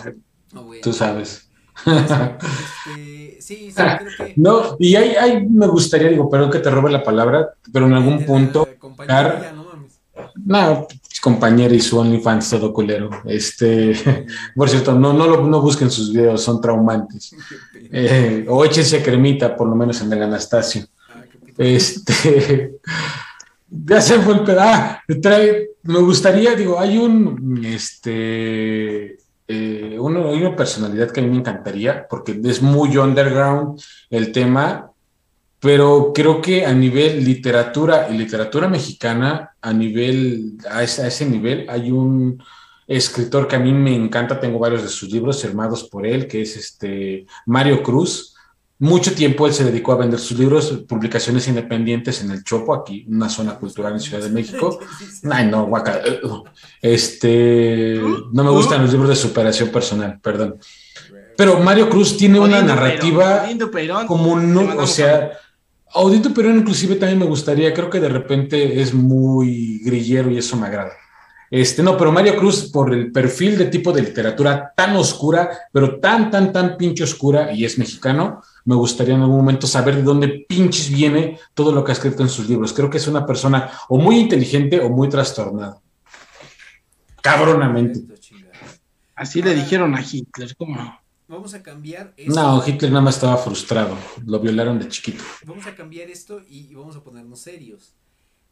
[0.82, 1.51] Tú sabes.
[1.86, 4.34] Este, sí, sí, creo que...
[4.38, 7.94] No, y ahí, ahí me gustaría, digo, perdón que te robe la palabra, pero en
[7.94, 8.68] algún punto.
[8.80, 10.00] no mames.
[10.36, 10.88] No,
[11.22, 13.10] compañera y su OnlyFans todo culero.
[13.26, 13.94] Este,
[14.56, 17.36] por cierto, no, no, lo, no busquen sus videos, son traumantes.
[17.94, 20.86] Eh, o échense cremita, por lo menos en el Anastasio.
[21.58, 22.76] Este,
[23.70, 25.02] ya se fue el pedazo.
[25.84, 29.18] me gustaría, digo, hay un, este,
[29.52, 34.92] eh, una, personalidad que a mí me encantaría, porque es muy underground el tema,
[35.60, 41.92] pero creo que a nivel literatura y literatura mexicana, a nivel, a ese nivel, hay
[41.92, 42.42] un
[42.88, 46.42] escritor que a mí me encanta, tengo varios de sus libros firmados por él, que
[46.42, 48.36] es este Mario Cruz
[48.82, 53.06] mucho tiempo él se dedicó a vender sus libros, publicaciones independientes en el Chopo, aquí,
[53.08, 54.80] una zona cultural en Ciudad de México.
[55.30, 56.02] Ay, no, guaca.
[56.82, 58.02] Este,
[58.32, 60.58] no me gustan los libros de superación personal, perdón.
[61.38, 63.46] Pero Mario Cruz tiene una narrativa
[64.08, 65.32] como no, o sea,
[65.94, 70.58] Audito Perón inclusive también me gustaría, creo que de repente es muy grillero y eso
[70.58, 70.94] me agrada.
[71.52, 76.00] Este, no, pero Mario Cruz, por el perfil de tipo de literatura tan oscura, pero
[76.00, 80.04] tan, tan, tan pinche oscura, y es mexicano, me gustaría en algún momento saber de
[80.04, 82.74] dónde pinches viene todo lo que ha escrito en sus libros.
[82.74, 85.82] Creo que es una persona o muy inteligente o muy trastornada.
[87.22, 88.02] Cabronamente.
[89.16, 91.00] Así le dijeron a Hitler, ¿cómo?
[91.28, 92.34] Vamos a cambiar esto.
[92.34, 93.96] No, Hitler nada más estaba frustrado.
[94.26, 95.24] Lo violaron de chiquito.
[95.46, 97.94] Vamos a cambiar esto y vamos a ponernos serios.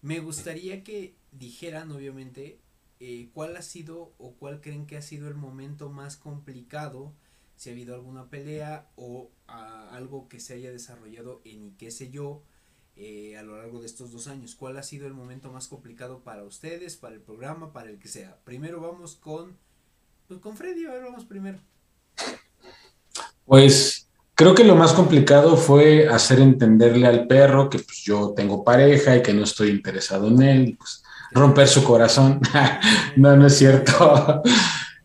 [0.02, 2.60] Me gustaría que dijeran, obviamente,
[2.99, 7.14] eh, cuál ha sido o cuál creen que ha sido el momento más complicado
[7.60, 9.31] si ha habido alguna pelea o
[9.91, 12.41] algo que se haya desarrollado en qué sé yo
[12.95, 14.56] eh, a lo largo de estos dos años.
[14.56, 18.07] ¿Cuál ha sido el momento más complicado para ustedes, para el programa, para el que
[18.07, 18.38] sea?
[18.45, 19.57] Primero vamos con,
[20.30, 21.60] pues con Freddy, a ver, vamos primero.
[23.44, 28.64] Pues creo que lo más complicado fue hacer entenderle al perro que pues, yo tengo
[28.64, 31.03] pareja y que no estoy interesado en él, pues
[31.34, 32.40] romper su corazón.
[33.18, 34.44] no, no es cierto.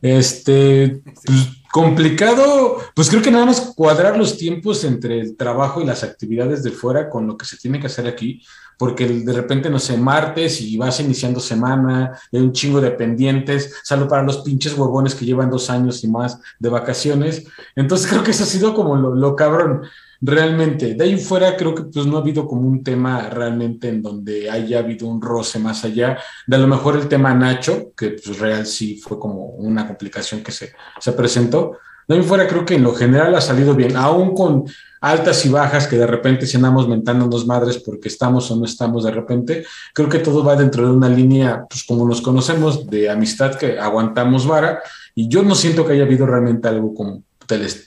[0.00, 5.84] Este, pues, Complicado, pues creo que nada más cuadrar los tiempos entre el trabajo y
[5.84, 8.40] las actividades de fuera con lo que se tiene que hacer aquí,
[8.78, 13.74] porque de repente, no sé, martes y vas iniciando semana, hay un chingo de pendientes,
[13.82, 17.44] salvo para los pinches huevones que llevan dos años y más de vacaciones.
[17.74, 19.82] Entonces creo que eso ha sido como lo, lo cabrón
[20.20, 20.94] realmente.
[20.94, 24.50] De ahí fuera creo que pues no ha habido como un tema realmente en donde
[24.50, 26.18] haya habido un roce más allá.
[26.46, 30.42] De a lo mejor el tema Nacho, que pues real sí fue como una complicación
[30.42, 33.96] que se, se presentó, de ahí fuera creo que en lo general ha salido bien,
[33.96, 34.64] aún con
[35.00, 39.04] altas y bajas que de repente si andamos mentándonos madres porque estamos o no estamos
[39.04, 43.10] de repente, creo que todo va dentro de una línea, pues como nos conocemos, de
[43.10, 44.82] amistad que aguantamos vara
[45.14, 47.22] y yo no siento que haya habido realmente algo como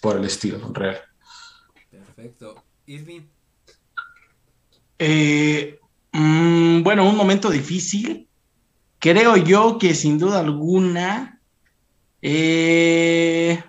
[0.01, 0.97] por el estilo real.
[2.17, 2.63] Perfecto.
[2.87, 3.21] Irving.
[4.97, 5.79] Eh,
[6.11, 8.27] mm, bueno, un momento difícil.
[8.97, 11.39] Creo yo que sin duda alguna,
[12.23, 13.63] eh,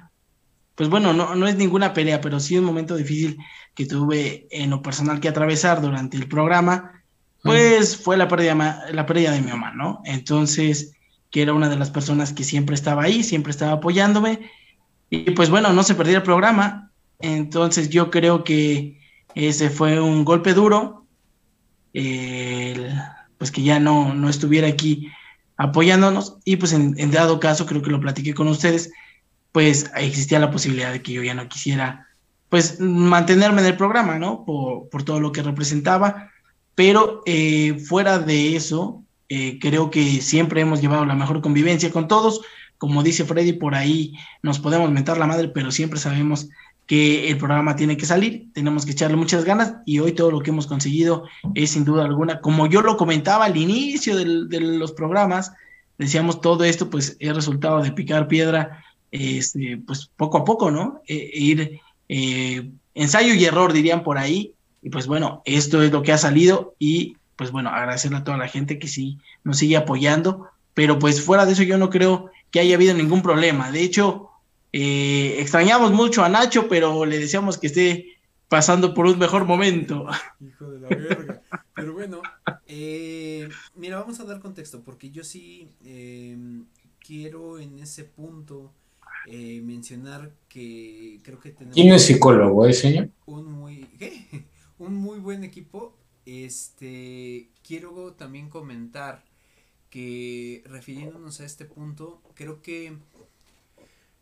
[0.75, 3.37] pues bueno, no, no es ninguna pelea, pero sí un momento difícil
[3.75, 7.03] que tuve en lo personal que atravesar durante el programa,
[7.43, 10.01] pues fue la pérdida, la pérdida de mi mamá, ¿no?
[10.07, 10.95] Entonces,
[11.31, 14.51] que era una de las personas que siempre estaba ahí, siempre estaba apoyándome,
[15.11, 16.88] y pues bueno, no se perdió el programa,
[17.21, 18.99] entonces yo creo que
[19.35, 21.07] ese fue un golpe duro,
[21.93, 25.09] pues que ya no, no estuviera aquí
[25.57, 28.93] apoyándonos, y pues en, dado caso, creo que lo platiqué con ustedes,
[29.53, 32.07] pues existía la posibilidad de que yo ya no quisiera,
[32.49, 34.45] pues, mantenerme en el programa, ¿no?
[34.45, 36.31] Por, por todo lo que representaba,
[36.77, 42.07] pero eh, fuera de eso, eh, creo que siempre hemos llevado la mejor convivencia con
[42.07, 42.41] todos,
[42.79, 44.15] como dice Freddy, por ahí
[44.45, 46.49] nos podemos mentar la madre, pero siempre sabemos
[46.89, 50.41] que el programa tiene que salir, tenemos que echarle muchas ganas y hoy todo lo
[50.41, 51.25] que hemos conseguido
[51.55, 55.53] es sin duda alguna, como yo lo comentaba al inicio de los programas,
[55.99, 61.03] decíamos todo esto pues es resultado de picar piedra este, pues poco a poco, ¿no?
[61.07, 64.55] E, e ir eh, ensayo y error, dirían por ahí.
[64.83, 68.37] Y pues bueno, esto es lo que ha salido y pues bueno, agradecerle a toda
[68.37, 72.31] la gente que sí nos sigue apoyando, pero pues fuera de eso yo no creo
[72.51, 73.71] que haya habido ningún problema.
[73.71, 74.28] De hecho,
[74.73, 78.19] eh, extrañamos mucho a Nacho, pero le deseamos que esté
[78.49, 80.07] pasando por un mejor momento.
[80.41, 81.43] Hijo de la verga.
[81.75, 82.23] Pero bueno,
[82.67, 85.69] eh, mira, vamos a dar contexto, porque yo sí
[87.01, 88.73] quiero en ese punto
[89.27, 91.75] eh, mencionar que creo que tenemos...
[91.75, 93.11] ¿Quién es psicólogo, eh, señor?
[93.27, 93.87] Un muy,
[94.79, 95.95] un muy buen equipo.
[96.25, 99.25] Este, quiero también comentar
[99.91, 102.97] que refiriéndonos a este punto, creo que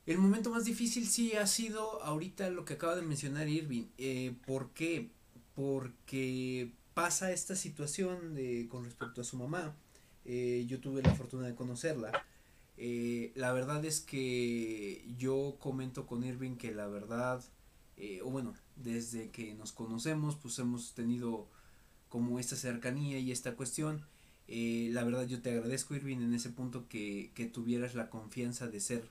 [0.07, 3.87] el momento más difícil sí ha sido ahorita lo que acaba de mencionar Irving.
[3.99, 5.11] Eh, ¿Por qué?
[5.55, 9.75] Porque pasa esta situación de, con respecto a su mamá.
[10.25, 12.25] Eh, yo tuve la fortuna de conocerla.
[12.79, 17.43] Eh, la verdad es que yo comento con Irving que la verdad,
[17.97, 21.49] eh, o bueno, desde que nos conocemos, pues hemos tenido
[22.09, 24.05] como esta cercanía y esta cuestión.
[24.49, 28.69] Eh, la verdad yo te agradezco Irving en ese punto que, que, tuvieras la confianza
[28.69, 29.09] de ser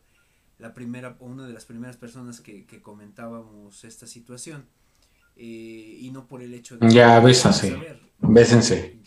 [0.60, 4.66] la primera o una de las primeras personas que, que comentábamos esta situación.
[5.36, 6.90] y no por el hecho de...
[6.90, 7.78] Ya, bésense.
[8.20, 9.00] Bésense.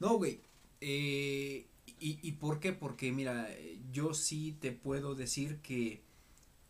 [0.00, 0.40] No, güey.
[0.80, 1.66] Eh,
[2.00, 2.72] ¿Y, ¿Y por qué?
[2.72, 3.48] Porque mira,
[3.92, 6.02] yo sí te puedo decir que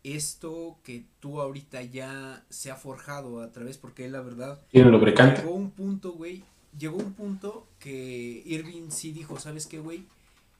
[0.03, 4.61] esto que tú ahorita ya se ha forjado a través, porque la verdad...
[4.69, 5.41] Tiene lubricante.
[5.41, 6.43] Llegó un punto, güey,
[6.77, 10.05] llegó un punto que Irving sí dijo, ¿sabes qué, güey?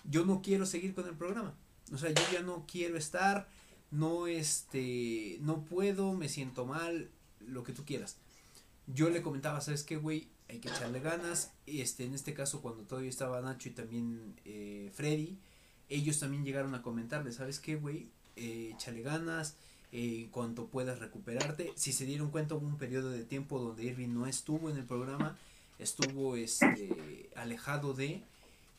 [0.09, 1.53] Yo no quiero seguir con el programa.
[1.91, 3.47] O sea, yo ya no quiero estar,
[3.91, 8.17] no, este, no puedo, me siento mal, lo que tú quieras.
[8.87, 10.29] Yo le comentaba, ¿sabes qué, güey?
[10.49, 11.51] hay que echarle ganas.
[11.65, 15.37] Este, en este caso, cuando todavía estaba Nacho y también eh, Freddy,
[15.89, 18.09] ellos también llegaron a comentarle, ¿sabes qué, güey?
[18.35, 19.55] Eh, échale ganas,
[19.91, 21.73] eh, cuanto puedas recuperarte.
[21.75, 24.85] Si se dieron cuenta, hubo un periodo de tiempo donde Irving no estuvo en el
[24.85, 25.37] programa,
[25.79, 28.23] estuvo este, alejado de...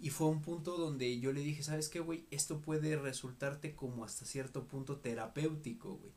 [0.00, 2.26] Y fue un punto donde yo le dije, ¿sabes qué, güey?
[2.30, 6.12] Esto puede resultarte como hasta cierto punto terapéutico, güey.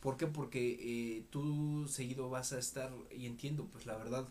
[0.00, 0.26] ¿Por qué?
[0.26, 4.28] Porque eh, tú seguido vas a estar, y entiendo, pues la verdad,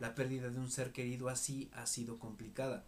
[0.00, 2.84] la pérdida de un ser querido así ha sido complicada.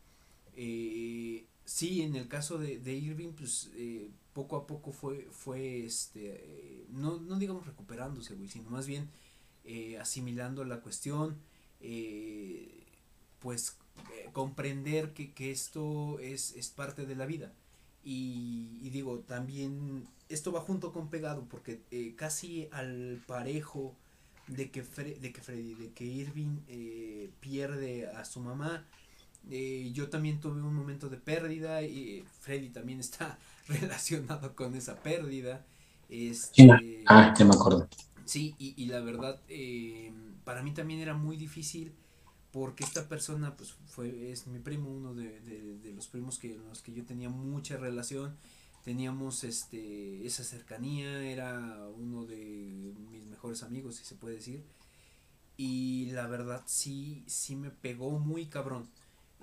[0.56, 6.34] Eh, sí, en el caso de, Irving, pues eh, poco a poco fue, fue este,
[6.36, 9.08] eh, no, no digamos recuperándose, güey, sino más bien
[9.64, 11.38] eh, asimilando la cuestión,
[13.40, 13.76] pues
[14.32, 17.52] comprender que, que esto es, es, parte de la vida.
[18.04, 21.80] Y, y, digo, también esto va junto con pegado, porque
[22.16, 23.94] casi al parejo
[24.48, 28.84] de que, de que Freddy, de que Irving eh, pierde a su mamá.
[29.50, 33.38] Eh, yo también tuve un momento de pérdida y Freddy también está
[33.68, 35.64] relacionado con esa pérdida.
[36.08, 37.88] Este, ah, ya me acuerdo.
[38.24, 40.12] Sí, y, y la verdad, eh,
[40.44, 41.92] para mí también era muy difícil
[42.54, 46.56] porque esta persona pues fue es mi primo uno de, de, de los primos que
[46.56, 48.34] los que yo tenía mucha relación
[48.84, 54.62] teníamos este esa cercanía, era uno de mis mejores amigos, si se puede decir.
[55.56, 58.88] Y la verdad sí, sí me pegó muy cabrón.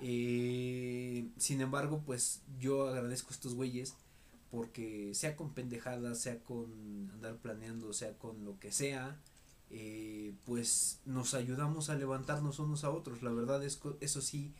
[0.00, 3.94] Eh, sin embargo, pues yo agradezco a estos güeyes
[4.50, 9.18] porque sea con pendejadas, sea con andar planeando, sea con lo que sea,
[9.74, 13.22] eh, pues nos ayudamos a levantarnos unos a otros.
[13.22, 14.52] La verdad es que eso sí,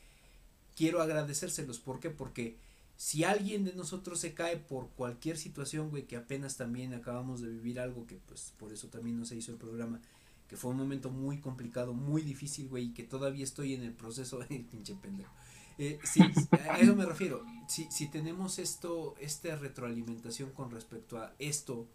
[0.74, 1.78] quiero agradecérselos.
[1.78, 2.08] ¿Por qué?
[2.08, 2.56] Porque
[2.96, 7.50] si alguien de nosotros se cae por cualquier situación, güey, que apenas también acabamos de
[7.50, 10.00] vivir algo, que pues por eso también no se hizo el programa,
[10.48, 13.92] que fue un momento muy complicado, muy difícil, güey, y que todavía estoy en el
[13.92, 14.40] proceso,
[14.70, 15.32] pinche pendejo.
[15.76, 16.22] Eh, sí,
[16.70, 17.44] a eso me refiero.
[17.68, 21.86] Si, si tenemos esto, esta retroalimentación con respecto a esto,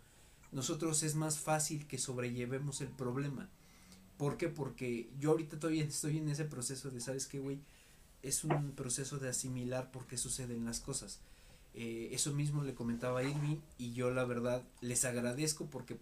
[0.51, 3.49] nosotros es más fácil que sobrellevemos el problema.
[4.17, 4.49] ¿Por qué?
[4.49, 7.59] Porque yo ahorita todavía estoy en ese proceso de, ¿sabes qué, güey?
[8.23, 11.19] Es un proceso de asimilar por qué suceden las cosas.
[11.73, 15.99] Eh, eso mismo le comentaba a Irving y yo la verdad les agradezco porque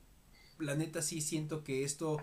[0.58, 2.22] la neta sí siento que esto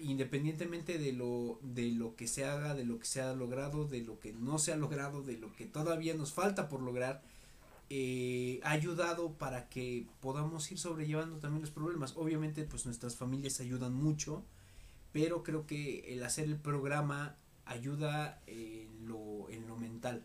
[0.00, 4.00] independientemente de lo, de lo que se haga, de lo que se ha logrado, de
[4.00, 7.22] lo que no se ha logrado, de lo que todavía nos falta por lograr,
[7.90, 12.14] eh, ha ayudado para que podamos ir sobrellevando también los problemas.
[12.16, 14.44] Obviamente, pues nuestras familias ayudan mucho,
[15.12, 20.24] pero creo que el hacer el programa ayuda en lo, en lo mental.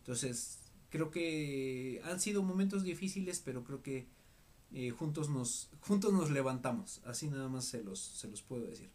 [0.00, 0.58] Entonces,
[0.90, 4.06] creo que han sido momentos difíciles, pero creo que
[4.72, 7.00] eh, juntos nos juntos nos levantamos.
[7.06, 8.90] Así nada más se los, se los puedo decir.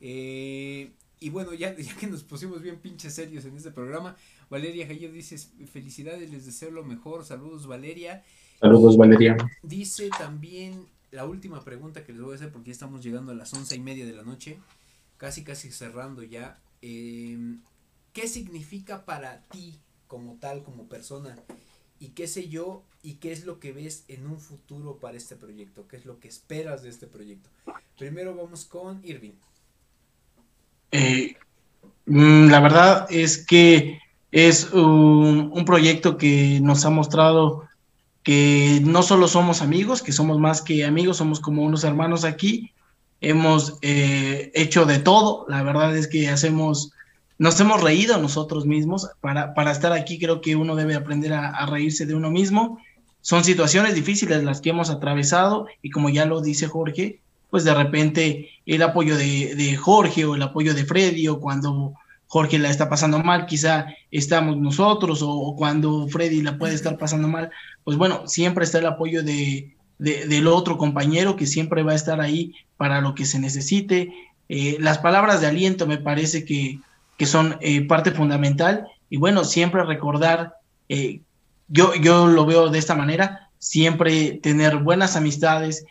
[0.00, 4.16] Eh, y bueno, ya, ya que nos pusimos bien pinches serios en este programa,
[4.50, 8.24] Valeria Jayo dice, felicidades, les deseo lo mejor, saludos Valeria.
[8.60, 9.36] Saludos Valeria.
[9.62, 13.34] Dice también la última pregunta que les voy a hacer porque ya estamos llegando a
[13.34, 14.58] las once y media de la noche,
[15.16, 16.60] casi casi cerrando ya.
[16.80, 17.60] Em,
[18.12, 19.78] ¿Qué significa para ti
[20.08, 21.36] como tal, como persona?
[21.98, 25.36] Y qué sé yo, y qué es lo que ves en un futuro para este
[25.36, 27.48] proyecto, qué es lo que esperas de este proyecto.
[27.96, 29.34] Primero vamos con Irving.
[30.92, 31.36] Eh,
[32.06, 33.98] mm, la verdad es que
[34.30, 37.64] es un, proyecto que nos ha mostrado
[38.22, 42.72] que no solo somos amigos, que somos más que amigos, somos como unos hermanos aquí.
[43.20, 46.92] Hemos eh, hecho de todo, la verdad es que hacemos,
[47.38, 49.08] nos hemos reído nosotros mismos.
[49.20, 52.78] Para, para estar aquí creo que uno debe aprender a reírse de uno mismo.
[53.22, 57.21] Son situaciones difíciles las que hemos atravesado y como ya lo dice Jorge,
[57.52, 61.92] pues de repente el apoyo de, Jorge o el apoyo de Freddy o cuando
[62.26, 67.28] Jorge la está pasando mal, quizá estamos nosotros o, cuando Freddy la puede estar pasando
[67.28, 67.50] mal,
[67.84, 72.22] pues bueno, siempre está el apoyo de, del otro compañero que siempre va a estar
[72.22, 74.14] ahí para lo que se necesite.
[74.48, 76.78] Eh, las palabras de aliento me parece que,
[77.18, 80.54] que son eh, parte fundamental y bueno, siempre recordar,
[80.88, 81.20] eh,
[81.68, 85.84] yo, yo lo veo de esta manera, siempre tener buenas amistades,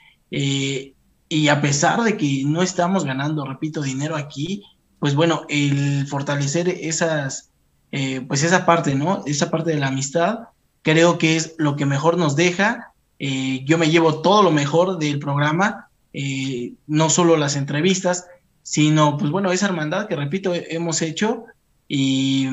[1.32, 4.66] y a pesar de que no estamos ganando, repito, dinero aquí,
[5.00, 7.52] pues bueno, el fortalecer esas,
[7.94, 9.24] eh, pues esa parte, ¿no?
[9.26, 10.40] Esa parte de la amistad,
[10.82, 12.92] creo que es lo que mejor nos deja.
[13.18, 18.28] Eh, yo me llevo todo lo mejor del programa, eh, no solo las entrevistas,
[18.62, 21.46] sino, pues bueno, esa hermandad que, repito, hemos hecho.
[21.88, 22.50] Y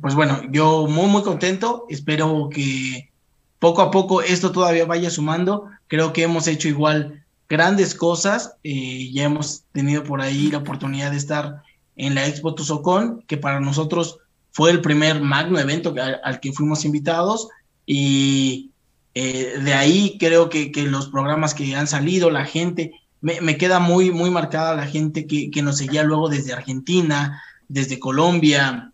[0.00, 1.84] pues bueno, yo muy, muy contento.
[1.90, 3.10] Espero que
[3.58, 5.66] poco a poco esto todavía vaya sumando.
[5.86, 8.54] Creo que hemos hecho igual grandes cosas.
[8.62, 11.62] Eh, ya hemos tenido por ahí la oportunidad de estar
[11.96, 14.18] en la Expo Tuzocón, que para nosotros
[14.52, 17.48] fue el primer magno evento al, que fuimos invitados.
[17.84, 18.70] Y
[19.14, 24.10] eh, de ahí creo que, los programas que han salido, la gente, me, queda muy,
[24.10, 28.92] muy marcada la gente que, nos seguía luego desde Argentina, desde Colombia,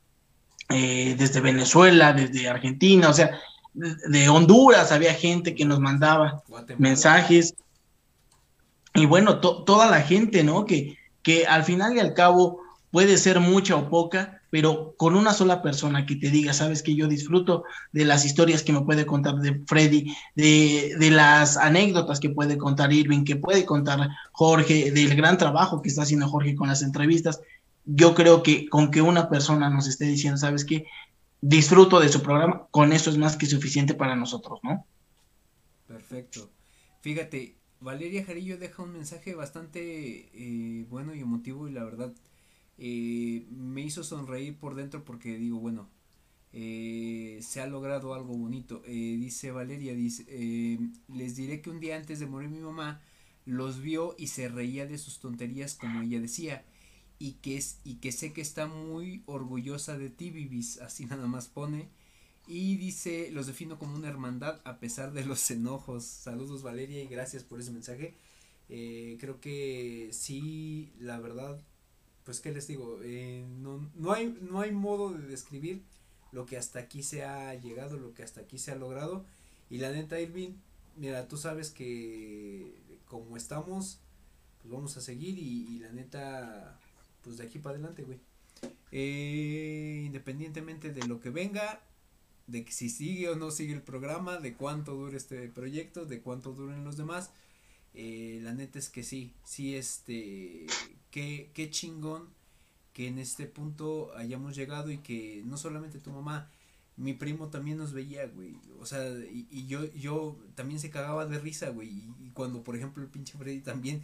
[0.69, 3.39] eh, desde Venezuela, desde Argentina, o sea,
[3.75, 6.43] de Honduras había gente que nos mandaba
[6.79, 7.55] mensajes
[8.95, 10.65] y bueno, toda la gente, ¿no?
[10.65, 12.61] Que, que al final y al cabo
[12.91, 16.95] puede ser mucha o poca, pero con una sola persona que te diga, sabes que
[16.95, 22.21] yo disfruto de las historias que me puede contar de Freddy, de, de las anécdotas
[22.21, 26.55] que puede contar Irving, que puede contar Jorge, del gran trabajo que está haciendo Jorge
[26.55, 27.41] con las entrevistas.
[27.87, 30.85] Yo creo que con que una persona nos esté diciendo, sabes que
[31.41, 34.85] disfruto de su programa, con eso es más que suficiente para nosotros, ¿no?
[35.89, 36.51] Perfecto.
[37.01, 42.15] Fíjate, Valeria Jarillo deja un mensaje bastante eh, bueno y emotivo y la verdad
[42.79, 45.89] eh, me hizo sonreír por dentro porque digo, bueno,
[46.53, 48.83] eh, se ha logrado algo bonito.
[48.87, 50.79] dice Valeria, dice,
[51.09, 53.01] les diré que un día antes de morir mi mamá
[53.47, 56.65] los vio y se reía de sus tonterías como ella decía
[57.19, 61.27] y que, es, y que sé que está muy orgullosa de ti, Vivis, así nada
[61.27, 61.89] más pone.
[62.47, 66.05] Y dice, los defino como una hermandad a pesar de los enojos.
[66.05, 68.15] Saludos Valeria y gracias por ese mensaje.
[68.69, 71.61] Eh, creo que sí, la verdad,
[72.25, 75.83] pues qué les digo, eh, no, no, hay, no hay modo de describir
[76.33, 79.25] lo que hasta aquí se ha llegado, lo que hasta aquí se ha logrado.
[79.71, 80.55] Y la neta, Irving,
[80.97, 82.75] mira, tú sabes que
[83.07, 84.01] como estamos,
[84.61, 86.79] pues vamos a seguir y, la neta,
[87.23, 88.19] pues de aquí para adelante, güey.
[88.91, 91.81] Eh, independientemente de lo que venga,
[92.47, 96.53] de si sigue o no sigue el programa, de cuánto dure este proyecto, de cuánto
[96.53, 97.31] duren los demás.
[97.95, 100.67] Eh, la neta es que sí, sí, este,
[101.11, 102.29] qué, qué chingón
[102.93, 106.49] que en este punto hayamos llegado y que no solamente tu mamá,
[106.97, 108.55] mi primo también nos veía, güey.
[108.81, 111.89] O sea, y, yo, yo también se cagaba de risa, güey.
[111.89, 114.03] Y, cuando, por ejemplo, el pinche Freddy también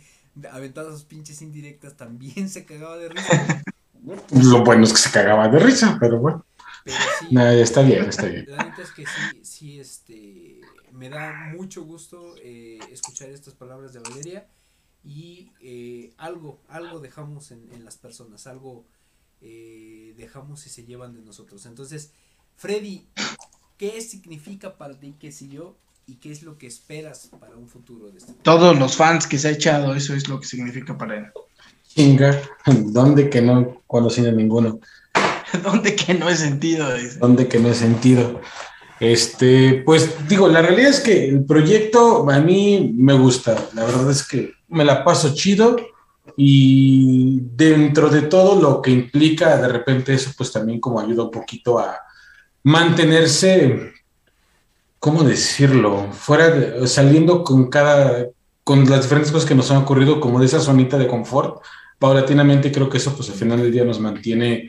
[0.51, 3.63] aventaba sus pinches indirectas, también se cagaba de risa.
[4.31, 6.45] Lo bueno es que se cagaba de risa, pero bueno.
[7.63, 8.45] Está bien, está bien.
[8.49, 10.61] La neta es que sí, sí, este,
[10.93, 14.47] me da mucho gusto eh, escuchar estas palabras de Valeria
[15.05, 18.87] y eh, algo, algo dejamos en, en las personas, algo
[19.41, 21.65] eh, dejamos y se llevan de nosotros.
[21.67, 22.13] Entonces,
[22.57, 23.07] Freddy,
[23.77, 27.69] ¿qué significa para ti qué sé yo y qué es lo que esperas para un
[27.69, 30.99] futuro de este Todos los fans que se ha echado, eso es lo que significa
[30.99, 31.27] para él.
[31.87, 34.81] Chinga, ¿dónde que no conocí a ninguno?
[35.63, 36.89] ¿Dónde que no he sentido?
[37.19, 38.41] ¿Dónde que no he sentido?
[39.01, 43.69] Este, pues digo, la realidad es que el proyecto a mí me gusta.
[43.75, 45.77] La verdad es que me la paso chido
[46.37, 51.31] y dentro de todo lo que implica de repente eso, pues también como ayuda un
[51.31, 51.99] poquito a,
[52.63, 53.95] mantenerse,
[54.99, 56.09] ¿cómo decirlo?
[56.13, 58.27] Fuera, saliendo con cada,
[58.65, 61.63] con las diferentes cosas que nos han ocurrido, como de esa zonita de confort,
[61.99, 64.69] paulatinamente creo que eso pues al final del día nos mantiene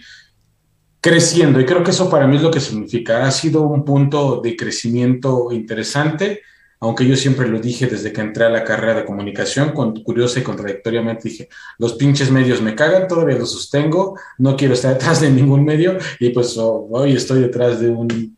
[1.02, 3.26] creciendo y creo que eso para mí es lo que significa.
[3.26, 6.42] Ha sido un punto de crecimiento interesante,
[6.80, 10.40] aunque yo siempre lo dije desde que entré a la carrera de comunicación, con, curiosa
[10.40, 15.22] y contradictoriamente dije, los pinches medios me cagan, todavía los sostengo, no quiero estar detrás
[15.22, 18.38] de ningún medio y pues oh, hoy estoy detrás de un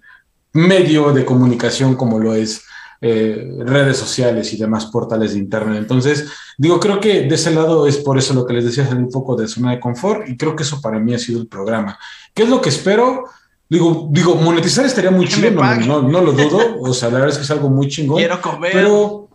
[0.53, 2.63] medio de comunicación como lo es
[3.03, 5.79] eh, redes sociales y demás portales de internet.
[5.79, 9.03] Entonces, digo, creo que de ese lado es por eso lo que les decía, salir
[9.03, 11.47] un poco de zona de confort y creo que eso para mí ha sido el
[11.47, 11.97] programa.
[12.33, 13.25] ¿Qué es lo que espero?
[13.67, 16.59] Digo, digo, monetizar estaría muy chido, no, no, lo dudo.
[16.81, 18.17] O sea, la verdad es que es algo muy chingón.
[18.17, 18.71] Quiero comer.
[18.71, 19.29] Pero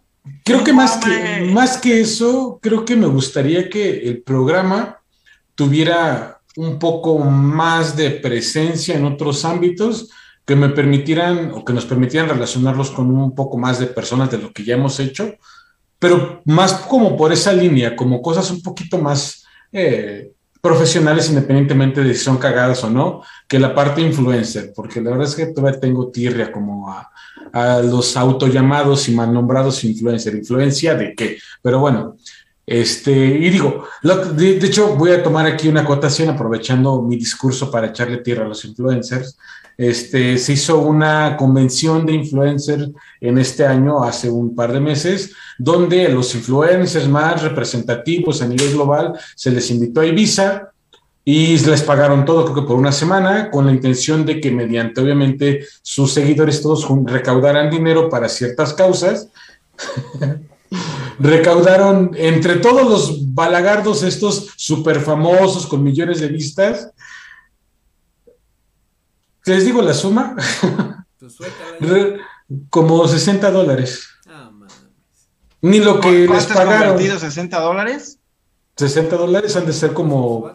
[0.45, 5.01] creo que más, que más que eso, creo que me gustaría que el programa
[5.57, 10.09] tuviera un poco más de presencia en otros ámbitos
[10.47, 14.39] que me permitieran o que nos permitieran relacionarlos con un poco más de personas de
[14.39, 15.35] lo que ya hemos hecho,
[15.99, 22.15] pero más como por esa línea, como cosas un poquito más eh, profesionales independientemente de
[22.15, 25.81] si son cagadas o no, que la parte influencer, porque la verdad es que todavía
[25.81, 27.11] tengo tirria como a,
[27.53, 30.35] a los autollamados y mal nombrados influencer.
[30.35, 31.39] ¿Influencia de qué?
[31.63, 32.17] Pero bueno,
[32.67, 37.71] este, y digo, de, de, hecho voy a tomar aquí una acotación aprovechando mi discurso
[37.71, 39.39] para echarle tierra a los influencers.
[39.77, 42.91] Este, se hizo una convención de influencers
[43.21, 48.73] en este año, hace un par de meses, donde los influencers más representativos a nivel
[48.73, 50.71] global se les invitó a Ibiza
[51.25, 55.01] y les pagaron todo, creo que por una semana, con la intención de que mediante,
[55.01, 59.29] obviamente, sus seguidores todos recaudaran dinero para ciertas causas.
[61.19, 66.91] recaudaron entre todos los balagardos estos súper famosos con millones de vistas,
[69.47, 70.37] les digo la suma.
[71.79, 72.21] Pues
[72.71, 74.07] como 60 dólares.
[74.29, 74.51] Ah,
[75.63, 76.99] Ni lo que les pagaron.
[76.99, 78.21] 60 dólares?
[78.77, 80.53] 60 dólares han de ser como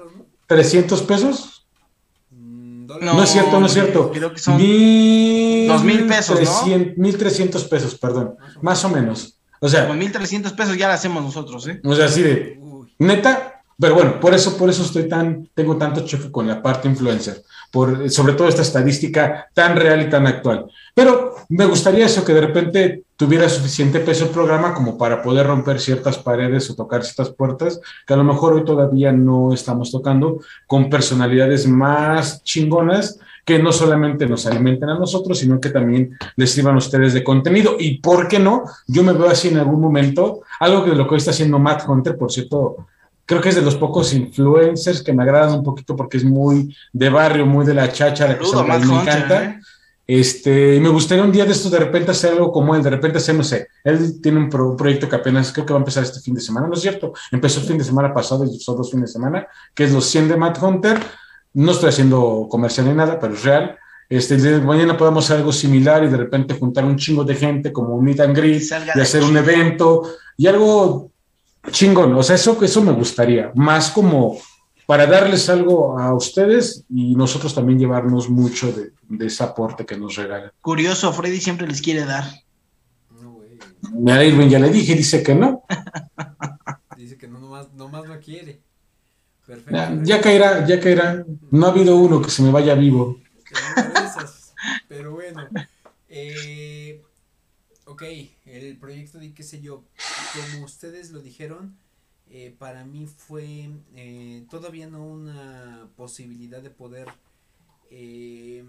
[0.47, 1.67] 300 pesos.
[2.29, 4.11] Mm, no, es cierto, no es cierto.
[4.11, 6.39] Creo que son dos mil pesos,
[6.95, 8.35] Mil trescientos pesos, perdón.
[8.61, 9.39] Más o menos.
[9.59, 9.87] O sea.
[9.87, 11.81] Con mil trescientos pesos ya lo hacemos nosotros, ¿eh?
[11.83, 12.59] O sea, así de.
[12.99, 13.50] Neta,
[13.81, 17.43] pero bueno, por eso, por eso estoy tan, tengo tanto choque con la parte influencer
[17.71, 20.65] por sobre todo esta estadística tan real y tan actual.
[20.93, 25.47] Pero me gustaría eso, que de repente tuviera suficiente peso el programa como para poder
[25.47, 29.91] romper ciertas paredes o tocar ciertas puertas que a lo mejor hoy todavía no estamos
[29.91, 36.15] tocando con personalidades más chingonas que no solamente nos alimenten a nosotros, sino que también
[36.35, 37.75] les sirvan a ustedes de contenido.
[37.79, 41.15] Y por qué no, yo me veo así en algún momento, algo que lo que
[41.15, 42.87] hoy está haciendo Matt Hunter, por cierto,
[43.31, 46.75] creo que es de los pocos influencers que me agradan un poquito porque es muy
[46.91, 49.43] de barrio, muy de la cháchara, que me encanta.
[49.45, 49.59] ¿eh?
[50.05, 53.19] Este, me gustaría un día de esto de repente hacer algo como él, de repente
[53.19, 56.19] hacer, no sé, él tiene un, proyecto que apenas creo que va a empezar este
[56.19, 57.13] fin de semana, ¿no es cierto?
[57.31, 60.03] Empezó el fin de semana pasado y son dos fines de semana, que es los
[60.07, 60.99] 100 de Matt Hunter.
[61.53, 63.77] No estoy haciendo comercial ni nada, pero es real.
[64.09, 67.95] Este, mañana podemos hacer algo similar y de repente juntar un chingo de gente como
[67.95, 68.63] un meet and greet
[68.93, 70.03] y hacer un evento
[70.35, 71.10] y algo
[71.69, 74.39] chingón, o sea, eso, eso me gustaría, más como
[74.85, 78.91] para darles algo a ustedes y nosotros también llevarnos mucho de,
[79.25, 80.51] ese aporte que nos regalan.
[80.61, 82.25] Curioso, Freddy siempre les quiere dar.
[84.07, 85.63] a Irving ya le dije, dice que no.
[86.97, 88.59] Dice que no, nomás, nomás no quiere.
[89.45, 90.03] Perfecto.
[90.03, 91.25] Ya, caerá, ya caerá.
[91.49, 93.19] No ha habido uno que se me vaya vivo.
[94.87, 95.47] Pero bueno.
[96.09, 97.01] Eh,
[97.85, 98.03] ok,
[98.51, 99.83] el proyecto de qué sé yo,
[100.51, 101.77] como ustedes lo dijeron,
[102.33, 107.09] eh, para mí fue eh, todavía no una posibilidad de poder
[107.89, 108.63] eh,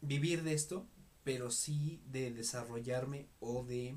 [0.00, 0.86] vivir de esto,
[1.24, 3.96] pero sí de desarrollarme o de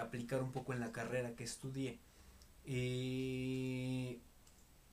[0.00, 1.98] aplicar un poco en la carrera que estudié.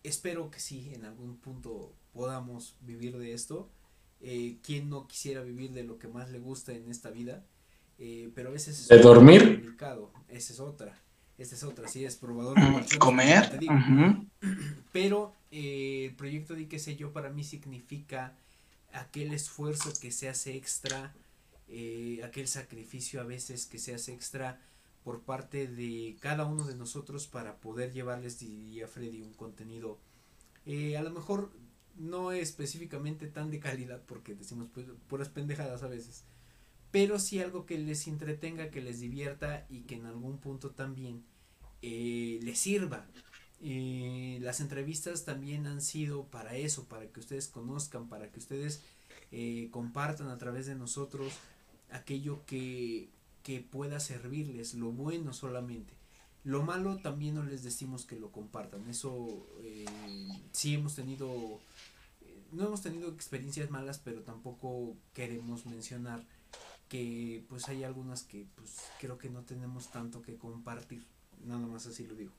[0.03, 3.69] espero que sí, en algún punto podamos vivir de esto.
[4.63, 7.45] ¿Quién no quisiera vivir de lo que más le gusta en esta vida?
[8.33, 9.43] Pero a veces es ¿De dormir?
[9.43, 10.11] complicado.
[10.29, 10.95] Esa es otra.
[11.39, 13.57] Esta es otra, sí, es probador de Comer.
[14.91, 18.35] Pero eh, el proyecto de qué sé yo para mí significa
[18.91, 21.13] aquel esfuerzo que se hace extra,
[21.69, 24.59] eh, aquel sacrificio a veces que se hace extra
[25.05, 29.97] por parte de cada uno de nosotros para poder llevarles, diría Freddy, un contenido
[30.65, 31.51] eh, a lo mejor
[31.95, 36.25] no específicamente tan de calidad porque decimos pues, puras pendejadas a veces
[36.91, 41.23] pero sí algo que les entretenga, que les divierta y que en algún punto también
[41.81, 43.05] eh, les sirva.
[43.61, 48.81] Eh, las entrevistas también han sido para eso, para que ustedes conozcan, para que ustedes
[49.31, 51.33] eh, compartan a través de nosotros
[51.91, 53.09] aquello que,
[53.43, 55.93] que pueda servirles, lo bueno solamente.
[56.43, 58.89] Lo malo también no les decimos que lo compartan.
[58.89, 59.45] Eso
[60.53, 61.59] sí hemos tenido,
[62.53, 66.25] no hemos tenido experiencias malas, pero tampoco queremos mencionar
[66.89, 71.05] que pues hay algunas que pues creo que no tenemos tanto que compartir,
[71.45, 72.31] nada más así lo digo.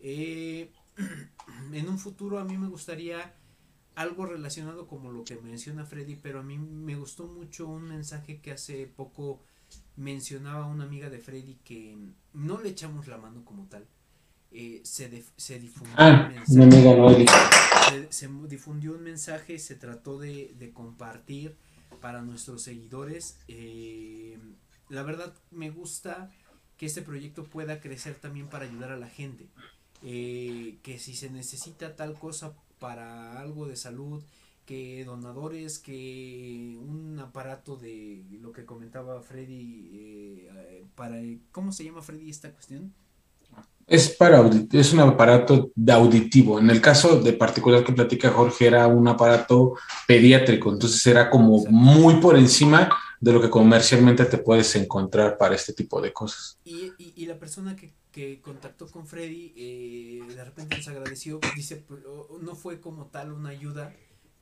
[0.00, 0.70] Eh,
[1.72, 3.34] en un futuro a mí me gustaría
[3.94, 8.40] algo relacionado como lo que menciona Freddy, pero a mí me gustó mucho un mensaje
[8.40, 9.40] que hace poco
[9.96, 11.96] mencionaba una amiga de Freddy que
[12.32, 13.86] no le echamos la mano como tal.
[14.50, 17.26] Eh, se, se difundió ah, un mensaje,
[18.10, 21.54] se, se, difundió un mensaje, se trató de, de compartir
[22.00, 23.38] para nuestros seguidores.
[23.48, 24.38] Eh,
[24.88, 26.30] la verdad me gusta
[26.76, 29.48] que este proyecto pueda crecer también para ayudar a la gente.
[30.02, 34.22] Eh, que si se necesita tal cosa para algo de salud,
[34.64, 41.16] que donadores, que un aparato de lo que comentaba Freddy, eh, para,
[41.52, 42.92] ¿cómo se llama Freddy esta cuestión?
[43.88, 46.60] Es para es un aparato de auditivo.
[46.60, 49.74] En el caso de particular que platica Jorge era un aparato
[50.06, 52.90] pediátrico, entonces era como muy por encima
[53.20, 56.58] de lo que comercialmente te puedes encontrar para este tipo de cosas.
[56.64, 61.76] Y, y, la persona que, que, contactó con Freddy eh, de repente nos agradeció, dice,
[61.76, 62.00] pues,
[62.40, 63.92] no fue como tal una ayuda,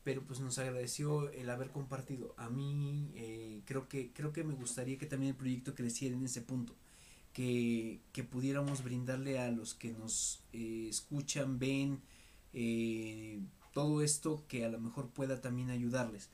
[0.04, 2.34] pero pues nos agradeció el haber compartido.
[2.36, 6.24] A mí eh, creo, que, creo que me gustaría que también el proyecto creciera en
[6.24, 6.74] ese punto
[7.36, 8.00] que,
[8.30, 12.00] pudiéramos brindarle a los que nos eh, escuchan, ven,
[12.54, 13.40] eh,
[13.74, 16.30] todo esto que a lo mejor pueda también ayudarles.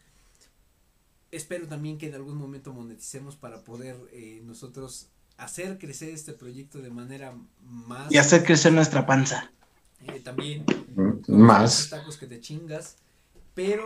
[1.32, 5.08] Espero también que en algún momento moneticemos para poder eh, nosotros
[5.38, 8.12] hacer crecer este proyecto de manera más...
[8.12, 9.50] Y hacer crecer nuestra panza.
[10.22, 10.64] también.
[11.26, 11.90] Más.
[11.90, 12.96] Tacos que te chingas.
[13.54, 13.84] Pero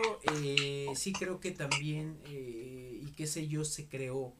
[0.95, 4.33] sí creo que también, y qué sé yo, se creó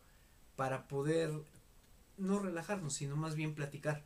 [0.56, 1.32] para poder
[2.18, 4.04] no relajarnos, sino más bien platicar.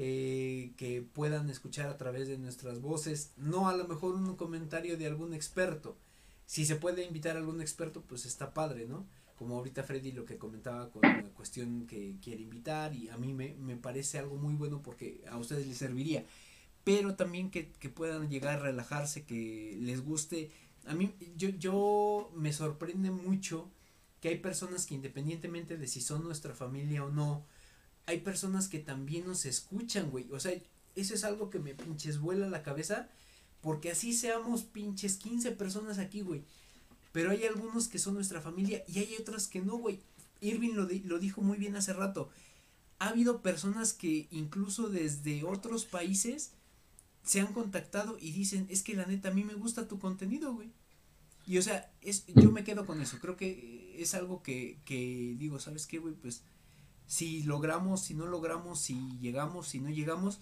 [0.00, 4.96] Eh, que puedan escuchar a través de nuestras voces, no a lo mejor un comentario
[4.96, 5.96] de algún experto.
[6.46, 9.08] Si se puede invitar a algún experto, pues está padre, ¿no?
[9.36, 13.32] Como ahorita Freddy lo que comentaba con la cuestión que quiere invitar y a mí
[13.34, 16.24] me, me parece algo muy bueno porque a ustedes les serviría.
[16.84, 20.52] Pero también que, que puedan llegar a relajarse, que les guste.
[20.86, 23.68] A mí, yo, yo me sorprende mucho
[24.20, 27.44] que hay personas que independientemente de si son nuestra familia o no,
[28.06, 30.26] hay personas que también nos escuchan, güey.
[30.32, 30.52] O sea,
[30.96, 33.08] eso es algo que me pinches vuela la cabeza,
[33.60, 36.42] porque así seamos pinches 15 personas aquí, güey.
[37.12, 40.00] Pero hay algunos que son nuestra familia y hay otras que no, güey.
[40.40, 42.30] Irving lo, lo dijo muy bien hace rato.
[42.98, 46.52] Ha habido personas que incluso desde otros países
[47.22, 50.54] se han contactado y dicen, es que la neta a mí me gusta tu contenido,
[50.54, 50.70] güey.
[51.46, 53.18] Y o sea, es, yo me quedo con eso.
[53.20, 56.14] Creo que es algo que, que digo, ¿sabes qué, güey?
[56.14, 56.42] Pues
[57.06, 60.40] si logramos, si no logramos, si llegamos, si no llegamos,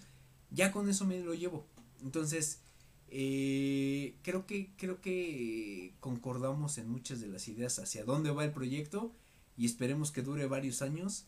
[0.50, 1.66] ya con eso me lo llevo.
[2.02, 2.60] Entonces,
[3.08, 8.52] eh, creo que, creo que concordamos en muchas de las ideas hacia dónde va el
[8.52, 9.12] proyecto
[9.56, 11.26] y esperemos que dure varios años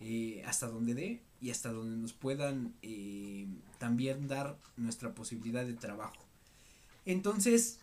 [0.00, 3.46] eh, hasta donde dé y hasta donde nos puedan eh,
[3.78, 6.24] también dar nuestra posibilidad de trabajo.
[7.06, 7.78] Entonces,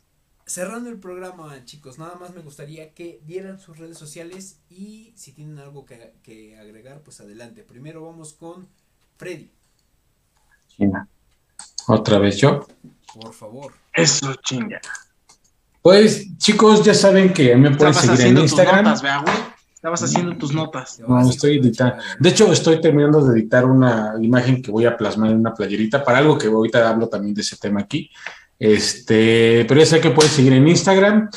[0.47, 5.33] cerrando el programa, chicos, nada más me gustaría que dieran sus redes sociales y si
[5.33, 7.63] tienen algo que, agregar, pues adelante.
[7.63, 8.67] Primero vamos con
[9.17, 9.51] Freddy.
[11.87, 12.65] Otra vez yo.
[13.13, 13.73] Por favor.
[13.93, 14.79] Eso, chinga.
[15.81, 18.95] Pues, chicos, ya saben que me pueden seguir en Instagram.
[19.73, 20.99] Estabas haciendo tus notas.
[20.99, 22.01] No, estoy editando.
[22.19, 26.03] De hecho, estoy terminando de editar una imagen que voy a plasmar en una playerita
[26.03, 28.09] para algo que ahorita hablo también de ese tema aquí.
[28.59, 31.29] Este, pero ya sé que puedes seguir en Instagram.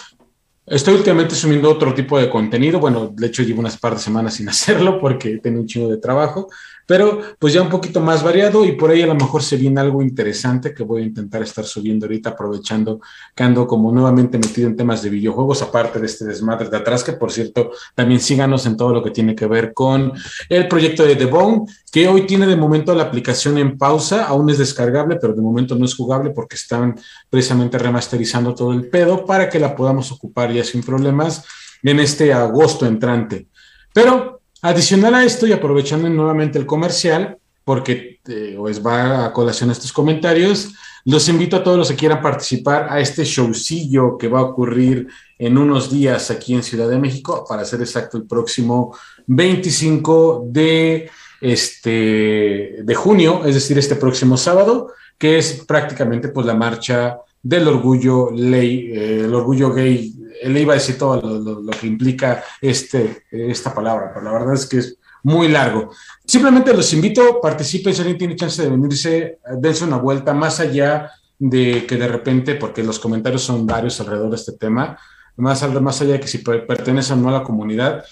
[0.67, 2.79] Estoy últimamente subiendo otro tipo de contenido.
[2.79, 5.99] Bueno, de hecho llevo unas par de semanas sin hacerlo porque tengo un chingo de
[5.99, 6.49] trabajo,
[6.91, 9.81] pero pues ya un poquito más variado y por ahí a lo mejor se viene
[9.81, 13.01] algo interesante que voy a intentar estar subiendo ahorita aprovechando
[13.33, 17.05] que ando como nuevamente metido en temas de videojuegos, aparte de este desmadre de atrás,
[17.05, 20.13] que por cierto también síganos en todo lo que tiene que ver con
[20.49, 24.51] el proyecto de The Bone, que hoy tiene de momento la aplicación en pausa, aún
[24.51, 26.99] es descargable, pero de momento no es jugable porque están
[27.29, 31.45] precisamente remasterizando todo el pedo para que la podamos ocupar ya sin problemas
[31.85, 33.47] en este agosto entrante.
[33.95, 39.71] Pero adicional a esto y aprovechando nuevamente el comercial, porque eh, pues va a colación
[39.71, 40.73] estos comentarios,
[41.05, 45.09] los invito a todos los que quieran participar a este showcillo que va a ocurrir
[45.39, 48.95] en unos días aquí en Ciudad de México, para ser exacto, el próximo
[49.27, 51.11] 25 de
[51.41, 57.69] este, de junio, es decir, este próximo sábado, que es prácticamente pues la marcha del
[57.69, 64.11] orgullo eh, orgullo gay, le iba a decir todo lo, que implica este, esta palabra,
[64.13, 65.91] pero la verdad es que es muy largo.
[66.25, 71.11] Simplemente los invito, participen, si alguien tiene chance de venirse, dense una vuelta más allá
[71.39, 74.99] de que de repente, porque los comentarios son varios alrededor de este tema,
[75.37, 78.05] más, más allá de que si pertenecen o no a la comunidad,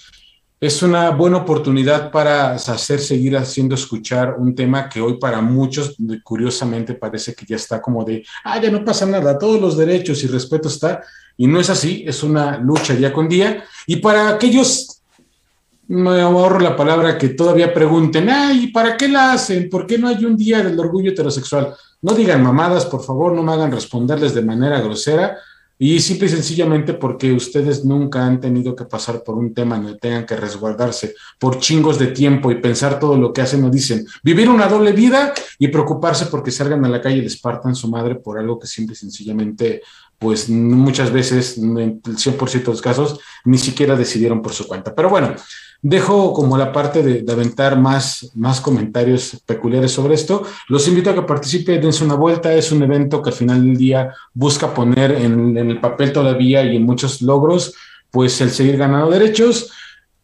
[0.61, 5.95] es una buena oportunidad para hacer seguir haciendo escuchar un tema que hoy para muchos,
[6.21, 10.21] curiosamente, parece que ya está como de, ah, ya no pasa nada, todos los derechos
[10.23, 11.01] y respeto está,
[11.39, 13.63] y no es así, es una lucha día con día.
[13.87, 15.01] Y para aquellos,
[15.87, 19.69] me ahorro la palabra, que todavía pregunten, ay, ¿para qué la hacen?
[19.69, 21.73] ¿Por qué no hay un día del orgullo heterosexual?
[22.01, 25.37] No digan mamadas, por favor, no me hagan responderles de manera grosera
[25.81, 29.97] y simple y sencillamente porque ustedes nunca han tenido que pasar por un tema donde
[29.97, 34.05] tengan que resguardarse por chingos de tiempo y pensar todo lo que hacen o dicen.
[34.21, 37.87] Vivir una doble vida y preocuparse porque salgan a la calle y les partan su
[37.87, 39.81] madre por algo que simple y sencillamente,
[40.19, 44.93] pues muchas veces, en el 100% de los casos, ni siquiera decidieron por su cuenta.
[44.93, 45.33] Pero bueno,
[45.81, 50.43] Dejo como la parte de, aventar más, más comentarios peculiares sobre esto.
[50.67, 52.53] Los invito a que participen, dense una vuelta.
[52.53, 56.75] Es un evento que al final del día busca poner en, el papel todavía y
[56.75, 57.73] en muchos logros,
[58.11, 59.71] pues el seguir ganando derechos.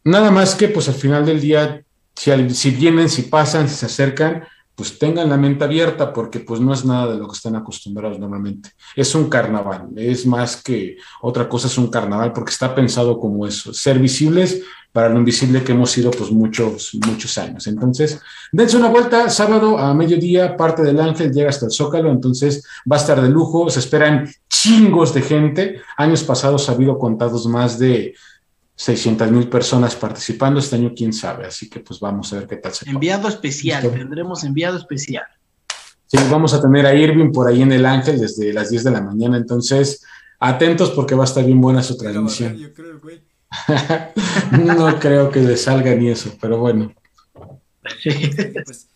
[0.04, 3.86] Nada más que, pues al final del día, si, si vienen, si pasan, si se
[3.86, 4.44] acercan,
[4.76, 8.20] pues tengan la mente abierta porque pues no es nada de lo que están acostumbrados
[8.20, 8.72] normalmente.
[8.96, 13.48] Es un carnaval, es más que otra cosa, es un carnaval porque está pensado como
[13.48, 14.62] eso, ser visibles
[14.96, 17.68] para lo invisible que hemos sido pues muchos, muchos años.
[17.68, 18.22] Entonces,
[18.54, 22.96] dense una vuelta, sábado a mediodía, parte del Ángel llega hasta el Zócalo, entonces va
[22.96, 25.82] a estar de lujo, se esperan chingos de gente.
[25.98, 28.16] Años pasados ha habido contados más de
[28.76, 32.58] 600 mil personas participando, este año quién sabe, así que pues vamos a ver qué
[32.58, 35.24] tal se Enviado especial, tendremos enviado especial.
[36.08, 38.92] Sí, vamos a tener a Irving por ahí en el Ángel desde las 10 de
[38.92, 40.04] la mañana, entonces
[40.40, 42.58] atentos porque va a estar bien buena su transmisión.
[42.58, 43.24] Yo creo, güey.
[44.66, 46.94] no creo que le salga ni eso, pero bueno.
[47.82, 48.88] Pues,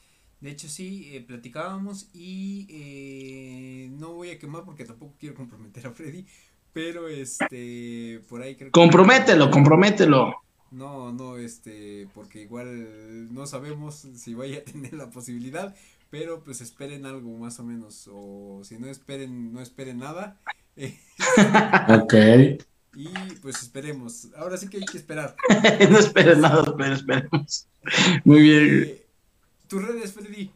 [0.41, 5.87] de hecho, sí, eh, platicábamos y eh, no voy a quemar porque tampoco quiero comprometer
[5.87, 6.25] a Freddy,
[6.73, 10.35] pero este, por ahí creo Compromételo, compromételo.
[10.71, 15.75] No, no, este, porque igual no sabemos si vaya a tener la posibilidad,
[16.09, 20.39] pero pues esperen algo más o menos, o si no esperen, no esperen nada.
[22.01, 22.13] ok.
[22.95, 23.07] Y
[23.41, 24.29] pues esperemos.
[24.35, 25.35] Ahora sí que hay que esperar.
[25.89, 27.67] no esperen nada, pero esperemos.
[28.23, 28.83] Muy bien.
[28.83, 29.05] Eh,
[29.67, 30.51] ¿Tus redes, Freddy?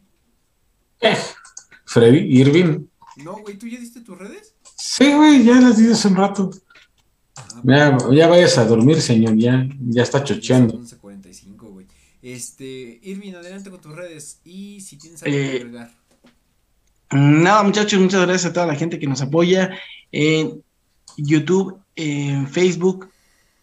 [1.85, 2.87] Freddy, Irving.
[3.17, 4.55] No, güey, ¿tú ya diste tus redes?
[4.85, 6.51] Sí, güey, ya las di hace un rato.
[7.37, 10.77] Ah, ya, ya, vayas a dormir, señor, ya, ya está chocheando.
[10.77, 11.87] 11.45, güey.
[12.21, 15.91] Este, Irving, adelante con tus redes y si tienes algo que eh, agregar.
[17.11, 19.71] Nada, muchachos, muchas gracias a toda la gente que nos apoya
[20.11, 20.61] en
[21.15, 23.09] YouTube en Facebook,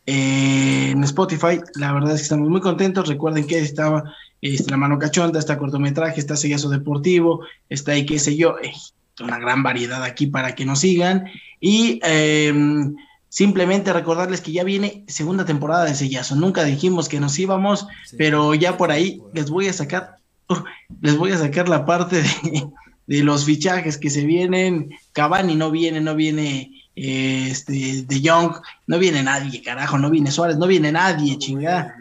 [0.07, 1.61] en Spotify.
[1.75, 3.07] La verdad es que estamos muy contentos.
[3.07, 4.05] Recuerden que estaba
[4.41, 8.73] este, La Mano Cachonda, está cortometraje, está Sellazo Deportivo, está ahí, qué sé yo, eh,
[9.21, 11.27] una gran variedad aquí para que nos sigan.
[11.61, 12.95] Y em,
[13.29, 16.37] simplemente recordarles que ya viene segunda temporada de Sellazo.
[16.37, 17.87] Nunca dijimos que nos íbamos,
[18.17, 20.17] pero ya por ahí les voy a sacar,
[20.49, 20.57] uh,
[21.01, 22.69] les voy a sacar la parte de,
[23.07, 24.91] de los fichajes que se vienen.
[25.13, 28.53] Cavani no viene, no viene este, De Young,
[28.87, 31.97] no viene nadie, carajo, no viene Suárez, no viene nadie, chingada.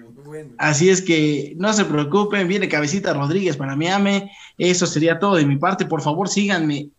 [0.58, 4.30] Así es que no se preocupen, viene Cabecita Rodríguez para Miami.
[4.58, 5.86] Eso sería todo de mi parte.
[5.86, 6.90] Por favor, síganme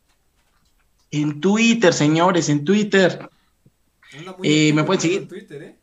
[1.11, 3.29] en Twitter, señores, en Twitter.
[4.43, 5.23] Eh, me pueden seguir.
[5.23, 5.77] En Twitter, ¿eh?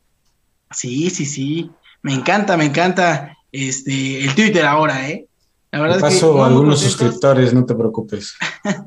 [0.72, 1.72] Sí, sí, sí.
[2.02, 5.26] Me encanta, me encanta este el Twitter ahora, ¿eh?
[5.72, 8.36] La verdad paso es que, algunos suscriptores, no te preocupes.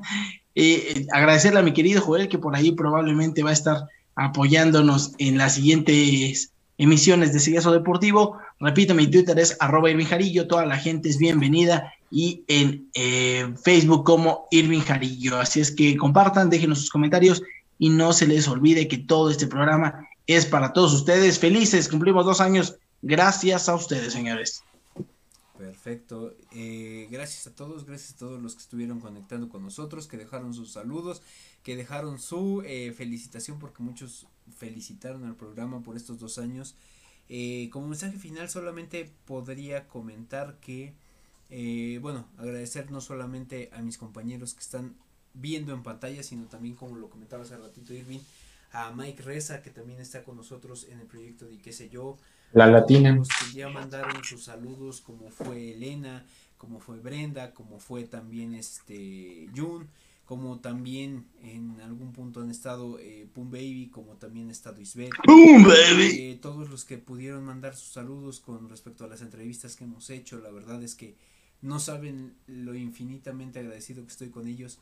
[0.56, 3.86] Eh, agradecerle a mi querido Joel que por ahí probablemente va a estar
[4.16, 8.36] apoyándonos en las siguientes emisiones de Sigueso Deportivo.
[8.58, 14.04] Repito, mi Twitter es arroba Jarillo, toda la gente es bienvenida y en eh, Facebook
[14.04, 15.38] como Irving Jarillo.
[15.38, 17.42] Así es que compartan, déjenos sus comentarios
[17.78, 21.38] y no se les olvide que todo este programa es para todos ustedes.
[21.38, 22.76] Felices, cumplimos dos años.
[23.02, 24.62] Gracias a ustedes, señores.
[25.60, 26.34] Perfecto.
[26.52, 30.54] Eh, gracias a todos, gracias a todos los que estuvieron conectando con nosotros, que dejaron
[30.54, 31.20] sus saludos,
[31.62, 34.26] que dejaron su eh, felicitación, porque muchos
[34.56, 36.76] felicitaron al programa por estos dos años.
[37.28, 40.94] Eh, como mensaje final solamente podría comentar que,
[42.00, 44.94] bueno, agradecer no solamente a mis compañeros que están
[45.34, 48.20] viendo en pantalla, sino también como lo comentaba hace ratito Irving,
[48.72, 52.16] a Mike Reza, que también está con nosotros en el proyecto de qué sé yo,
[52.52, 53.14] la latina.
[53.14, 56.24] Los que ya mandaron sus saludos, como fue Elena,
[56.58, 59.88] como fue Brenda, como fue también este Jun,
[60.24, 65.12] como también en algún punto han estado eh, Pum Baby, como también ha estado Isbeth.
[65.24, 66.08] Pum Baby.
[66.18, 70.10] Eh, todos los que pudieron mandar sus saludos con respecto a las entrevistas que hemos
[70.10, 71.14] hecho, la verdad es que
[71.62, 74.78] no saben lo infinitamente agradecido que estoy con ellos.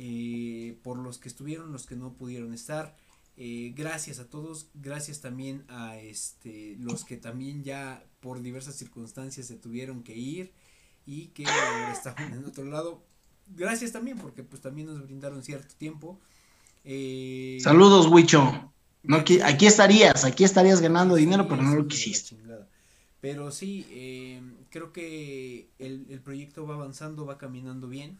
[0.00, 2.96] Eh, por los que estuvieron, los que no pudieron estar.
[3.36, 9.46] Eh, gracias a todos, gracias también a este los que también ya por diversas circunstancias
[9.46, 10.52] se tuvieron que ir
[11.06, 11.44] y que
[11.92, 13.04] estaban en otro lado.
[13.56, 16.20] Gracias también porque pues también nos brindaron cierto tiempo.
[16.84, 18.72] Eh, Saludos, Wicho.
[19.02, 22.36] No, aquí, aquí estarías, aquí estarías ganando dinero, pero no lo quisiste.
[23.20, 24.40] Pero sí, eh,
[24.70, 28.18] creo que el, el, proyecto va avanzando, va caminando bien.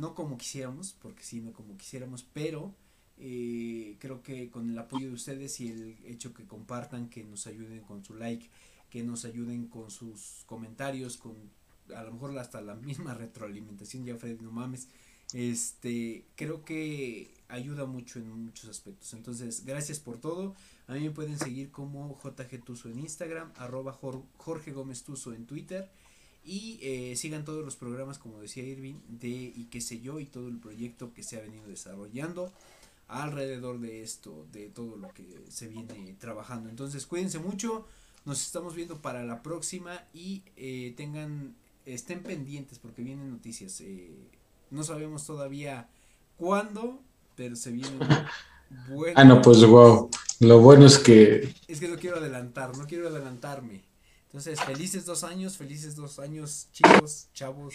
[0.00, 2.74] no como quisiéramos, porque sí, no como quisiéramos, pero
[3.18, 7.46] eh, creo que con el apoyo de ustedes y el hecho que compartan, que nos
[7.46, 8.48] ayuden con su like,
[8.90, 11.34] que nos ayuden con sus comentarios, con
[11.94, 14.88] a lo mejor hasta la misma retroalimentación, ya Freddy, no mames,
[15.32, 19.12] este, creo que ayuda mucho en muchos aspectos.
[19.14, 20.54] Entonces, gracias por todo.
[20.88, 25.46] A mí me pueden seguir como JG Tuso en Instagram, arroba Jorge Gómez Tuso en
[25.46, 25.90] Twitter.
[26.44, 30.26] Y eh, sigan todos los programas, como decía Irving, de y qué sé yo, y
[30.26, 32.52] todo el proyecto que se ha venido desarrollando
[33.08, 36.68] alrededor de esto, de todo lo que se viene trabajando.
[36.68, 37.86] Entonces cuídense mucho,
[38.24, 41.54] nos estamos viendo para la próxima y eh, tengan,
[41.84, 43.80] estén pendientes porque vienen noticias.
[43.80, 44.14] Eh,
[44.70, 45.88] no sabemos todavía
[46.36, 47.00] cuándo,
[47.36, 47.98] pero se vienen
[49.14, 50.10] Ah, no, pues wow.
[50.40, 51.54] Lo bueno es que...
[51.66, 53.84] Es que no quiero adelantar, no quiero adelantarme.
[54.26, 57.74] Entonces, felices dos años, felices dos años, chicos, chavos.